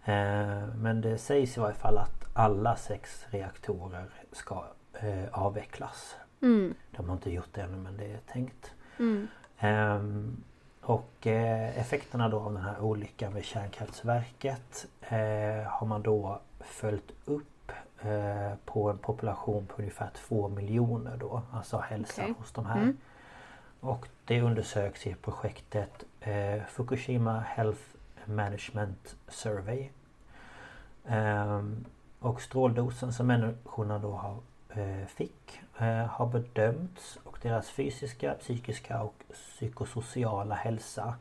[0.04, 4.64] Eh, men det sägs i varje fall att alla sex reaktorer ska
[5.00, 6.16] eh, avvecklas.
[6.42, 6.74] Mm.
[6.90, 8.72] De har inte gjort det ännu men det är tänkt.
[8.98, 9.28] Mm.
[9.58, 10.42] Ehm,
[10.80, 17.12] och eh, effekterna då av den här olyckan vid kärnkraftverket eh, har man då följt
[17.24, 17.51] upp
[18.04, 21.42] eh, på en population på ungefär två miljoner då.
[21.52, 22.34] Alltså hälsa Okej.
[22.38, 22.76] hos de här.
[22.76, 22.96] Mm.
[23.80, 27.82] Och det undersöks i projektet eh, Fukushima Health
[28.24, 29.88] Management Survey.
[31.06, 31.84] Ehm,
[32.20, 34.36] och stråldosen som människorna då har,
[34.68, 41.14] eh, fick eh, har bedömts och deras fysiska, psykiska och psykosociala hälsa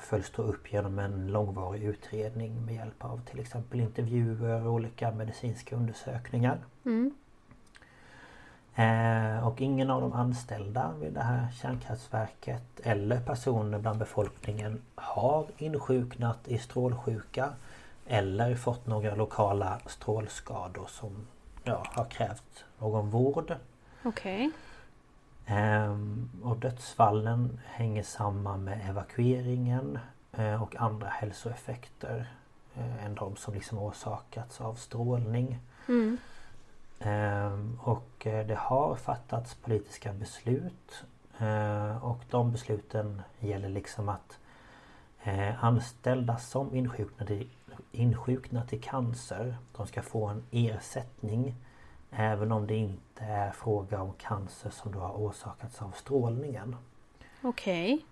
[0.00, 5.10] följs då upp genom en långvarig utredning med hjälp av till exempel intervjuer och olika
[5.10, 6.58] medicinska undersökningar.
[6.84, 7.14] Mm.
[8.74, 15.46] Eh, och ingen av de anställda vid det här kärnkraftverket eller personer bland befolkningen har
[15.56, 17.50] insjuknat i strålsjuka
[18.06, 21.26] eller fått några lokala strålskador som
[21.64, 23.54] ja, har krävt någon vård.
[24.02, 24.50] Okej.
[25.50, 29.98] Ehm, och dödsfallen hänger samman med evakueringen
[30.32, 32.32] eh, och andra hälsoeffekter
[32.74, 35.58] eh, än de som liksom orsakats av strålning.
[35.88, 36.18] Mm.
[37.00, 41.04] Ehm, och eh, det har fattats politiska beslut
[42.00, 44.38] och de besluten gäller liksom att
[45.60, 47.48] anställda som insjuknat i,
[47.92, 51.54] insjuknat i cancer de ska få en ersättning
[52.10, 56.76] även om det inte är fråga om cancer som då har orsakats av strålningen.
[57.42, 58.04] Okej.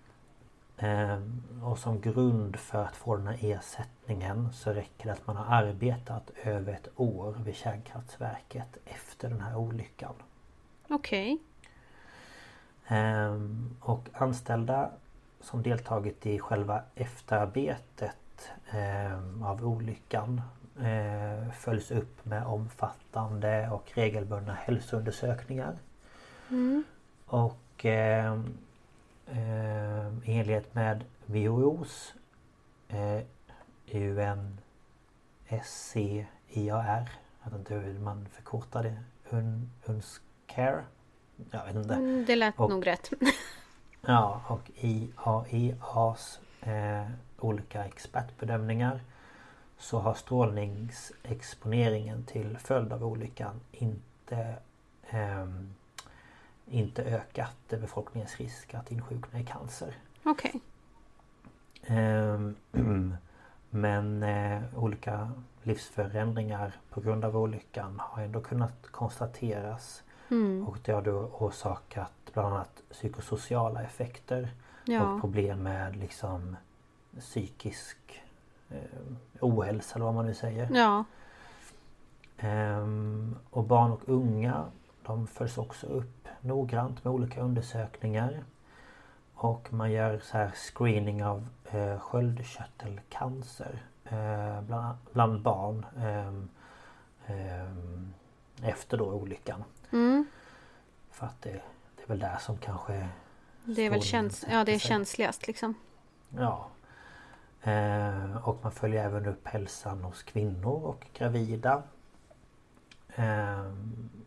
[0.77, 5.35] Ehm, Och som grund för att få den här ersättningen så räcker det att man
[5.35, 10.13] har arbetat över ett år vid kärnkraftverket efter den här olyckan.
[10.89, 11.37] Okej.
[12.87, 14.91] Ehm, Och anställda
[15.41, 20.41] som deltagit i själva efterarbetet ehm, av olyckan
[21.53, 25.75] följs upp med omfattande och regelbundna hälsoundersökningar.
[26.49, 26.83] Mm.
[27.25, 28.33] Och eh,
[29.27, 32.13] eh, i enlighet med WHOs
[32.87, 33.21] eh,
[35.51, 37.09] UNSCIAR
[37.43, 38.97] Jag vet inte hur man förkortar det.
[39.29, 40.83] Un, UNSCARE
[41.51, 41.93] Jag vet inte.
[41.93, 43.09] Mm, Det lät Och- nog rätt.
[44.01, 47.05] Ja, och IAEAs eh,
[47.39, 49.01] olika expertbedömningar
[49.77, 54.55] så har strålningsexponeringen till följd av olyckan inte
[55.09, 55.73] ehm,
[56.65, 59.95] inte ökat befolkningens risk att insjukna i cancer.
[60.23, 60.59] Okej.
[61.85, 62.55] Ehm,
[63.69, 65.31] Men eh, olika
[65.63, 70.67] livsförändringar på grund av olyckan har ändå kunnat konstateras Mm.
[70.67, 74.49] och det har då orsakat bland annat psykosociala effekter
[74.85, 75.03] Ja.
[75.13, 76.55] och problem med liksom
[77.19, 78.15] psykisk eh,
[79.39, 80.69] ohälsa eller vad man nu säger.
[80.73, 81.03] Ja.
[82.37, 84.65] Ehm, och barn och unga
[85.03, 88.43] de följs också upp noggrant med olika undersökningar.
[89.33, 96.49] Och man gör så här screening av eh, sköldkörtelcancer eh, bland, bland barn ehm,
[97.25, 98.13] ehm,
[98.63, 99.63] efter då olyckan.
[99.91, 100.25] Mm.
[101.11, 101.61] För att det,
[101.95, 103.09] det är väl där som kanske
[103.63, 105.73] Det är väl käns ja, det är känsligast liksom.
[106.29, 106.67] Ja.
[107.67, 111.83] Eh, och man följer även upp hälsan hos kvinnor och gravida.
[113.15, 113.73] Eh,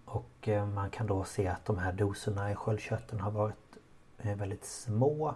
[0.05, 3.57] och eh, man kan då se att de här doserna i sköldkörteln har varit
[4.17, 5.35] väldigt små.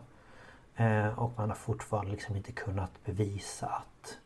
[1.17, 4.19] Och man har fortfarande liksom inte kunnat bevisa att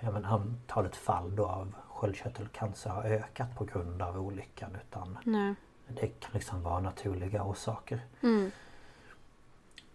[0.00, 4.76] ja, men antalet fall då av sköldkörtelcancer har ökat på grund av olyckan.
[4.86, 5.54] Utan Nej.
[5.88, 8.00] det kan liksom vara naturliga orsaker.
[8.22, 8.50] Mm.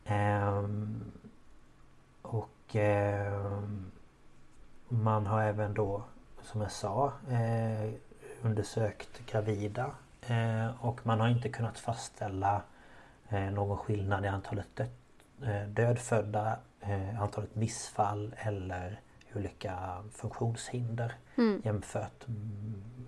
[0.05, 1.11] Ehm,
[2.21, 3.91] och ehm,
[4.89, 6.03] man har även då
[6.41, 7.93] som jag sa eh,
[8.41, 9.91] undersökt gravida
[10.27, 12.61] eh, och man har inte kunnat fastställa
[13.29, 14.89] eh, någon skillnad i antalet död,
[15.43, 18.99] eh, dödfödda, eh, antalet missfall eller
[19.35, 21.61] olika funktionshinder Mm.
[21.65, 22.25] jämfört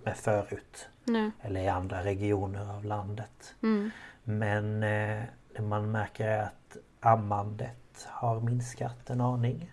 [0.04, 1.30] med förut Nej.
[1.40, 3.54] eller i andra regioner av landet.
[3.62, 3.90] Mm.
[4.24, 5.22] Men eh,
[5.56, 7.76] det man märker är att ammandet
[8.08, 9.72] har minskat en aning.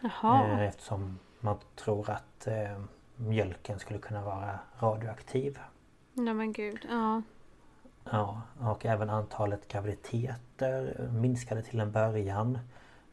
[0.00, 0.44] Jaha.
[0.44, 2.80] Eh, eftersom man tror att eh,
[3.16, 5.58] mjölken skulle kunna vara radioaktiv.
[6.12, 6.86] Nej men gud.
[6.90, 7.22] Ja.
[8.10, 12.58] Ja, och även antalet graviditeter minskade till en början.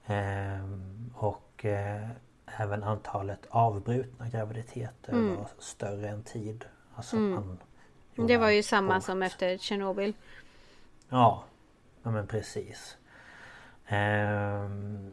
[0.05, 2.09] Ehm, och eh,
[2.45, 5.35] även antalet avbrutna graviditeter Mm.
[5.35, 6.65] var större än tid.
[6.95, 7.57] Alltså Mm.
[8.15, 9.03] Det var ju samma abort.
[9.03, 10.13] som efter Tjernobyl.
[11.09, 11.43] Ja,
[12.03, 12.97] ja men precis.
[13.93, 15.11] Ehm,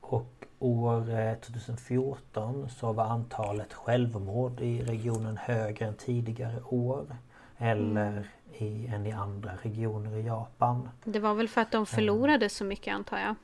[0.00, 7.16] och år eh, 2014 så var antalet självmord i regionen högre än tidigare år.
[7.58, 10.88] Eller i, än i andra regioner i Japan.
[11.04, 13.34] Det var väl för att de förlorade så mycket antar jag.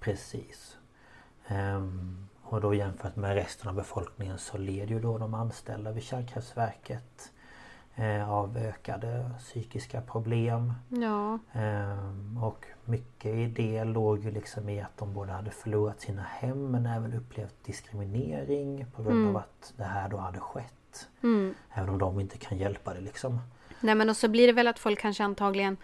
[0.00, 0.76] Precis.
[1.46, 6.02] Ehm, och då jämfört med resten av befolkningen så led ju då de anställda vid
[6.02, 7.37] kärnkraftverket eh,
[8.28, 10.72] av ökade psykiska problem.
[10.88, 11.38] Ja.
[11.52, 16.22] Ehm, och mycket i det låg ju liksom i att de både hade förlorat sina
[16.22, 19.28] hem men även upplevt diskriminering på grund Mm.
[19.28, 21.08] av att det här då hade skett.
[21.22, 21.54] Mm.
[21.74, 23.38] Även om de inte kan hjälpa det liksom.
[23.80, 25.76] Nej men och så blir det väl att folk kanske antagligen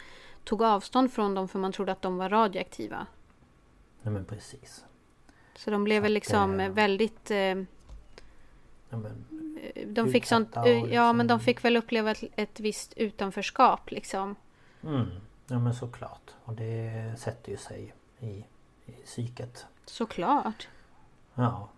[0.44, 3.06] tog avstånd från dem för man trodde att de var radioaktiva.
[4.02, 4.84] Nej men precis.
[5.56, 7.30] Så de blev Så väl liksom eh, väldigt...
[7.30, 7.54] Eh,
[8.94, 12.60] ja, men, de fick sånt, och ja liksom- men de fick väl uppleva ett, ett
[12.60, 14.36] visst utanförskap liksom.
[14.82, 15.06] mm,
[15.46, 16.34] ja men såklart.
[16.44, 18.44] Och det sätter ju sig i,
[18.86, 19.66] i psyket.
[19.86, 20.68] Såklart.
[21.34, 21.68] Ja.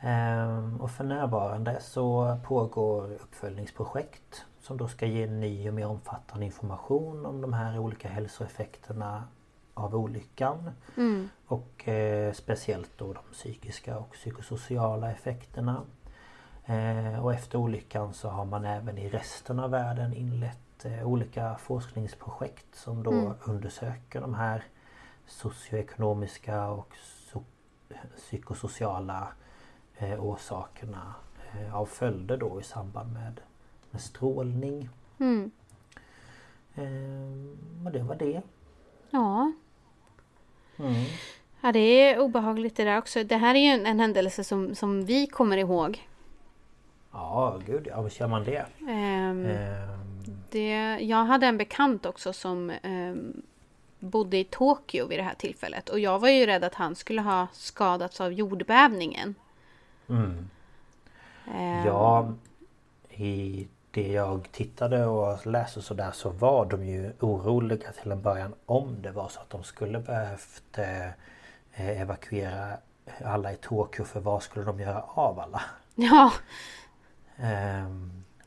[0.00, 6.46] Ehm, och för närvarande så pågår uppföljningsprojekt som då ska ge ny och mer omfattande
[6.46, 9.24] information om de här olika hälsoeffekterna
[9.74, 10.70] av olyckan.
[10.96, 11.28] Mm.
[11.46, 15.82] Och eh, speciellt då de psykiska och psykosociala effekterna.
[16.68, 21.56] Eh, och efter olyckan så har man även i resten av världen inlett eh, olika
[21.58, 23.32] forskningsprojekt som då Mm.
[23.44, 24.64] undersöker de här
[25.26, 26.94] socioekonomiska och
[27.30, 27.42] so
[28.16, 29.28] psykosociala
[29.98, 31.14] eh, orsakerna
[31.52, 33.40] eh, av följder då i samband med,
[33.90, 34.88] med strålning.
[35.18, 35.50] Mm.
[36.74, 38.42] Eh, och det var det.
[39.10, 39.52] Ja.
[40.78, 41.04] Mm.
[41.60, 43.24] ja, det är obehagligt det där också.
[43.24, 46.08] Det här är ju en, en händelse som, som vi kommer ihåg.
[47.18, 48.00] Ja, gud ja.
[48.00, 48.66] Hur kör man det?
[48.88, 49.98] Ehm, Ehm,
[50.50, 53.42] det jag hade en bekant också som ehm,
[53.98, 55.88] bodde i Tokyo vid det här tillfället.
[55.88, 59.34] Och jag var ju rädd att han skulle ha skadats av jordbävningen.
[60.08, 60.48] mm.
[61.86, 62.32] Ja,
[63.10, 68.22] i det jag tittade och läste så där så var de ju oroliga till en
[68.22, 71.10] början om det var så att de skulle behövt eh,
[72.00, 72.76] evakuera
[73.24, 75.62] alla i Tokyo för vad skulle de göra av alla?
[75.94, 76.32] Ja,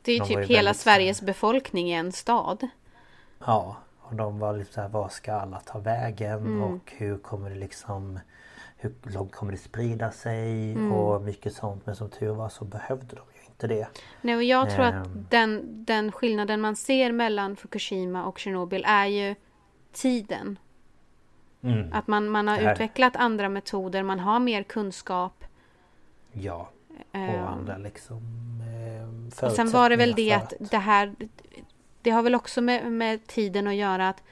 [0.02, 2.68] det är ju typ ju hela Sveriges befolkning i en stad.
[3.46, 6.62] Ja, och de var lite såhär, var ska alla ta vägen Mm.
[6.62, 8.20] och hur kommer det liksom
[8.76, 10.92] Hur långt kommer det sprida sig Mm.
[10.92, 13.88] och mycket sånt men som tur var så behövde de ju inte det.
[14.20, 15.26] Nej, och jag tror att Ehm.
[15.30, 19.34] den, den skillnaden man ser mellan Fukushima och Tjernobyl är ju
[19.92, 20.58] tiden.
[21.62, 21.92] Mm.
[21.92, 25.44] Att man, man har här- utvecklat andra metoder, man har mer kunskap.
[26.32, 26.68] Ja,
[27.10, 28.22] och Ehm, andra liksom
[29.40, 31.14] eh, och sen var det väl det att för det här
[32.02, 34.22] Det har väl också med, med tiden att göra att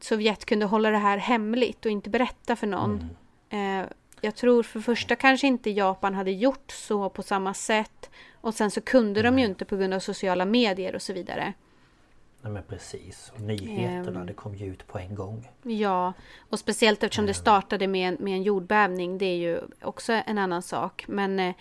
[0.00, 3.10] Sovjet kunde hålla det här hemligt och inte berätta för någon.
[3.50, 3.80] Mm.
[3.80, 3.88] Eh,
[4.20, 8.10] jag tror för första kanske inte Japan hade gjort så på samma sätt.
[8.40, 11.52] Och sen så kunde de ju inte på grund av sociala medier och så vidare.
[12.44, 13.32] Nej men precis.
[13.34, 14.26] Och nyheterna Ehm.
[14.26, 15.50] det kom ju ut på en gång.
[15.62, 16.12] Ja,
[16.50, 19.18] och speciellt eftersom det startade med en, med en jordbävning.
[19.18, 21.04] Det är ju också en annan sak.
[21.08, 21.54] Men, eh,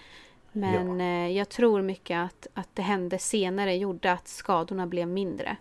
[0.51, 5.57] men eh, jag tror mycket att, att det hände senare gjorde att skadorna blev mindre.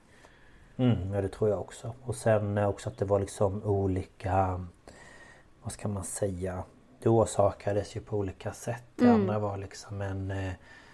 [0.76, 1.94] Mm, ja det tror jag också.
[2.02, 4.66] Och sen eh, också att det var liksom olika
[5.62, 6.62] Vad ska man säga?
[7.02, 8.84] Det orsakades ju på olika sätt.
[8.96, 9.20] Det Mm.
[9.20, 10.32] andra var liksom en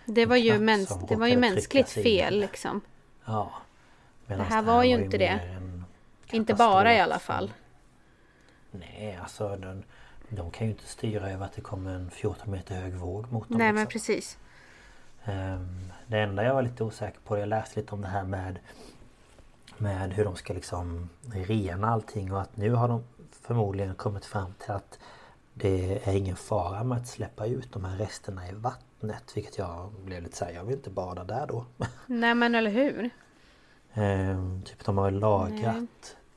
[0.04, 2.80] Det var ju, mäns det var ju mänskligt fel liksom.
[3.24, 3.50] Ja.
[4.28, 5.40] Medan Det här var ju inte det.
[6.32, 7.52] Inte bara i alla fall.
[8.70, 9.84] Nej alltså den,
[10.28, 13.48] de kan ju inte styra över att det kommer en 14 meter hög våg mot
[13.48, 13.58] dem.
[13.58, 13.92] Nej men liksom.
[13.92, 14.38] precis.
[15.24, 18.58] Ehm, Det enda jag var lite osäker på, jag läste lite om det här med
[19.78, 23.04] Med hur de ska liksom rena allting och att nu har de
[23.42, 24.98] förmodligen kommit fram till att
[25.54, 29.92] Det är ingen fara med att släppa ut de här resterna i vattnet Vilket jag
[30.04, 31.64] blev lite såhär, jag vill inte bada där då
[32.06, 33.10] Nej men eller hur?
[33.98, 35.86] Ehm, Typ de har ju lagrat Nej.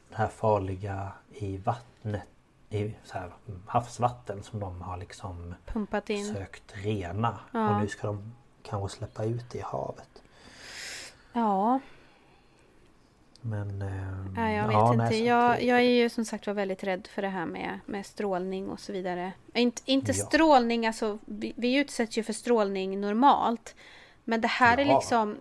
[0.10, 2.24] det här farliga i vattnet
[2.70, 3.32] i så här
[3.68, 6.34] havsvatten som de har liksom Pumpat in.
[6.34, 7.76] sökt rena Ja.
[7.76, 8.34] och nu ska de
[8.64, 10.24] kanske släppa ut det i havet.
[11.34, 11.80] Ja,
[13.42, 13.82] Men...
[13.82, 15.06] ehm, nej, jag vet ja, inte.
[15.06, 18.06] nej, jag, jag är ju som sagt var väldigt rädd för det här med, med
[18.06, 19.34] strålning och så vidare.
[19.54, 20.26] Inte, inte Ja.
[20.26, 23.76] strålning, alltså vi, vi utsätts ju för strålning normalt.
[24.24, 24.96] Men det här är Ja.
[24.98, 25.38] liksom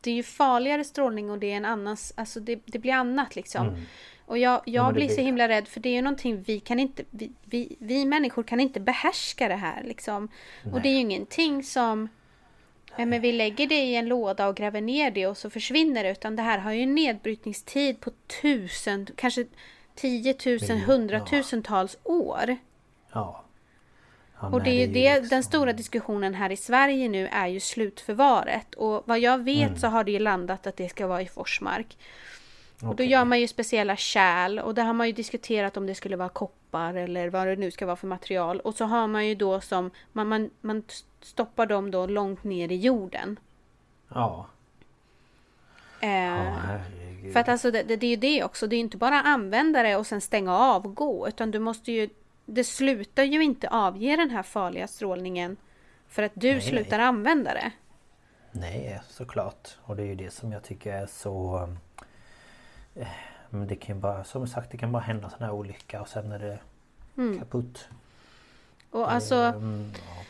[0.00, 3.36] Det är ju farligare strålning och det är en annan, alltså det, det blir annat
[3.36, 3.68] liksom.
[3.68, 3.80] Mm.
[4.26, 6.80] Och jag, jag det blir så himla rädd för det är ju någonting vi kan
[6.80, 10.28] inte, vi, vi, vi människor kan inte behärska det här liksom.
[10.72, 12.08] Och det är ju ingenting som
[12.96, 16.04] Ja, men vi lägger det i en låda och gräver ner det och så försvinner
[16.04, 16.10] det.
[16.10, 18.10] Utan det här har ju en nedbrytningstid på
[18.42, 19.46] tusen, kanske
[19.94, 22.56] tiotusen, hundratusentals år.
[23.12, 23.43] Ja.
[24.40, 27.46] Ja, Och det är ju det, liksom- den stora diskussionen här i Sverige nu är
[27.46, 28.74] ju slutförvaret.
[28.74, 29.76] Och vad jag vet Mm.
[29.78, 31.98] så har det ju landat att det ska vara i Forsmark.
[32.82, 35.94] Och då gör man ju speciella kärl och där har man ju diskuterat om det
[35.94, 38.60] skulle vara koppar eller vad det nu ska vara för material.
[38.60, 40.82] Och så har man ju då som, man, man, man
[41.22, 43.36] stoppar dem då långt ner i jorden.
[44.14, 44.46] Ja.
[46.00, 46.52] Eh, Ja.
[47.32, 48.66] För att alltså det, det, det är ju det också.
[48.66, 51.28] Det är ju inte bara använda det och sen stänga av och gå.
[51.28, 52.08] Utan du måste ju...
[52.46, 55.56] Det slutar ju inte avge den här farliga strålningen
[56.08, 57.06] för att du Nej, slutar nej.
[57.06, 57.70] använda det.
[58.52, 59.68] Nej, såklart.
[59.82, 61.68] Och det är ju det som jag tycker är så...
[62.94, 63.06] eh,
[63.50, 66.08] Men det kan ju bara, som sagt, det kan bara hända sån här olycka och
[66.08, 66.58] sen är det
[67.16, 67.38] Mm.
[67.38, 67.88] kaputt.
[68.90, 70.22] Och alltså, Mm, ja.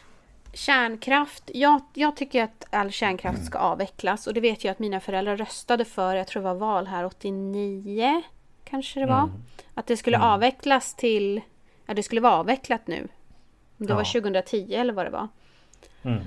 [0.53, 1.51] Kärnkraft.
[1.55, 5.37] Jag, jag tycker att all kärnkraft ska avvecklas och det vet jag att mina föräldrar
[5.37, 6.15] röstade för.
[6.15, 8.23] Jag tror det var val här 89
[8.65, 9.19] kanske det var.
[9.23, 9.43] Mm.
[9.75, 11.41] Att det skulle avvecklas till...
[11.87, 13.09] Ja, det skulle vara avvecklat nu.
[13.77, 13.95] Det Ja.
[13.97, 15.29] var 2010 eller vad det var.
[16.03, 16.23] Mm.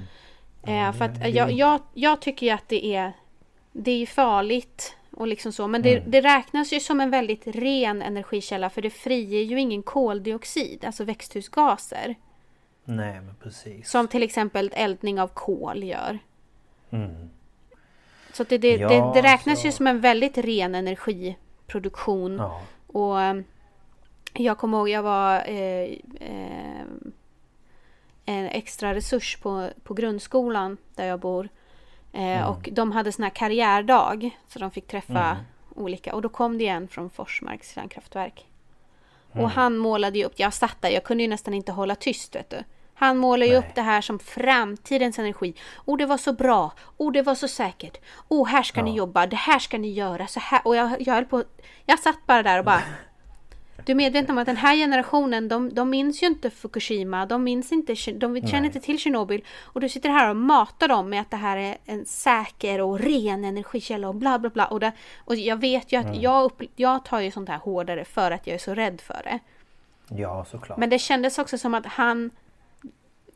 [0.63, 3.13] Eh, för att jag, jag, jag tycker ju att det är...
[3.71, 5.67] Det är farligt och liksom så.
[5.67, 9.83] Men det, det räknas ju som en väldigt ren energikälla för det friger ju ingen
[9.83, 12.15] koldioxid, alltså växthusgaser.
[12.83, 13.89] Nej men precis.
[13.89, 16.19] Som till exempel eldning av kol gör.
[16.89, 17.29] Mm.
[18.33, 22.35] Så det, det, Ja, det, räknas ju så- som en väldigt ren energiproduktion.
[22.37, 22.61] Ja.
[22.87, 23.41] Och eh,
[24.43, 26.81] jag kommer ihåg, jag var eh, eh,
[28.25, 31.49] en extra resurs på, på grundskolan där jag bor.
[32.13, 34.37] Eh, Och de hade sån här karriärdag.
[34.47, 35.37] Så de fick träffa
[35.75, 36.15] olika.
[36.15, 38.45] Och då kom det en från Forsmarks kärnkraftverk.
[39.31, 42.35] Och han målade ju upp, jag satt där, jag kunde ju nästan inte hålla tyst
[42.35, 42.63] vet du.
[42.93, 43.69] Han målade ju Nej.
[43.69, 45.53] upp det här som framtidens energi.
[45.75, 46.71] Och det var så bra.
[46.97, 47.97] Och det var så säkert.
[48.27, 49.27] Och här ska ni jobba.
[49.27, 50.27] Det här ska ni göra.
[50.27, 50.61] Så här.
[50.65, 51.43] Och jag, jag höll på.
[51.85, 52.81] Jag satt bara där och bara.
[53.87, 57.25] Du är medveten om att den här generationen, de, de minns ju inte Fukushima.
[57.25, 59.43] De minns inte, de känner inte till Tjernobyl.
[59.63, 62.99] Och du sitter här och matar dem med att det här är en säker och
[62.99, 64.65] ren energikälla och bla bla bla.
[64.65, 64.91] Och, det,
[65.25, 68.47] och jag vet ju att jag, upp, jag tar ju sånt här hårdare för att
[68.47, 69.39] jag är så rädd för det.
[70.15, 70.77] Ja såklart.
[70.77, 72.31] Men det kändes också som att han...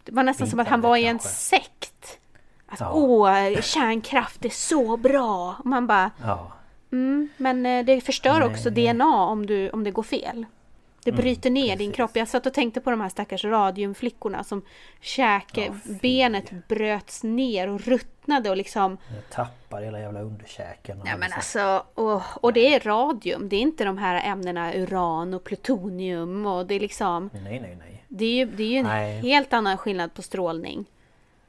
[0.04, 1.30] Det var nästan som att han var i en kanske.
[1.30, 2.20] sekt.
[2.68, 2.92] Att Ja.
[2.94, 5.56] åh, kärnkraft är så bra.
[5.60, 6.52] Och man bara, Ja.
[6.92, 8.48] Mm, men eh, det förstör Nej.
[8.50, 10.46] också DNA om, du, om det går fel.
[11.04, 11.96] Det bryter ner din precis.
[11.96, 12.12] kropp.
[12.16, 14.62] Jag satt och tänkte på de här stackars radiumflickorna som
[15.00, 15.94] käke, fy.
[16.02, 21.02] benet bröts ner och ruttnade och liksom Jag tappar hela jävla underkäken.
[21.02, 24.32] och Ja men liksom- alltså, och, och det är radium, det är inte de här
[24.32, 28.06] ämnena uran och plutonium och det är liksom Nej nej nej.
[28.08, 29.22] Det är ju, det är ju en Nej.
[29.22, 30.86] helt annan skillnad på strålning.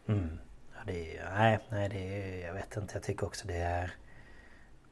[0.08, 0.38] Mm.
[0.74, 2.94] Ja, det är, nej, nej det är, jag vet inte.
[2.94, 3.90] Jag tycker också det är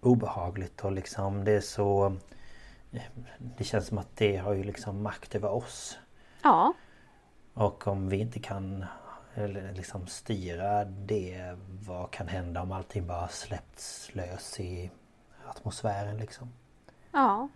[0.01, 2.17] obehagligt och liksom det är så...
[3.39, 5.99] Det känns som att det har ju liksom makt över oss.
[6.43, 6.73] Ja,
[7.55, 8.85] Och om vi inte kan
[9.75, 11.57] liksom styra det,
[11.87, 14.91] vad kan hända om allting bara släppts lös i
[15.49, 16.53] atmosfären liksom?
[17.13, 17.49] ja.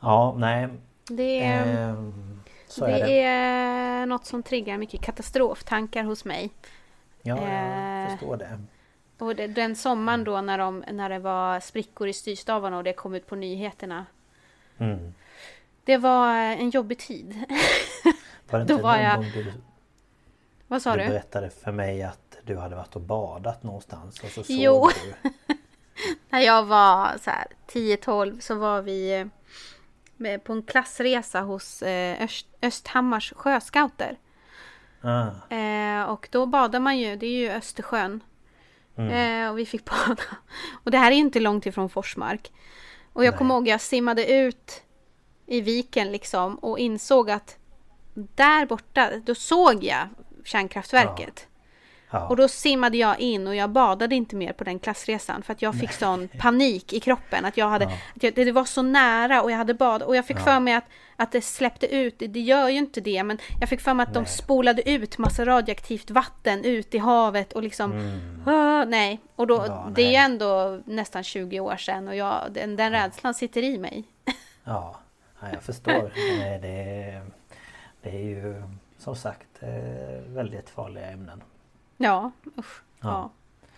[0.00, 0.68] Ja, nej.
[1.08, 2.42] Det är, ehm,
[2.78, 3.22] det är det.
[3.22, 6.50] är något som triggar mycket katastroftankar hos mig.
[7.22, 8.60] Ja, eh, jag förstår det.
[9.22, 12.92] Och det, den sommaren då när, de, när det var sprickor i styrstavarna och det
[12.92, 14.06] kom ut på nyheterna.
[14.78, 15.14] Mm.
[15.84, 17.44] Det var en jobbig tid.
[18.50, 19.52] Var det Då inte var någon jag- gång du,
[20.68, 21.08] Vad sa du du?
[21.08, 24.88] berättade för mig att du hade varit och badat någonstans och så såg Jo.
[25.22, 25.30] du...
[26.30, 29.12] När jag var så här 10-12 så var vi
[30.24, 34.16] eh, på en klassresa hos eh, Öst, Östhammars sjöscouter.
[35.02, 38.20] Ah, Eh, och då badar man ju, det är ju Östersjön.
[38.96, 39.44] Mm.
[39.44, 40.22] Eh, och vi fick bada.
[40.84, 42.52] Och det här är ju inte långt ifrån Forsmark.
[43.12, 43.38] Och jag Nej.
[43.38, 44.82] kommer ihåg, jag simmade ut
[45.46, 47.56] i viken liksom och insåg att
[48.14, 50.08] där borta, då såg jag
[50.44, 51.46] kärnkraftverket.
[51.46, 51.51] ja.
[52.20, 55.62] Och då simmade jag in och jag badade inte mer på den klassresan för att
[55.62, 57.44] jag fick sån panik i kroppen.
[57.44, 57.84] Att jag hade,
[58.16, 60.08] att jag, det var så nära och jag hade badat.
[60.08, 60.84] Och jag fick för mig att,
[61.16, 64.14] att det släppte ut, det, gör ju inte det, men jag fick för mig att
[64.14, 64.28] de Nej.
[64.32, 67.92] spolade ut massa radioaktivt vatten ut i havet och liksom...
[68.46, 69.70] "Åh, nej, och då, Mm.
[69.72, 70.16] Ja, det är nej.
[70.16, 74.04] ändå nästan 20 år sedan och jag, den, den rädslan sitter i mig.
[74.64, 74.96] Ja,
[75.40, 76.12] ja jag förstår.
[76.38, 77.22] Nej, det, är,
[78.02, 78.62] det är ju
[78.98, 79.68] som sagt eh,
[80.26, 81.42] väldigt farliga ämnen.
[82.02, 82.82] Ja, usch.
[83.00, 83.30] Ja.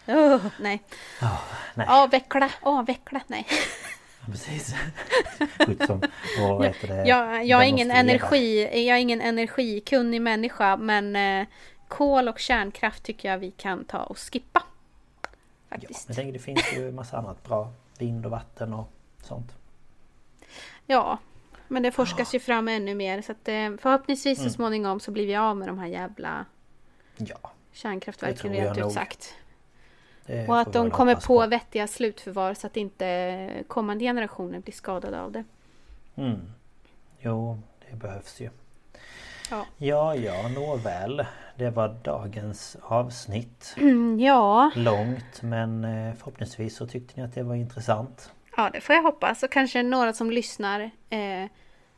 [0.06, 0.14] Ja.
[0.14, 0.82] Åh, nej.
[1.20, 1.38] Ja,
[1.74, 3.46] nej, Avveckla, avveckla, nej.
[4.26, 4.74] precis.
[5.66, 6.02] Skit som,
[6.40, 7.08] vad heter det?
[7.08, 11.46] Jag, jag, är ingen energi, jag är ingen energikunnig människa men eh,
[11.88, 14.62] kol och kärnkraft tycker jag vi kan ta och skippa.
[15.22, 15.28] Ja,
[15.68, 16.08] Faktiskt.
[16.08, 17.72] men tänk, det finns ju massa annat bra.
[17.98, 18.90] Vind och vatten och
[19.22, 19.52] sånt.
[20.86, 21.18] Ja,
[21.68, 24.50] men det forskas ju fram ännu mer så att eh, förhoppningsvis Mm.
[24.50, 26.44] så småningom så blir vi av med de här jävla
[27.16, 29.34] Ja, kärnkraftverken rent ut sagt.
[30.48, 35.32] Och att de kommer på vettiga slutförvar så att inte kommande generationer blir skadade av
[35.32, 35.44] det.
[36.14, 36.40] Mm.
[37.20, 37.60] Jo,
[37.90, 38.50] det behövs ju.
[39.50, 39.66] Ja.
[39.76, 41.26] Ja, ja, nåväl.
[41.56, 43.74] Det var dagens avsnitt.
[43.76, 48.30] Mm, ja, Långt men eh, förhoppningsvis så tyckte ni att det var intressant.
[48.56, 49.42] Ja, det får jag hoppas.
[49.42, 50.80] Och kanske några som lyssnar
[51.10, 51.50] eh,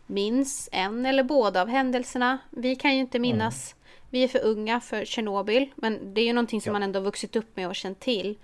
[0.07, 2.39] minns en eller båda av händelserna.
[2.51, 3.76] Vi kan ju inte minnas.
[4.11, 5.73] Vi är för unga för Tjernobyl.
[5.77, 6.73] Men det är ju någonting som Ja.
[6.73, 8.39] man ändå vuxit upp med och känt till.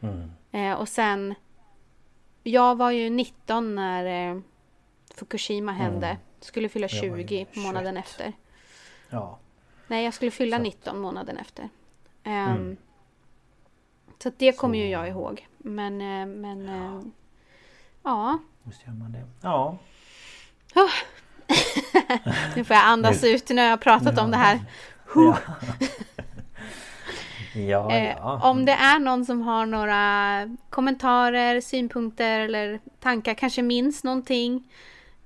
[0.00, 0.30] Mm.
[0.52, 1.34] Eh, och sen...
[2.42, 4.40] Jag var ju 19 när eh,
[5.14, 6.18] Fukushima hände.
[6.40, 8.04] Skulle fylla Jag var ju 20 månaden 21.
[8.04, 8.32] efter.
[9.10, 9.38] Ja.
[9.86, 10.62] Nej, jag skulle fylla så.
[10.62, 11.62] 19 månaden efter.
[12.24, 12.76] Um, mm.
[14.22, 14.78] Så det kommer så.
[14.78, 15.46] ju jag ihåg.
[15.58, 16.74] Men, eh, men ja.
[16.74, 17.04] Uh,
[18.02, 18.38] ja.
[18.62, 19.26] Visst gör man det.
[19.42, 19.78] Ja.
[20.74, 20.90] Oh.
[22.56, 24.22] nu får jag andas ut när jag har pratat ja.
[24.22, 24.60] om det här.
[25.14, 25.38] Ja.
[27.54, 28.40] ja, eh, ja.
[28.42, 34.64] Om det är någon som har några kommentarer, synpunkter eller tankar, kanske minns någonting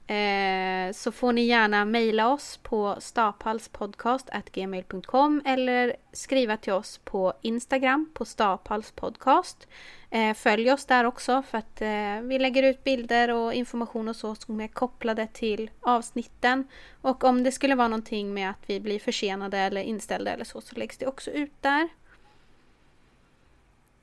[0.07, 8.11] Eh, så får ni gärna mejla oss på staphalspodcast.gmail.com eller skriva till oss på Instagram
[8.15, 9.69] på staphalspodcast.
[10.15, 14.17] Eh, följ oss där också för att eh, vi lägger ut bilder och information och
[14.17, 16.69] så som är kopplade till avsnitten.
[17.01, 20.61] Och om det skulle vara någonting med att vi blir försenade eller inställda eller så
[20.61, 21.89] så läggs det också ut där.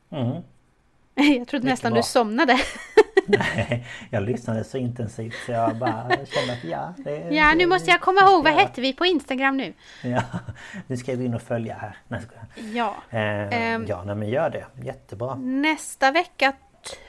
[0.09, 0.41] Mm.
[1.37, 2.53] Jag trodde nästan du somnade.
[3.29, 6.93] Nej, jag lyssnade så intensivt så jag bara kände att ja...
[6.97, 8.43] Det, ja, nu måste jag komma ihåg.
[8.43, 9.73] Vad hette vi på Instagram nu?
[10.03, 10.23] Ja,
[10.87, 11.97] nu ska vi in och följa här.
[12.07, 12.21] Nej,
[12.73, 12.95] ja.
[13.09, 14.65] Eh, um, ja, nej, men gör det.
[14.83, 15.35] Jättebra.
[15.35, 16.53] Nästa vecka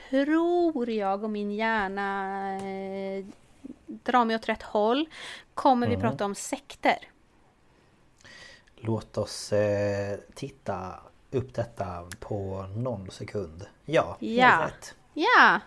[0.09, 3.25] tror jag och min hjärna eh,
[3.85, 5.05] drar mig åt rätt håll.
[5.53, 5.99] Kommer mm.
[5.99, 6.97] vi prata om sekter.
[8.75, 10.93] Låt oss eh, titta
[11.31, 13.65] upp detta på någon sekund.
[13.85, 14.65] Ja, ja.
[14.65, 14.95] rätt.
[15.13, 15.59] Ja,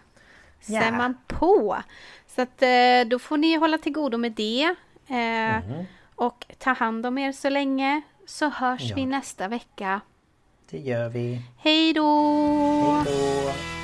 [0.64, 0.96] ser yeah.
[0.96, 1.82] man på.
[2.26, 2.68] Så att eh,
[3.06, 4.74] då får ni hålla till godo med det.
[5.08, 5.84] Mm.
[6.14, 8.02] Och ta hand om er så länge.
[8.26, 8.96] Så hörs ja.
[8.96, 10.00] vi nästa vecka.
[10.70, 11.42] Det gör vi.
[11.58, 13.02] Hej då!
[13.06, 13.83] Hej då!